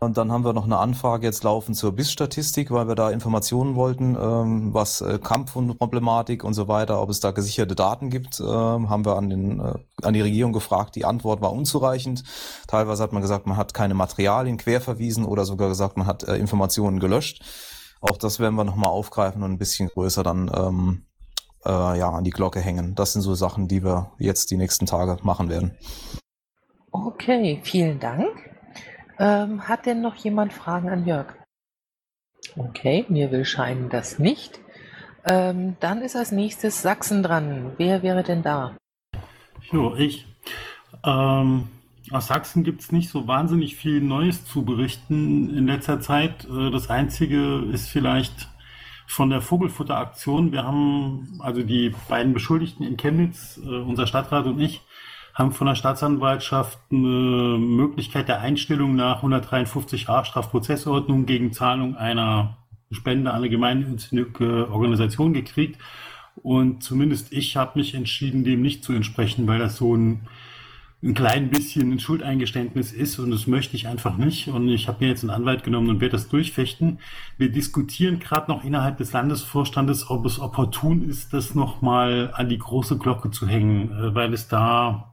Und 0.00 0.18
dann 0.18 0.30
haben 0.30 0.44
wir 0.44 0.52
noch 0.52 0.64
eine 0.64 0.78
Anfrage 0.78 1.26
jetzt 1.26 1.44
laufen 1.44 1.74
zur 1.74 1.92
BIS-Statistik, 1.92 2.70
weil 2.70 2.88
wir 2.88 2.94
da 2.94 3.10
Informationen 3.10 3.74
wollten, 3.74 4.16
ähm, 4.20 4.74
was 4.74 5.00
äh, 5.00 5.18
Kampfproblematik 5.18 6.44
und 6.44 6.52
so 6.52 6.68
weiter, 6.68 7.00
ob 7.00 7.08
es 7.08 7.20
da 7.20 7.30
gesicherte 7.30 7.74
Daten 7.74 8.10
gibt, 8.10 8.40
ähm, 8.40 8.90
haben 8.90 9.04
wir 9.04 9.16
an, 9.16 9.30
den, 9.30 9.60
äh, 9.60 9.74
an 10.02 10.14
die 10.14 10.20
Regierung 10.20 10.52
gefragt. 10.52 10.96
Die 10.96 11.04
Antwort 11.04 11.40
war 11.40 11.52
unzureichend. 11.52 12.22
Teilweise 12.66 13.02
hat 13.02 13.12
man 13.12 13.22
gesagt, 13.22 13.46
man 13.46 13.56
hat 13.56 13.72
keine 13.72 13.94
Materialien 13.94 14.58
querverwiesen 14.58 15.24
oder 15.24 15.44
sogar 15.44 15.68
gesagt, 15.68 15.96
man 15.96 16.06
hat 16.06 16.24
äh, 16.24 16.36
Informationen 16.36 17.00
gelöscht. 17.00 17.42
Auch 18.04 18.18
das 18.18 18.38
werden 18.38 18.54
wir 18.54 18.64
nochmal 18.64 18.90
aufgreifen 18.90 19.42
und 19.42 19.52
ein 19.52 19.58
bisschen 19.58 19.88
größer 19.88 20.22
dann 20.22 20.50
ähm, 20.54 21.06
äh, 21.64 21.98
ja, 21.98 22.10
an 22.10 22.22
die 22.22 22.30
Glocke 22.30 22.60
hängen. 22.60 22.94
Das 22.94 23.14
sind 23.14 23.22
so 23.22 23.34
Sachen, 23.34 23.66
die 23.66 23.82
wir 23.82 24.12
jetzt 24.18 24.50
die 24.50 24.58
nächsten 24.58 24.84
Tage 24.84 25.16
machen 25.22 25.48
werden. 25.48 25.74
Okay, 26.92 27.60
vielen 27.62 28.00
Dank. 28.00 28.28
Ähm, 29.18 29.66
hat 29.66 29.86
denn 29.86 30.02
noch 30.02 30.16
jemand 30.16 30.52
Fragen 30.52 30.90
an 30.90 31.06
Jörg? 31.06 31.28
Okay, 32.56 33.06
mir 33.08 33.30
will 33.30 33.46
scheinen 33.46 33.88
das 33.88 34.18
nicht. 34.18 34.60
Ähm, 35.24 35.76
dann 35.80 36.02
ist 36.02 36.14
als 36.14 36.30
nächstes 36.30 36.82
Sachsen 36.82 37.22
dran. 37.22 37.72
Wer 37.78 38.02
wäre 38.02 38.22
denn 38.22 38.42
da? 38.42 38.76
Jo, 39.72 39.94
ich. 39.94 40.26
Ähm, 41.04 41.68
aus 42.10 42.26
Sachsen 42.26 42.64
gibt 42.64 42.82
es 42.82 42.92
nicht 42.92 43.08
so 43.08 43.26
wahnsinnig 43.26 43.76
viel 43.76 44.00
Neues 44.00 44.44
zu 44.44 44.64
berichten 44.64 45.56
in 45.56 45.66
letzter 45.66 46.00
Zeit. 46.00 46.44
Äh, 46.44 46.70
das 46.70 46.90
Einzige 46.90 47.64
ist 47.72 47.88
vielleicht 47.88 48.48
von 49.06 49.30
der 49.30 49.40
Vogelfutteraktion. 49.40 50.52
Wir 50.52 50.64
haben 50.64 51.38
also 51.40 51.62
die 51.62 51.94
beiden 52.08 52.32
Beschuldigten 52.32 52.86
in 52.86 52.96
Chemnitz, 52.96 53.60
äh, 53.62 53.68
unser 53.68 54.06
Stadtrat 54.06 54.46
und 54.46 54.60
ich, 54.60 54.82
haben 55.34 55.52
von 55.52 55.66
der 55.66 55.74
Staatsanwaltschaft 55.74 56.78
eine 56.90 57.58
Möglichkeit 57.58 58.28
der 58.28 58.40
Einstellung 58.40 58.94
nach 58.94 59.22
153a 59.22 60.24
Strafprozessordnung 60.24 61.26
gegen 61.26 61.52
Zahlung 61.52 61.96
einer 61.96 62.56
Spende 62.92 63.30
an 63.30 63.38
eine 63.38 63.50
gemeinnützige 63.50 64.70
Organisation 64.70 65.32
gekriegt. 65.32 65.80
Und 66.36 66.82
zumindest 66.82 67.32
ich 67.32 67.56
habe 67.56 67.78
mich 67.78 67.94
entschieden, 67.94 68.44
dem 68.44 68.62
nicht 68.62 68.84
zu 68.84 68.92
entsprechen, 68.92 69.46
weil 69.46 69.58
das 69.58 69.76
so 69.76 69.96
ein, 69.96 70.28
ein 71.04 71.14
klein 71.14 71.50
bisschen 71.50 71.92
ein 71.92 72.00
Schuldeingeständnis 72.00 72.92
ist 72.92 73.18
und 73.18 73.30
das 73.30 73.46
möchte 73.46 73.76
ich 73.76 73.86
einfach 73.86 74.16
nicht. 74.16 74.48
Und 74.48 74.70
ich 74.70 74.88
habe 74.88 75.04
mir 75.04 75.10
jetzt 75.10 75.22
einen 75.22 75.28
Anwalt 75.30 75.62
genommen 75.62 75.90
und 75.90 76.00
werde 76.00 76.12
das 76.12 76.30
durchfechten. 76.30 76.98
Wir 77.36 77.52
diskutieren 77.52 78.20
gerade 78.20 78.50
noch 78.50 78.64
innerhalb 78.64 78.96
des 78.96 79.12
Landesvorstandes, 79.12 80.08
ob 80.08 80.24
es 80.24 80.40
opportun 80.40 81.06
ist, 81.06 81.34
das 81.34 81.54
nochmal 81.54 82.30
an 82.32 82.48
die 82.48 82.56
große 82.56 82.96
Glocke 82.96 83.30
zu 83.30 83.46
hängen, 83.46 83.92
äh, 83.92 84.14
weil 84.14 84.32
es 84.32 84.48
da 84.48 85.12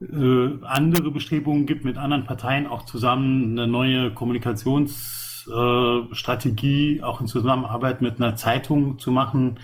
äh, 0.00 0.48
andere 0.62 1.10
Bestrebungen 1.10 1.66
gibt, 1.66 1.84
mit 1.84 1.98
anderen 1.98 2.24
Parteien 2.24 2.66
auch 2.66 2.86
zusammen 2.86 3.58
eine 3.58 3.66
neue 3.66 4.12
Kommunikationsstrategie, 4.12 6.96
äh, 6.96 7.02
auch 7.02 7.20
in 7.20 7.26
Zusammenarbeit 7.26 8.00
mit 8.00 8.18
einer 8.18 8.36
Zeitung 8.36 8.98
zu 8.98 9.10
machen, 9.10 9.58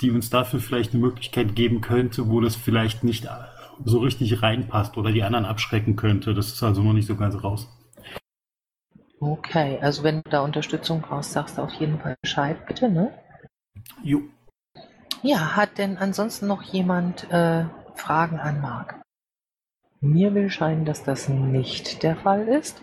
die 0.00 0.10
uns 0.10 0.30
dafür 0.30 0.60
vielleicht 0.60 0.94
eine 0.94 1.02
Möglichkeit 1.02 1.54
geben 1.54 1.82
könnte, 1.82 2.30
wo 2.30 2.40
das 2.40 2.56
vielleicht 2.56 3.04
nicht 3.04 3.28
so 3.84 4.00
richtig 4.00 4.42
reinpasst 4.42 4.96
oder 4.96 5.12
die 5.12 5.22
anderen 5.22 5.44
abschrecken 5.44 5.96
könnte. 5.96 6.34
Das 6.34 6.48
ist 6.48 6.62
also 6.62 6.82
noch 6.82 6.92
nicht 6.92 7.06
so 7.06 7.16
ganz 7.16 7.42
raus. 7.42 7.68
Okay, 9.20 9.78
also 9.80 10.02
wenn 10.02 10.22
du 10.22 10.30
da 10.30 10.40
Unterstützung 10.40 11.00
brauchst, 11.00 11.32
sagst 11.32 11.56
du 11.56 11.62
auf 11.62 11.72
jeden 11.74 12.00
Fall 12.00 12.16
Bescheid, 12.22 12.66
bitte, 12.66 12.90
ne? 12.90 13.12
Jo. 14.02 14.22
Ja, 15.22 15.54
hat 15.54 15.78
denn 15.78 15.96
ansonsten 15.96 16.48
noch 16.48 16.62
jemand 16.62 17.30
äh, 17.30 17.66
Fragen 17.94 18.40
an 18.40 18.60
Marc? 18.60 19.00
Mir 20.00 20.34
will 20.34 20.50
scheinen, 20.50 20.84
dass 20.84 21.04
das 21.04 21.28
nicht 21.28 22.02
der 22.02 22.16
Fall 22.16 22.48
ist. 22.48 22.82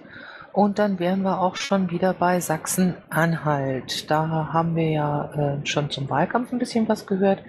Und 0.53 0.79
dann 0.79 0.99
wären 0.99 1.21
wir 1.21 1.41
auch 1.41 1.57
schon 1.57 1.91
wieder 1.91 2.13
bei 2.13 2.39
Sachsen-Anhalt. 2.39 4.09
Da 4.09 4.49
haben 4.53 4.75
wir 4.77 4.89
ja 4.89 5.31
äh, 5.33 5.65
schon 5.65 5.89
zum 5.89 6.09
Wahlkampf 6.09 6.53
ein 6.53 6.59
bisschen 6.59 6.87
was 6.87 7.05
gehört. 7.05 7.43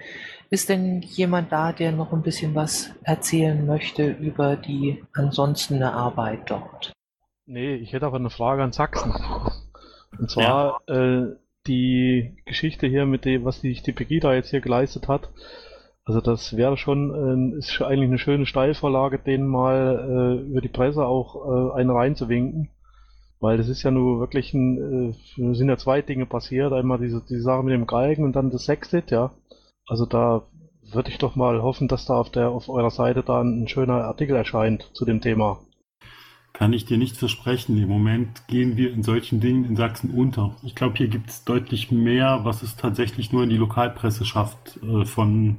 Ist 0.53 0.67
denn 0.67 1.01
jemand 1.01 1.53
da, 1.53 1.71
der 1.71 1.93
noch 1.93 2.11
ein 2.11 2.23
bisschen 2.23 2.53
was 2.55 2.93
erzählen 3.03 3.65
möchte 3.65 4.05
über 4.05 4.57
die 4.57 5.01
ansonstene 5.13 5.93
Arbeit 5.93 6.51
dort? 6.51 6.91
Nee, 7.45 7.75
ich 7.75 7.93
hätte 7.93 8.05
aber 8.05 8.17
eine 8.17 8.29
Frage 8.29 8.61
an 8.61 8.73
Sachsen. 8.73 9.13
Und 10.19 10.29
zwar 10.29 10.81
ja. 10.89 10.93
äh, 10.93 11.35
die 11.67 12.35
Geschichte 12.45 12.85
hier 12.85 13.05
mit 13.05 13.23
dem, 13.23 13.45
was 13.45 13.61
die, 13.61 13.81
die 13.81 13.93
Pegida 13.93 14.33
jetzt 14.33 14.49
hier 14.49 14.59
geleistet 14.59 15.07
hat. 15.07 15.29
Also 16.03 16.19
das 16.19 16.57
wäre 16.57 16.75
schon, 16.75 17.53
äh, 17.55 17.57
ist 17.59 17.71
schon 17.71 17.87
eigentlich 17.87 18.09
eine 18.09 18.19
schöne 18.19 18.45
Steilvorlage, 18.45 19.19
denen 19.19 19.47
mal 19.47 20.41
äh, 20.41 20.49
über 20.49 20.59
die 20.59 20.67
Presse 20.67 21.05
auch 21.05 21.75
äh, 21.75 21.79
einen 21.79 21.91
reinzuwinken. 21.91 22.67
Weil 23.39 23.55
das 23.55 23.69
ist 23.69 23.83
ja 23.83 23.91
nur 23.91 24.19
wirklich 24.19 24.53
ein, 24.53 25.13
äh, 25.13 25.53
sind 25.53 25.69
ja 25.69 25.77
zwei 25.77 26.01
Dinge 26.01 26.25
passiert. 26.25 26.73
Einmal 26.73 26.99
diese, 26.99 27.21
diese 27.21 27.41
Sache 27.41 27.63
mit 27.63 27.73
dem 27.73 27.87
Galgen 27.87 28.25
und 28.25 28.35
dann 28.35 28.49
das 28.49 28.65
Sexit, 28.65 29.11
ja. 29.11 29.31
Also 29.91 30.05
da 30.05 30.43
würde 30.93 31.09
ich 31.09 31.17
doch 31.17 31.35
mal 31.35 31.61
hoffen, 31.61 31.89
dass 31.89 32.05
da 32.05 32.13
auf 32.13 32.31
der 32.31 32.47
auf 32.47 32.69
eurer 32.69 32.91
Seite 32.91 33.23
dann 33.23 33.63
ein 33.63 33.67
schöner 33.67 34.05
Artikel 34.05 34.37
erscheint 34.37 34.89
zu 34.93 35.03
dem 35.03 35.19
Thema. 35.19 35.59
Kann 36.53 36.71
ich 36.71 36.85
dir 36.85 36.97
nicht 36.97 37.17
versprechen. 37.17 37.77
Im 37.77 37.89
Moment 37.89 38.47
gehen 38.47 38.77
wir 38.77 38.93
in 38.93 39.03
solchen 39.03 39.41
Dingen 39.41 39.65
in 39.65 39.75
Sachsen 39.75 40.11
unter. 40.11 40.55
Ich 40.63 40.75
glaube, 40.75 40.95
hier 40.95 41.09
gibt 41.09 41.29
es 41.29 41.43
deutlich 41.43 41.91
mehr, 41.91 42.39
was 42.43 42.63
es 42.63 42.77
tatsächlich 42.77 43.33
nur 43.33 43.43
in 43.43 43.49
die 43.49 43.57
Lokalpresse 43.57 44.23
schafft, 44.23 44.79
äh, 44.81 45.03
von 45.03 45.57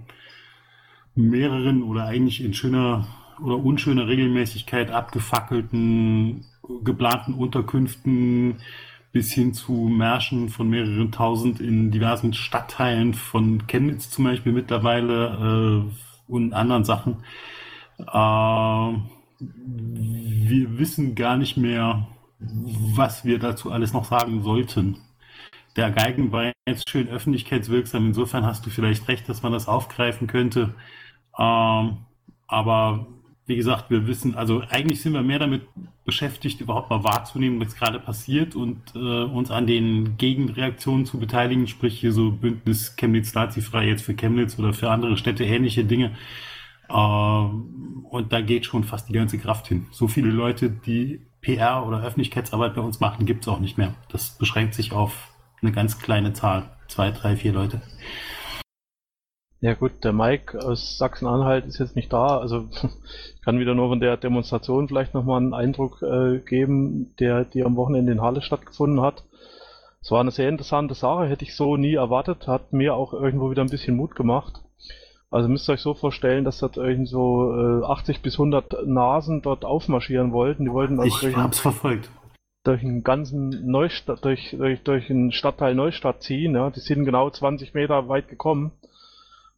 mehreren 1.15 1.83
oder 1.83 2.07
eigentlich 2.07 2.43
in 2.43 2.55
schöner 2.55 3.07
oder 3.39 3.59
unschöner 3.63 4.09
Regelmäßigkeit 4.09 4.91
abgefackelten, 4.91 6.47
geplanten 6.83 7.35
Unterkünften 7.35 8.63
bis 9.13 9.33
hin 9.33 9.53
zu 9.53 9.73
Märschen 9.73 10.49
von 10.49 10.69
mehreren 10.69 11.13
tausend 11.13 11.61
in 11.61 11.91
diversen 11.91 12.33
Stadtteilen 12.33 13.13
von 13.15 13.67
Chemnitz 13.67 14.11
zum 14.11 14.25
Beispiel 14.25 14.53
mittlerweile 14.53 15.87
äh, 15.87 16.33
und 16.33 16.55
anderen 16.55 16.85
Sachen. 16.85 17.23
Äh, 17.99 18.97
wir 19.39 20.79
wissen 20.79 21.15
gar 21.15 21.37
nicht 21.37 21.57
mehr, 21.57 22.07
was 22.39 23.25
wir 23.25 23.39
dazu 23.39 23.71
alles 23.71 23.93
noch 23.93 24.05
sagen 24.05 24.43
sollten. 24.43 24.99
Der 25.77 25.91
Geigen 25.91 26.33
war 26.33 26.53
jetzt 26.67 26.89
schön 26.89 27.09
öffentlichkeitswirksam. 27.09 28.07
Insofern 28.07 28.47
hast 28.47 28.65
du 28.67 28.71
vielleicht 28.71 29.09
recht, 29.09 29.29
dass 29.29 29.43
man 29.43 29.53
das 29.53 29.69
aufgreifen 29.69 30.27
könnte. 30.27 30.75
Ähm, 31.39 31.99
aber 32.47 33.07
wie 33.47 33.57
gesagt, 33.57 33.91
wir 33.91 34.07
wissen, 34.07 34.37
also 34.37 34.63
eigentlich 34.71 35.03
sind 35.03 35.15
wir 35.15 35.23
mehr 35.23 35.41
damit 35.41 35.63
beschäftigt, 36.05 36.61
überhaupt 36.61 36.91
mal 36.91 37.03
wahrzunehmen, 37.03 37.61
was 37.61 37.75
gerade 37.75 37.99
passiert 37.99 38.55
und 38.55 38.81
äh, 38.95 38.99
uns 38.99 39.51
an 39.51 39.67
den 39.67 40.17
Gegenreaktionen 40.17 41.07
zu 41.07 41.19
beteiligen, 41.19 41.67
sprich 41.67 41.99
hier 41.99 42.13
so 42.13 42.31
Bündnis 42.31 42.97
Chemnitz 42.97 43.35
Nazi-frei 43.35 43.87
jetzt 43.89 44.03
für 44.03 44.15
Chemnitz 44.15 44.59
oder 44.59 44.73
für 44.73 44.91
andere 44.91 45.17
Städte 45.17 45.45
ähnliche 45.45 45.85
Dinge. 45.85 46.13
Äh, 46.89 46.95
und 46.95 48.33
da 48.33 48.41
geht 48.41 48.65
schon 48.67 48.85
fast 48.85 49.09
die 49.09 49.13
ganze 49.13 49.39
Kraft 49.39 49.67
hin. 49.67 49.87
So 49.91 50.07
viele 50.07 50.31
Leute, 50.31 50.71
die 50.71 51.21
PR 51.41 51.85
oder 51.85 52.03
Öffentlichkeitsarbeit 52.03 52.75
bei 52.75 52.81
uns 52.83 53.01
machen, 53.01 53.27
gibt 53.27 53.43
es 53.43 53.49
auch 53.49 53.61
nicht 53.61 53.77
mehr. 53.77 53.95
Das 54.09 54.39
beschränkt 54.39 54.75
sich 54.75 54.93
auf 54.93 55.33
eine 55.61 55.73
ganz 55.73 55.99
kleine 55.99 56.33
Zahl, 56.33 56.71
zwei, 56.87 57.11
drei, 57.11 57.37
vier 57.37 57.53
Leute. 57.53 57.83
Ja 59.63 59.75
gut, 59.75 60.03
der 60.03 60.13
Mike 60.13 60.59
aus 60.59 60.99
Sachsen-Anhalt 60.99 61.67
ist 61.67 61.79
jetzt 61.79 61.95
nicht 61.95 62.13
da, 62.13 62.39
also 62.39 62.67
ich 62.73 63.41
kann 63.45 63.61
wieder 63.61 63.77
nur 63.77 63.91
von 63.91 64.01
der 64.01 64.17
Demonstration 64.17 64.89
vielleicht 64.89 65.15
nochmal 65.15 65.41
einen 65.41 65.55
Eindruck 65.55 66.03
äh, 66.03 66.41
geben, 66.41 67.15
der 67.21 67.45
die 67.45 67.63
am 67.63 67.77
Wochenende 67.77 68.11
in 68.11 68.21
Halle 68.21 68.43
stattgefunden 68.43 69.01
hat. 69.01 69.23
Es 70.01 70.11
war 70.11 70.19
eine 70.19 70.33
sehr 70.33 70.49
interessante 70.49 70.95
Sache, 70.95 71.29
hätte 71.29 71.45
ich 71.45 71.55
so 71.55 71.77
nie 71.77 71.95
erwartet, 71.95 72.49
hat 72.49 72.73
mir 72.73 72.97
auch 72.97 73.13
irgendwo 73.13 73.53
wieder 73.53 73.63
ein 73.63 73.71
bisschen 73.71 73.97
Mut 73.97 74.17
gemacht. 74.17 74.61
Also 75.31 75.49
müsst 75.49 75.71
ihr 75.71 75.75
euch 75.75 75.81
so 75.81 75.95
vorstellen, 75.95 76.45
dass 76.45 76.59
dort 76.59 76.77
irgend 76.77 77.09
so 77.09 77.55
äh, 77.55 77.85
80 77.85 78.21
bis 78.21 78.35
100 78.35 78.85
Nasen 78.89 79.43
dort 79.43 79.65
aufmarschieren 79.65 80.33
wollten. 80.33 80.65
Die 80.65 80.73
wollten 80.73 80.99
also 80.99 81.29
ich 81.29 81.37
hab's 81.37 81.61
verfolgt. 81.61 82.11
Durch 82.65 82.83
einen 82.83 83.05
ganzen 83.05 83.71
Neustadt, 83.71 84.25
durch, 84.25 84.57
durch, 84.59 84.83
durch 84.83 85.09
einen 85.09 85.31
Stadtteil 85.31 85.77
Neustadt 85.77 86.25
ziehen, 86.25 86.57
ja. 86.57 86.71
Die 86.71 86.81
sind 86.81 87.05
genau 87.05 87.31
20 87.31 87.75
Meter 87.75 88.09
weit 88.09 88.27
gekommen. 88.27 88.73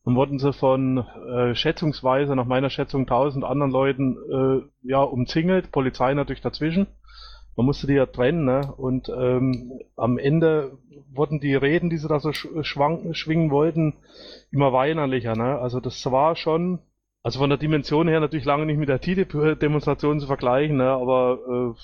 Dann 0.04 0.16
wurden 0.16 0.38
sie 0.38 0.52
von 0.52 0.98
äh, 0.98 1.54
schätzungsweise, 1.54 2.36
nach 2.36 2.44
meiner 2.44 2.70
Schätzung, 2.70 3.02
1000 3.02 3.44
anderen 3.44 3.72
Leuten 3.72 4.16
äh, 4.30 4.88
ja, 4.88 5.02
umzingelt, 5.02 5.72
Polizei 5.72 6.12
natürlich 6.14 6.42
dazwischen. 6.42 6.86
Man 7.56 7.66
musste 7.66 7.86
die 7.86 7.94
ja 7.94 8.06
trennen, 8.06 8.44
ne? 8.44 8.72
Und 8.76 9.08
ähm, 9.08 9.72
am 9.96 10.18
Ende 10.18 10.76
wurden 11.12 11.40
die 11.40 11.54
Reden, 11.54 11.88
die 11.88 11.96
sie 11.96 12.08
da 12.08 12.18
so 12.18 12.32
schwang, 12.32 13.14
schwingen 13.14 13.50
wollten, 13.50 13.94
immer 14.50 14.72
weinerlicher, 14.72 15.36
ne? 15.36 15.58
Also 15.58 15.80
das 15.80 16.04
war 16.10 16.36
schon, 16.36 16.80
also 17.22 17.38
von 17.38 17.48
der 17.48 17.58
Dimension 17.58 18.08
her 18.08 18.20
natürlich 18.20 18.44
lange 18.44 18.66
nicht 18.66 18.78
mit 18.78 18.88
der 18.88 19.00
TTIP-Demonstration 19.00 20.20
zu 20.20 20.26
vergleichen, 20.26 20.76
ne? 20.76 20.90
Aber 20.90 21.38
äh, 21.48 21.80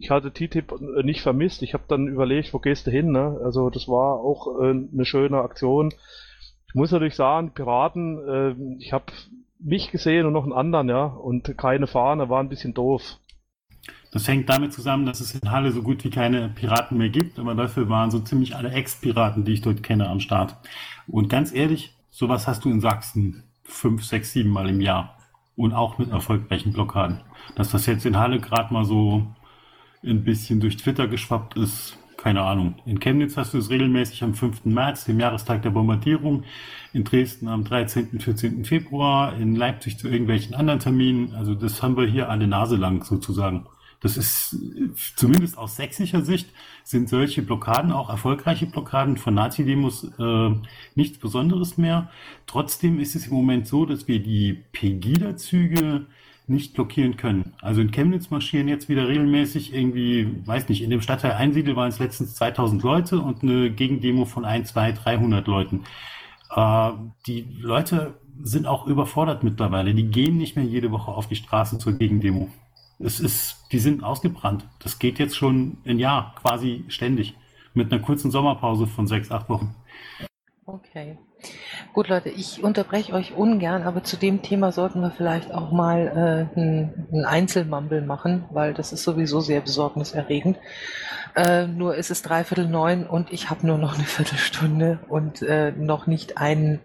ich 0.00 0.08
hatte 0.08 0.32
TTIP 0.32 0.72
nicht 1.04 1.20
vermisst. 1.20 1.62
Ich 1.62 1.74
habe 1.74 1.84
dann 1.86 2.08
überlegt, 2.08 2.54
wo 2.54 2.58
gehst 2.58 2.86
du 2.86 2.90
hin? 2.90 3.12
Ne? 3.12 3.38
Also 3.44 3.68
das 3.68 3.86
war 3.86 4.14
auch 4.20 4.58
äh, 4.58 4.70
eine 4.70 5.04
schöne 5.04 5.42
Aktion. 5.42 5.92
Ich 6.70 6.74
muss 6.76 6.92
natürlich 6.92 7.16
sagen, 7.16 7.52
Piraten, 7.52 8.18
äh, 8.28 8.54
ich 8.78 8.92
habe 8.92 9.06
mich 9.58 9.90
gesehen 9.90 10.24
und 10.24 10.32
noch 10.32 10.44
einen 10.44 10.52
anderen, 10.52 10.88
ja, 10.88 11.04
und 11.04 11.58
keine 11.58 11.88
Fahne, 11.88 12.28
war 12.28 12.40
ein 12.40 12.48
bisschen 12.48 12.74
doof. 12.74 13.18
Das 14.12 14.28
hängt 14.28 14.48
damit 14.48 14.72
zusammen, 14.72 15.04
dass 15.04 15.20
es 15.20 15.34
in 15.34 15.50
Halle 15.50 15.72
so 15.72 15.82
gut 15.82 16.04
wie 16.04 16.10
keine 16.10 16.48
Piraten 16.48 16.96
mehr 16.96 17.08
gibt, 17.08 17.40
aber 17.40 17.56
dafür 17.56 17.88
waren 17.88 18.12
so 18.12 18.20
ziemlich 18.20 18.54
alle 18.54 18.70
Ex-Piraten, 18.70 19.44
die 19.44 19.54
ich 19.54 19.62
dort 19.62 19.82
kenne, 19.82 20.08
am 20.08 20.20
Start. 20.20 20.56
Und 21.08 21.28
ganz 21.28 21.52
ehrlich, 21.52 21.92
sowas 22.10 22.46
hast 22.46 22.64
du 22.64 22.70
in 22.70 22.80
Sachsen 22.80 23.42
fünf, 23.64 24.04
sechs, 24.04 24.32
sieben 24.32 24.50
Mal 24.50 24.68
im 24.68 24.80
Jahr. 24.80 25.16
Und 25.56 25.74
auch 25.74 25.98
mit 25.98 26.10
erfolgreichen 26.10 26.72
Blockaden. 26.72 27.20
Dass 27.56 27.70
das 27.70 27.84
jetzt 27.86 28.06
in 28.06 28.16
Halle 28.16 28.38
gerade 28.38 28.72
mal 28.72 28.84
so 28.84 29.26
ein 30.02 30.24
bisschen 30.24 30.60
durch 30.60 30.76
Twitter 30.76 31.06
geschwappt 31.06 31.56
ist, 31.56 31.98
keine 32.20 32.42
Ahnung. 32.42 32.74
In 32.84 33.00
Chemnitz 33.00 33.36
hast 33.38 33.54
du 33.54 33.58
es 33.58 33.70
regelmäßig 33.70 34.22
am 34.22 34.34
5. 34.34 34.66
März, 34.66 35.06
dem 35.06 35.18
Jahrestag 35.18 35.62
der 35.62 35.70
Bombardierung, 35.70 36.44
in 36.92 37.02
Dresden 37.02 37.48
am 37.48 37.64
13., 37.64 38.20
14. 38.20 38.66
Februar, 38.66 39.36
in 39.38 39.56
Leipzig 39.56 39.98
zu 39.98 40.06
irgendwelchen 40.06 40.54
anderen 40.54 40.80
Terminen. 40.80 41.34
Also 41.34 41.54
das 41.54 41.82
haben 41.82 41.96
wir 41.96 42.06
hier 42.06 42.28
alle 42.28 42.46
Nase 42.46 42.76
lang 42.76 43.02
sozusagen. 43.04 43.66
Das 44.00 44.18
ist 44.18 44.56
zumindest 45.16 45.56
aus 45.56 45.76
sächsischer 45.76 46.22
Sicht 46.22 46.50
sind 46.84 47.08
solche 47.08 47.42
Blockaden, 47.42 47.92
auch 47.92 48.10
erfolgreiche 48.10 48.66
Blockaden 48.66 49.16
von 49.16 49.34
Nazi-Demos, 49.34 50.04
äh, 50.18 50.50
nichts 50.94 51.18
Besonderes 51.18 51.78
mehr. 51.78 52.10
Trotzdem 52.46 52.98
ist 52.98 53.14
es 53.14 53.28
im 53.28 53.34
Moment 53.34 53.66
so, 53.66 53.86
dass 53.86 54.08
wir 54.08 54.22
die 54.22 54.62
Pegida-Züge 54.72 56.06
nicht 56.50 56.74
blockieren 56.74 57.16
können. 57.16 57.54
Also 57.62 57.80
in 57.80 57.90
Chemnitz 57.90 58.30
marschieren 58.30 58.68
jetzt 58.68 58.88
wieder 58.88 59.08
regelmäßig 59.08 59.72
irgendwie, 59.72 60.28
weiß 60.46 60.68
nicht, 60.68 60.82
in 60.82 60.90
dem 60.90 61.00
Stadtteil 61.00 61.32
Einsiedel 61.32 61.76
waren 61.76 61.88
es 61.88 61.98
letztens 61.98 62.34
2000 62.34 62.82
Leute 62.82 63.20
und 63.20 63.42
eine 63.42 63.70
Gegendemo 63.70 64.24
von 64.24 64.44
1, 64.44 64.68
2, 64.68 64.92
300 64.92 65.46
Leuten. 65.46 65.84
Äh, 66.54 66.90
die 67.26 67.46
Leute 67.60 68.14
sind 68.42 68.66
auch 68.66 68.86
überfordert 68.86 69.42
mittlerweile. 69.44 69.94
Die 69.94 70.10
gehen 70.10 70.36
nicht 70.36 70.56
mehr 70.56 70.64
jede 70.64 70.90
Woche 70.90 71.10
auf 71.10 71.26
die 71.26 71.36
Straße 71.36 71.78
zur 71.78 71.94
Gegendemo. 71.94 72.48
Es 72.98 73.20
ist, 73.20 73.66
die 73.72 73.78
sind 73.78 74.02
ausgebrannt. 74.02 74.66
Das 74.80 74.98
geht 74.98 75.18
jetzt 75.18 75.36
schon 75.36 75.78
ein 75.86 75.98
Jahr, 75.98 76.34
quasi 76.40 76.84
ständig. 76.88 77.34
Mit 77.72 77.92
einer 77.92 78.02
kurzen 78.02 78.30
Sommerpause 78.30 78.86
von 78.86 79.06
sechs, 79.06 79.30
acht 79.30 79.48
Wochen. 79.48 79.74
Okay. 80.66 81.16
Gut, 81.92 82.08
Leute, 82.08 82.28
ich 82.28 82.62
unterbreche 82.62 83.12
euch 83.12 83.34
ungern, 83.34 83.82
aber 83.82 84.04
zu 84.04 84.16
dem 84.16 84.42
Thema 84.42 84.70
sollten 84.70 85.00
wir 85.00 85.10
vielleicht 85.10 85.52
auch 85.52 85.72
mal 85.72 86.48
äh, 86.54 86.60
ein, 86.60 87.08
ein 87.12 87.24
Einzelmumble 87.24 88.02
machen, 88.02 88.44
weil 88.50 88.74
das 88.74 88.92
ist 88.92 89.02
sowieso 89.02 89.40
sehr 89.40 89.60
besorgniserregend. 89.60 90.56
Äh, 91.34 91.66
nur 91.66 91.96
ist 91.96 92.10
es 92.10 92.22
dreiviertel 92.22 92.66
neun 92.66 93.06
und 93.06 93.32
ich 93.32 93.50
habe 93.50 93.66
nur 93.66 93.78
noch 93.78 93.94
eine 93.94 94.04
Viertelstunde 94.04 95.00
und 95.08 95.42
äh, 95.42 95.72
noch 95.72 96.06
nicht 96.06 96.38
einen 96.38 96.80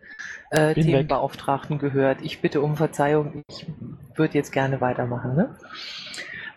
äh, 0.51 0.73
Themenbeauftragten 0.73 1.79
gehört. 1.79 2.19
Ich 2.21 2.41
bitte 2.41 2.61
um 2.61 2.75
Verzeihung, 2.75 3.43
ich 3.47 3.67
würde 4.15 4.35
jetzt 4.35 4.51
gerne 4.51 4.81
weitermachen. 4.81 5.35
Ne? 5.35 5.55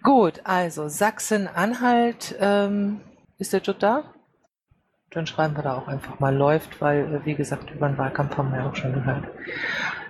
Gut, 0.02 0.40
also 0.44 0.88
Sachsen-Anhalt, 0.88 2.36
ähm, 2.40 3.00
ist 3.38 3.52
der 3.52 3.60
Judd 3.60 3.82
da? 3.82 4.04
Dann 5.10 5.26
schreiben 5.26 5.56
wir 5.56 5.62
da 5.62 5.76
auch 5.76 5.88
einfach 5.88 6.20
mal 6.20 6.36
läuft, 6.36 6.80
weil, 6.80 7.14
äh, 7.14 7.24
wie 7.24 7.34
gesagt, 7.34 7.70
über 7.70 7.88
den 7.88 7.96
Wahlkampf 7.96 8.36
haben 8.36 8.50
wir 8.50 8.58
ja 8.58 8.68
auch 8.68 8.76
schon 8.76 8.92
gehört. 8.92 9.24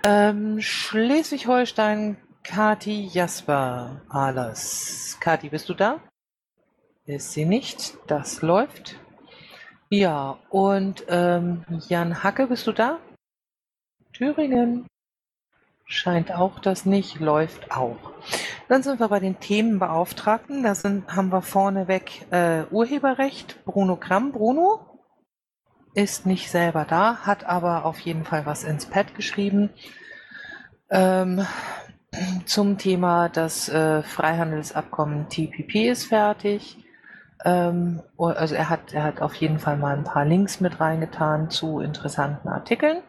Ähm, 0.03 0.59
Schleswig-Holstein, 0.59 2.17
Kati 2.43 3.05
Jasper 3.05 4.01
Ahlers. 4.09 5.17
Kati, 5.19 5.49
bist 5.49 5.69
du 5.69 5.73
da? 5.73 5.99
Ist 7.05 7.31
sie 7.31 7.45
nicht. 7.45 7.97
Das 8.07 8.41
läuft. 8.41 8.97
Ja, 9.89 10.37
und 10.49 11.05
ähm, 11.07 11.65
Jan 11.87 12.23
Hacke, 12.23 12.47
bist 12.47 12.67
du 12.67 12.71
da? 12.71 12.99
Thüringen. 14.13 14.85
Scheint 15.85 16.31
auch 16.31 16.59
das 16.59 16.85
nicht, 16.85 17.19
läuft 17.19 17.71
auch. 17.71 17.97
Dann 18.67 18.83
sind 18.83 18.99
wir 18.99 19.07
bei 19.07 19.19
den 19.19 19.39
Themenbeauftragten. 19.39 20.61
Da 20.61 20.75
sind, 20.75 21.15
haben 21.15 21.31
wir 21.31 21.41
vorneweg 21.41 22.27
äh, 22.31 22.65
Urheberrecht, 22.69 23.63
Bruno 23.65 23.95
Kramm. 23.95 24.31
Bruno? 24.31 24.88
Ist 25.93 26.25
nicht 26.25 26.49
selber 26.49 26.85
da, 26.85 27.17
hat 27.25 27.45
aber 27.45 27.85
auf 27.85 27.99
jeden 27.99 28.25
Fall 28.25 28.45
was 28.45 28.63
ins 28.63 28.85
Pad 28.85 29.15
geschrieben 29.15 29.69
ähm, 30.89 31.45
zum 32.45 32.77
Thema, 32.77 33.29
das 33.29 33.69
äh, 33.69 34.01
Freihandelsabkommen 34.01 35.29
TPP 35.29 35.89
ist 35.89 36.05
fertig. 36.05 36.77
Ähm, 37.45 38.01
also 38.17 38.55
er 38.55 38.69
hat, 38.69 38.93
er 38.93 39.03
hat 39.03 39.21
auf 39.21 39.35
jeden 39.35 39.59
Fall 39.59 39.77
mal 39.77 39.95
ein 39.95 40.03
paar 40.03 40.25
Links 40.25 40.59
mit 40.59 40.79
reingetan 40.79 41.49
zu 41.49 41.79
interessanten 41.79 42.49
Artikeln. 42.49 43.03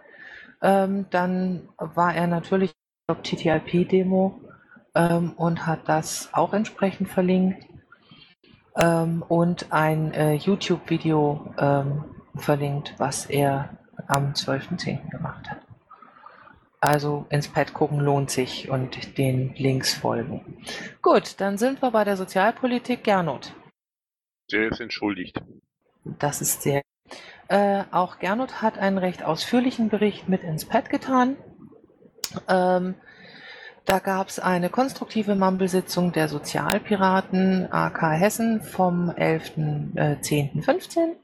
Ähm, 0.62 1.06
dann 1.10 1.68
war 1.78 2.14
er 2.14 2.26
natürlich 2.26 2.74
auf 3.08 3.22
TTIP-Demo 3.22 4.40
ähm, 4.94 5.32
und 5.36 5.66
hat 5.66 5.80
das 5.88 6.28
auch 6.32 6.52
entsprechend 6.52 7.08
verlinkt. 7.08 7.64
Ähm, 8.76 9.24
und 9.26 9.72
ein 9.72 10.12
äh, 10.12 10.34
YouTube-Video 10.34 11.54
ähm, 11.58 12.04
verlinkt, 12.34 12.94
was 12.98 13.26
er 13.26 13.70
am 14.06 14.32
12.10. 14.32 15.10
gemacht 15.10 15.50
hat. 15.50 15.60
Also 16.80 17.26
ins 17.28 17.48
Pad 17.48 17.74
gucken 17.74 18.00
lohnt 18.00 18.30
sich 18.30 18.70
und 18.70 19.18
den 19.18 19.54
Links 19.56 19.92
folgen. 19.92 20.64
Gut, 21.02 21.38
dann 21.38 21.58
sind 21.58 21.82
wir 21.82 21.90
bei 21.90 22.04
der 22.04 22.16
Sozialpolitik. 22.16 23.04
Gernot. 23.04 23.52
Der 24.50 24.68
ist 24.68 24.80
entschuldigt. 24.80 25.42
Das 26.04 26.40
ist 26.40 26.62
sehr. 26.62 26.80
Äh, 27.48 27.84
auch 27.90 28.18
Gernot 28.18 28.62
hat 28.62 28.78
einen 28.78 28.96
recht 28.96 29.22
ausführlichen 29.22 29.90
Bericht 29.90 30.28
mit 30.28 30.42
ins 30.42 30.64
Pad 30.64 30.88
getan. 30.88 31.36
Ähm, 32.48 32.94
da 33.84 33.98
gab 33.98 34.28
es 34.28 34.38
eine 34.38 34.70
konstruktive 34.70 35.34
Mumble-Sitzung 35.34 36.12
der 36.12 36.28
Sozialpiraten 36.28 37.70
AK 37.70 38.02
Hessen 38.12 38.62
vom 38.62 39.10
11.10.15. 39.10 41.16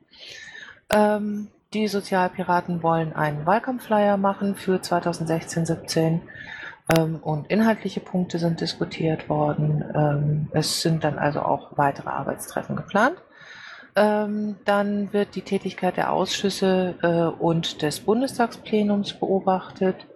Ähm, 0.92 1.48
die 1.74 1.88
Sozialpiraten 1.88 2.82
wollen 2.82 3.12
einen 3.12 3.44
Wahlkampfflyer 3.44 4.16
machen 4.16 4.54
für 4.54 4.76
2016-17 4.76 6.20
ähm, 6.96 7.16
und 7.22 7.50
inhaltliche 7.50 8.00
Punkte 8.00 8.38
sind 8.38 8.60
diskutiert 8.60 9.28
worden. 9.28 9.84
Ähm, 9.94 10.48
es 10.52 10.82
sind 10.82 11.04
dann 11.04 11.18
also 11.18 11.40
auch 11.40 11.76
weitere 11.76 12.08
Arbeitstreffen 12.08 12.76
geplant. 12.76 13.16
Ähm, 13.96 14.56
dann 14.64 15.12
wird 15.12 15.34
die 15.34 15.42
Tätigkeit 15.42 15.96
der 15.96 16.12
Ausschüsse 16.12 16.94
äh, 17.02 17.42
und 17.42 17.82
des 17.82 18.00
Bundestagsplenums 18.00 19.14
beobachtet. 19.14 20.06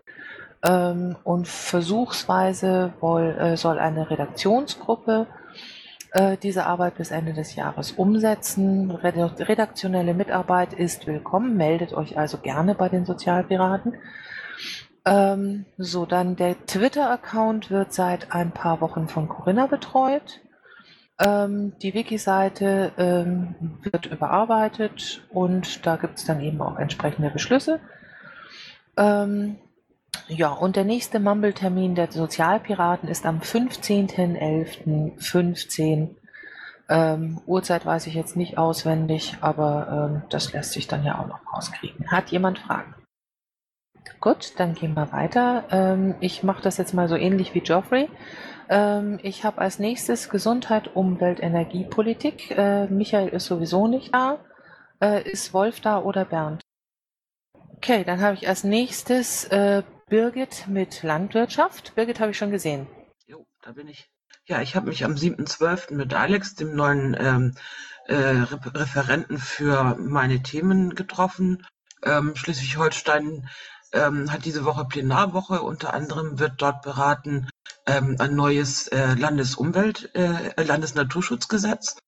Ähm, 0.63 1.17
und 1.25 1.49
versuchsweise 1.49 2.93
äh, 3.03 3.57
soll 3.57 3.79
eine 3.79 4.11
Redaktionsgruppe 4.11 5.27
äh, 6.13 6.37
diese 6.37 6.67
Arbeit 6.67 6.97
bis 6.97 7.11
Ende 7.11 7.33
des 7.33 7.55
Jahres 7.55 7.93
umsetzen. 7.93 8.91
Redaktionelle 8.91 10.15
Mitarbeit 10.15 10.73
ist 10.73 11.07
willkommen. 11.07 11.57
Meldet 11.57 11.93
euch 11.93 12.19
also 12.19 12.39
gerne 12.39 12.75
bei 12.75 12.89
den 12.89 13.05
Sozialpiraten. 13.05 13.95
Ähm, 15.05 15.65
so, 15.79 16.07
dann 16.07 16.37
der 16.37 16.67
Twitter-Account 16.67 17.71
wird 17.71 17.93
seit 17.93 18.33
ein 18.33 18.51
paar 18.53 18.81
Wochen 18.81 19.09
von 19.09 19.29
Corinna 19.29 19.67
betreut. 19.67 20.41
Ähm, 21.19 21.75
die 21.83 21.95
Wiki-Seite 21.95 22.93
ähm, 22.97 23.79
wird 23.83 24.07
überarbeitet 24.07 25.23
und 25.31 25.87
da 25.87 25.97
gibt 25.97 26.19
es 26.19 26.25
dann 26.25 26.41
eben 26.41 26.61
auch 26.61 26.79
entsprechende 26.79 27.31
Beschlüsse. 27.31 27.79
Ähm, 28.97 29.59
ja, 30.31 30.53
und 30.53 30.77
der 30.77 30.85
nächste 30.85 31.21
Mumble-Termin 31.21 31.95
der 31.95 32.11
Sozialpiraten 32.11 33.09
ist 33.09 33.27
am 33.27 33.41
15.11.15 33.41 36.17
ähm, 36.91 37.41
Uhrzeit 37.47 37.87
weiß 37.87 38.09
ich 38.09 38.15
jetzt 38.15 38.37
nicht 38.37 38.59
auswendig, 38.59 39.37
aber 39.41 40.11
ähm, 40.11 40.23
das 40.29 40.53
lässt 40.53 40.73
sich 40.73 40.89
dann 40.89 41.05
ja 41.05 41.21
auch 41.21 41.29
noch 41.29 41.55
rauskriegen. 41.55 42.11
Hat 42.11 42.31
jemand 42.31 42.59
Fragen? 42.59 42.97
Gut, 44.21 44.59
dann 44.59 44.75
gehen 44.75 44.95
wir 44.95 45.13
weiter. 45.13 45.65
Ähm, 45.71 46.17
ich 46.19 46.43
mache 46.43 46.63
das 46.63 46.79
jetzt 46.79 46.93
mal 46.93 47.09
so 47.09 47.15
ähnlich 47.15 47.55
wie 47.55 47.61
Geoffrey. 47.61 48.09
Ähm, 48.69 49.21
ich 49.23 49.45
habe 49.45 49.61
als 49.61 49.79
nächstes 49.79 50.31
Gesundheit, 50.31 50.97
Umwelt, 50.97 51.41
Energiepolitik. 51.41 52.51
Äh, 52.51 52.87
Michael 52.87 53.29
ist 53.29 53.47
sowieso 53.47 53.87
nicht 53.87 54.13
da. 54.13 54.39
Äh, 55.01 55.31
ist 55.31 55.55
Wolf 55.55 55.81
da 55.81 56.03
oder 56.03 56.25
Bernd? 56.25 56.61
Okay, 57.77 58.03
dann 58.03 58.21
habe 58.21 58.35
ich 58.35 58.49
als 58.49 58.65
nächstes 58.65 59.45
äh, 59.45 59.85
Birgit 60.11 60.67
mit 60.67 61.05
Landwirtschaft. 61.05 61.95
Birgit 61.95 62.19
habe 62.19 62.33
ich 62.33 62.37
schon 62.37 62.51
gesehen. 62.51 62.89
Jo, 63.27 63.47
da 63.63 63.71
bin 63.73 63.87
ich. 63.87 64.11
Ja, 64.45 64.61
ich 64.61 64.75
habe 64.75 64.89
mich 64.89 65.05
am 65.05 65.15
7.12. 65.15 65.95
mit 65.95 66.13
Alex, 66.13 66.57
dem 66.57 66.75
neuen 66.75 67.17
ähm, 67.19 67.55
äh, 68.07 68.17
Referenten 68.17 69.39
für 69.39 69.97
meine 70.01 70.43
Themen 70.43 70.97
getroffen. 70.97 71.65
Ähm, 72.03 72.35
Schleswig-Holstein 72.35 73.49
ähm, 73.93 74.33
hat 74.33 74.45
diese 74.45 74.65
Woche 74.65 74.85
Plenarwoche. 74.85 75.63
Unter 75.63 75.95
anderem 75.95 76.41
wird 76.41 76.61
dort 76.61 76.83
beraten 76.83 77.49
ähm, 77.87 78.17
ein 78.19 78.35
neues 78.35 78.89
äh, 78.89 79.15
Landesumwelt, 79.15 80.13
äh, 80.17 80.61
Landesnaturschutzgesetz. 80.61 81.99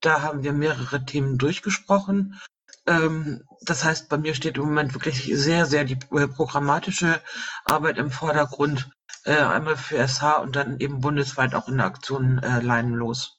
Da 0.00 0.22
haben 0.22 0.42
wir 0.42 0.52
mehrere 0.52 1.04
Themen 1.04 1.38
durchgesprochen. 1.38 2.40
Ähm, 2.86 3.42
das 3.62 3.84
heißt, 3.84 4.08
bei 4.08 4.18
mir 4.18 4.34
steht 4.34 4.56
im 4.56 4.64
Moment 4.64 4.94
wirklich 4.94 5.24
sehr, 5.24 5.66
sehr 5.66 5.84
die 5.84 5.98
äh, 6.16 6.26
programmatische 6.26 7.20
Arbeit 7.64 7.98
im 7.98 8.10
Vordergrund. 8.10 8.90
Äh, 9.24 9.36
einmal 9.36 9.76
für 9.76 9.96
SH 9.98 10.40
und 10.40 10.56
dann 10.56 10.80
eben 10.80 11.00
bundesweit 11.00 11.54
auch 11.54 11.68
in 11.68 11.76
der 11.76 11.86
Aktion 11.86 12.38
äh, 12.38 12.60
Leinen 12.60 12.94
los. 12.94 13.38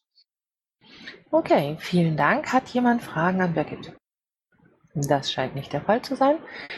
Okay, 1.29 1.77
vielen 1.79 2.15
Dank. 2.15 2.53
Hat 2.53 2.69
jemand 2.69 3.01
Fragen 3.01 3.41
an 3.41 3.53
Birgit? 3.53 3.93
Das 4.95 5.31
scheint 5.31 5.55
nicht 5.55 5.73
der 5.73 5.81
Fall 5.81 6.03
zu 6.03 6.15
sein. 6.15 6.37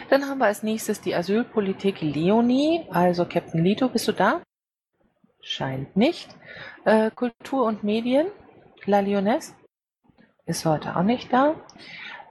Dann 0.09 0.28
haben 0.28 0.38
wir 0.38 0.45
als 0.45 0.63
nächstes 0.63 1.01
die 1.01 1.13
Asylpolitik 1.13 2.01
Leonie. 2.01 2.88
Also 2.89 3.26
Captain 3.26 3.63
Lito, 3.63 3.89
bist 3.89 4.07
du 4.07 4.13
da? 4.13 4.41
Scheint 5.41 5.95
nicht. 5.97 6.36
Äh, 6.86 7.11
Kultur 7.11 7.66
und 7.66 7.84
Medien, 7.84 8.28
La 8.86 9.01
Lyonesse, 9.01 9.53
ist 10.45 10.66
heute 10.66 10.95
auch 10.95 11.03
nicht 11.03 11.34
da. 11.34 11.55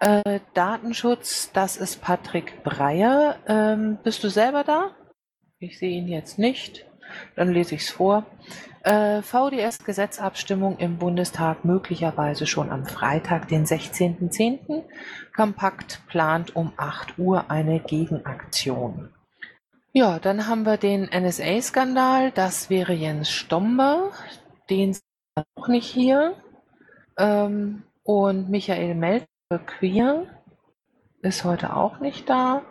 Äh, 0.00 0.40
Datenschutz, 0.54 1.50
das 1.52 1.76
ist 1.76 2.02
Patrick 2.02 2.62
Breyer. 2.62 3.36
Ähm, 3.46 3.98
bist 4.02 4.24
du 4.24 4.28
selber 4.28 4.64
da? 4.64 4.90
Ich 5.58 5.78
sehe 5.78 5.98
ihn 5.98 6.08
jetzt 6.08 6.38
nicht. 6.38 6.84
Dann 7.36 7.52
lese 7.52 7.74
ich 7.74 7.82
es 7.82 7.90
vor. 7.90 8.26
Äh, 8.82 9.22
VDS-Gesetzabstimmung 9.22 10.78
im 10.78 10.98
Bundestag 10.98 11.64
möglicherweise 11.64 12.46
schon 12.46 12.70
am 12.70 12.84
Freitag, 12.84 13.48
den 13.48 13.64
16.10. 13.64 14.82
Kompakt 15.34 16.02
plant 16.06 16.54
um 16.54 16.72
8 16.76 17.18
Uhr 17.18 17.50
eine 17.50 17.80
Gegenaktion. 17.80 19.10
Ja, 19.92 20.18
dann 20.18 20.48
haben 20.48 20.64
wir 20.64 20.76
den 20.76 21.04
NSA-Skandal. 21.04 22.32
Das 22.32 22.68
wäre 22.68 22.92
Jens 22.92 23.30
Stomber. 23.30 24.10
Den 24.68 24.90
ist 24.90 25.04
auch 25.54 25.68
nicht 25.68 25.86
hier. 25.86 26.34
Ähm, 27.16 27.84
und 28.02 28.50
Michael 28.50 28.94
Melzer, 28.96 29.26
Queer, 29.50 30.26
ist 31.22 31.44
heute 31.44 31.76
auch 31.76 32.00
nicht 32.00 32.28
da. 32.28 32.62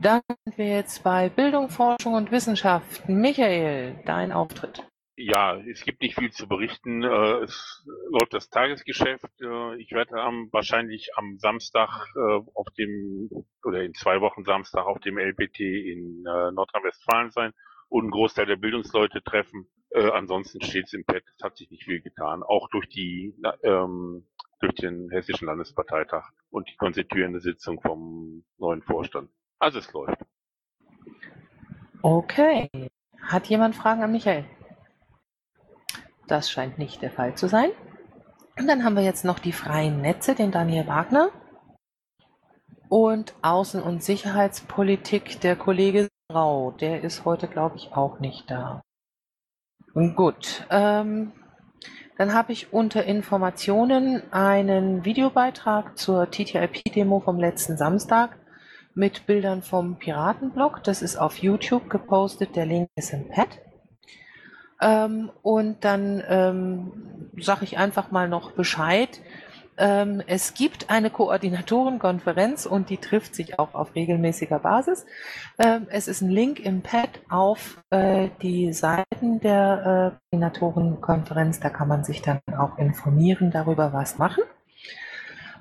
Dann 0.00 0.22
sind 0.44 0.58
wir 0.58 0.68
jetzt 0.68 1.04
bei 1.04 1.28
Bildung, 1.28 1.68
Forschung 1.68 2.14
und 2.14 2.30
Wissenschaft. 2.30 3.08
Michael, 3.08 4.02
dein 4.06 4.32
Auftritt. 4.32 4.82
Ja, 5.16 5.58
es 5.58 5.84
gibt 5.84 6.00
nicht 6.00 6.18
viel 6.18 6.32
zu 6.32 6.48
berichten. 6.48 7.02
Äh, 7.02 7.42
es 7.44 7.86
läuft 8.10 8.32
das 8.32 8.48
Tagesgeschäft. 8.48 9.28
Äh, 9.42 9.76
ich 9.76 9.92
werde 9.92 10.14
am, 10.14 10.48
wahrscheinlich 10.50 11.10
am 11.16 11.38
Samstag 11.38 12.06
äh, 12.16 12.40
auf 12.54 12.66
dem, 12.78 13.28
oder 13.62 13.82
in 13.82 13.92
zwei 13.92 14.20
Wochen 14.22 14.44
Samstag 14.44 14.86
auf 14.86 14.98
dem 15.00 15.18
LPT 15.18 15.60
in 15.60 16.22
Nordrhein-Westfalen 16.22 17.30
sein 17.30 17.52
und 17.88 18.04
einen 18.04 18.10
Großteil 18.10 18.46
der 18.46 18.56
Bildungsleute 18.56 19.22
treffen. 19.22 19.66
ansonsten 19.92 20.62
steht 20.62 20.86
es 20.86 20.92
im 20.92 21.04
Pad, 21.04 21.24
es 21.36 21.42
hat 21.42 21.56
sich 21.56 21.70
nicht 21.70 21.84
viel 21.84 22.00
getan. 22.00 22.42
Auch 22.42 22.68
durch 22.70 22.88
die, 22.88 23.34
ähm, 23.64 24.26
durch 24.60 24.74
den 24.74 25.10
Hessischen 25.10 25.46
Landesparteitag 25.46 26.30
und 26.50 26.68
die 26.68 26.76
konstituierende 26.76 27.40
Sitzung 27.40 27.80
vom 27.80 28.44
neuen 28.58 28.82
Vorstand. 28.82 29.30
Also 29.58 29.78
es 29.78 29.92
läuft. 29.92 30.22
Okay. 32.02 32.68
Hat 33.22 33.46
jemand 33.46 33.74
Fragen 33.74 34.02
an 34.02 34.12
Michael? 34.12 34.44
Das 36.26 36.50
scheint 36.50 36.78
nicht 36.78 37.02
der 37.02 37.10
Fall 37.10 37.34
zu 37.34 37.48
sein. 37.48 37.70
Und 38.58 38.66
dann 38.68 38.84
haben 38.84 38.96
wir 38.96 39.02
jetzt 39.02 39.24
noch 39.24 39.38
die 39.38 39.52
freien 39.52 40.00
Netze, 40.00 40.34
den 40.34 40.52
Daniel 40.52 40.86
Wagner. 40.86 41.30
Und 42.88 43.34
Außen- 43.42 43.82
und 43.82 44.02
Sicherheitspolitik, 44.02 45.40
der 45.40 45.56
Kollege 45.56 46.08
Rau. 46.32 46.72
Der 46.72 47.02
ist 47.02 47.24
heute, 47.24 47.48
glaube 47.48 47.76
ich, 47.76 47.92
auch 47.92 48.20
nicht 48.20 48.50
da. 48.50 48.82
Gut. 49.94 50.66
Ähm, 50.70 51.32
dann 52.20 52.34
habe 52.34 52.52
ich 52.52 52.70
unter 52.70 53.04
Informationen 53.04 54.22
einen 54.30 55.06
Videobeitrag 55.06 55.96
zur 55.96 56.30
TTIP-Demo 56.30 57.20
vom 57.20 57.40
letzten 57.40 57.78
Samstag 57.78 58.36
mit 58.94 59.24
Bildern 59.24 59.62
vom 59.62 59.98
Piratenblog. 59.98 60.84
Das 60.84 61.00
ist 61.00 61.16
auf 61.16 61.38
YouTube 61.38 61.88
gepostet. 61.88 62.56
Der 62.56 62.66
Link 62.66 62.90
ist 62.94 63.14
im 63.14 63.30
Pad. 63.30 63.48
Ähm, 64.82 65.30
und 65.40 65.82
dann 65.82 66.22
ähm, 66.28 66.92
sage 67.38 67.64
ich 67.64 67.78
einfach 67.78 68.10
mal 68.10 68.28
noch 68.28 68.52
Bescheid. 68.52 69.22
Ähm, 69.78 70.22
es 70.26 70.54
gibt 70.54 70.90
eine 70.90 71.10
Koordinatorenkonferenz 71.10 72.66
und 72.66 72.90
die 72.90 72.98
trifft 72.98 73.34
sich 73.34 73.58
auch 73.58 73.74
auf 73.74 73.94
regelmäßiger 73.94 74.58
Basis. 74.58 75.06
Ähm, 75.58 75.86
es 75.90 76.08
ist 76.08 76.20
ein 76.20 76.30
Link 76.30 76.60
im 76.60 76.82
Pad 76.82 77.08
auf 77.28 77.82
äh, 77.90 78.28
die 78.42 78.72
Seiten 78.72 79.40
der 79.40 80.16
äh, 80.22 80.30
Koordinatorenkonferenz. 80.30 81.60
Da 81.60 81.70
kann 81.70 81.88
man 81.88 82.04
sich 82.04 82.22
dann 82.22 82.40
auch 82.58 82.78
informieren 82.78 83.50
darüber, 83.50 83.92
was 83.92 84.18
machen. 84.18 84.42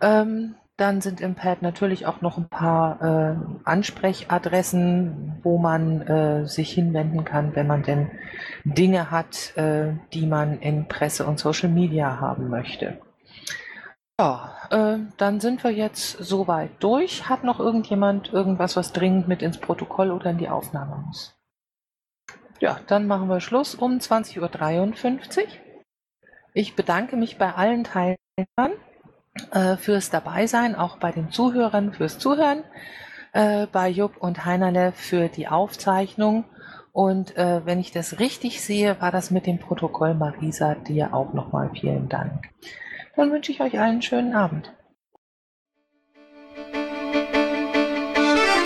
Ähm, 0.01 0.55
dann 0.79 1.01
sind 1.01 1.19
im 1.19 1.35
Pad 1.35 1.61
natürlich 1.61 2.05
auch 2.05 2.21
noch 2.21 2.37
ein 2.37 2.47
paar 2.47 3.01
äh, 3.01 3.35
Ansprechadressen, 3.65 5.39
wo 5.43 5.57
man 5.57 6.01
äh, 6.01 6.45
sich 6.45 6.71
hinwenden 6.71 7.25
kann, 7.25 7.53
wenn 7.55 7.67
man 7.67 7.83
denn 7.83 8.11
Dinge 8.63 9.11
hat, 9.11 9.57
äh, 9.57 9.93
die 10.13 10.25
man 10.25 10.59
in 10.59 10.87
Presse 10.87 11.25
und 11.25 11.37
Social 11.37 11.69
Media 11.69 12.21
haben 12.21 12.49
möchte. 12.49 12.97
Ja, 14.19 14.53
äh, 14.69 14.97
dann 15.15 15.39
sind 15.39 15.63
wir 15.63 15.71
jetzt 15.71 16.17
soweit 16.19 16.71
durch. 16.83 17.29
Hat 17.29 17.45
noch 17.45 17.61
irgendjemand 17.61 18.33
irgendwas, 18.33 18.75
was 18.75 18.91
dringend 18.91 19.29
mit 19.29 19.41
ins 19.41 19.57
Protokoll 19.57 20.11
oder 20.11 20.31
in 20.31 20.37
die 20.37 20.49
Aufnahme 20.49 21.05
muss? 21.07 21.37
Ja, 22.59 22.81
dann 22.87 23.07
machen 23.07 23.29
wir 23.29 23.39
Schluss 23.39 23.75
um 23.75 23.93
20.53 23.93 25.37
Uhr. 25.37 25.47
Ich 26.53 26.75
bedanke 26.75 27.15
mich 27.15 27.37
bei 27.37 27.53
allen 27.53 27.85
Teilnehmern 27.85 28.73
äh, 29.51 29.77
fürs 29.77 30.09
Dabeisein, 30.09 30.75
auch 30.75 30.97
bei 30.97 31.13
den 31.13 31.31
Zuhörern 31.31 31.93
fürs 31.93 32.19
Zuhören, 32.19 32.65
äh, 33.31 33.67
bei 33.67 33.87
Jupp 33.87 34.17
und 34.17 34.43
Heinerle 34.43 34.91
für 34.91 35.29
die 35.29 35.47
Aufzeichnung. 35.47 36.43
Und 36.91 37.37
äh, 37.37 37.65
wenn 37.65 37.79
ich 37.79 37.93
das 37.93 38.19
richtig 38.19 38.61
sehe, 38.61 38.99
war 38.99 39.13
das 39.13 39.31
mit 39.31 39.45
dem 39.45 39.59
Protokoll 39.59 40.13
Marisa 40.13 40.75
dir 40.75 41.13
auch 41.13 41.31
nochmal 41.33 41.69
vielen 41.73 42.09
Dank. 42.09 42.49
Dann 43.19 43.33
wünsche 43.33 43.51
ich 43.51 43.59
euch 43.59 43.77
allen 43.77 43.91
einen 43.91 44.01
schönen 44.01 44.33
Abend. 44.33 44.71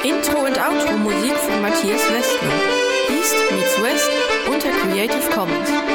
Intro 0.04 0.46
und 0.46 0.60
Outro 0.60 0.96
Musik 1.00 1.34
von 1.34 1.60
Matthias 1.64 2.14
Westner. 2.14 2.52
East 3.10 3.36
meets 3.52 3.82
West 3.82 4.12
unter 4.46 4.70
Creative 4.70 5.32
Commons. 5.34 5.93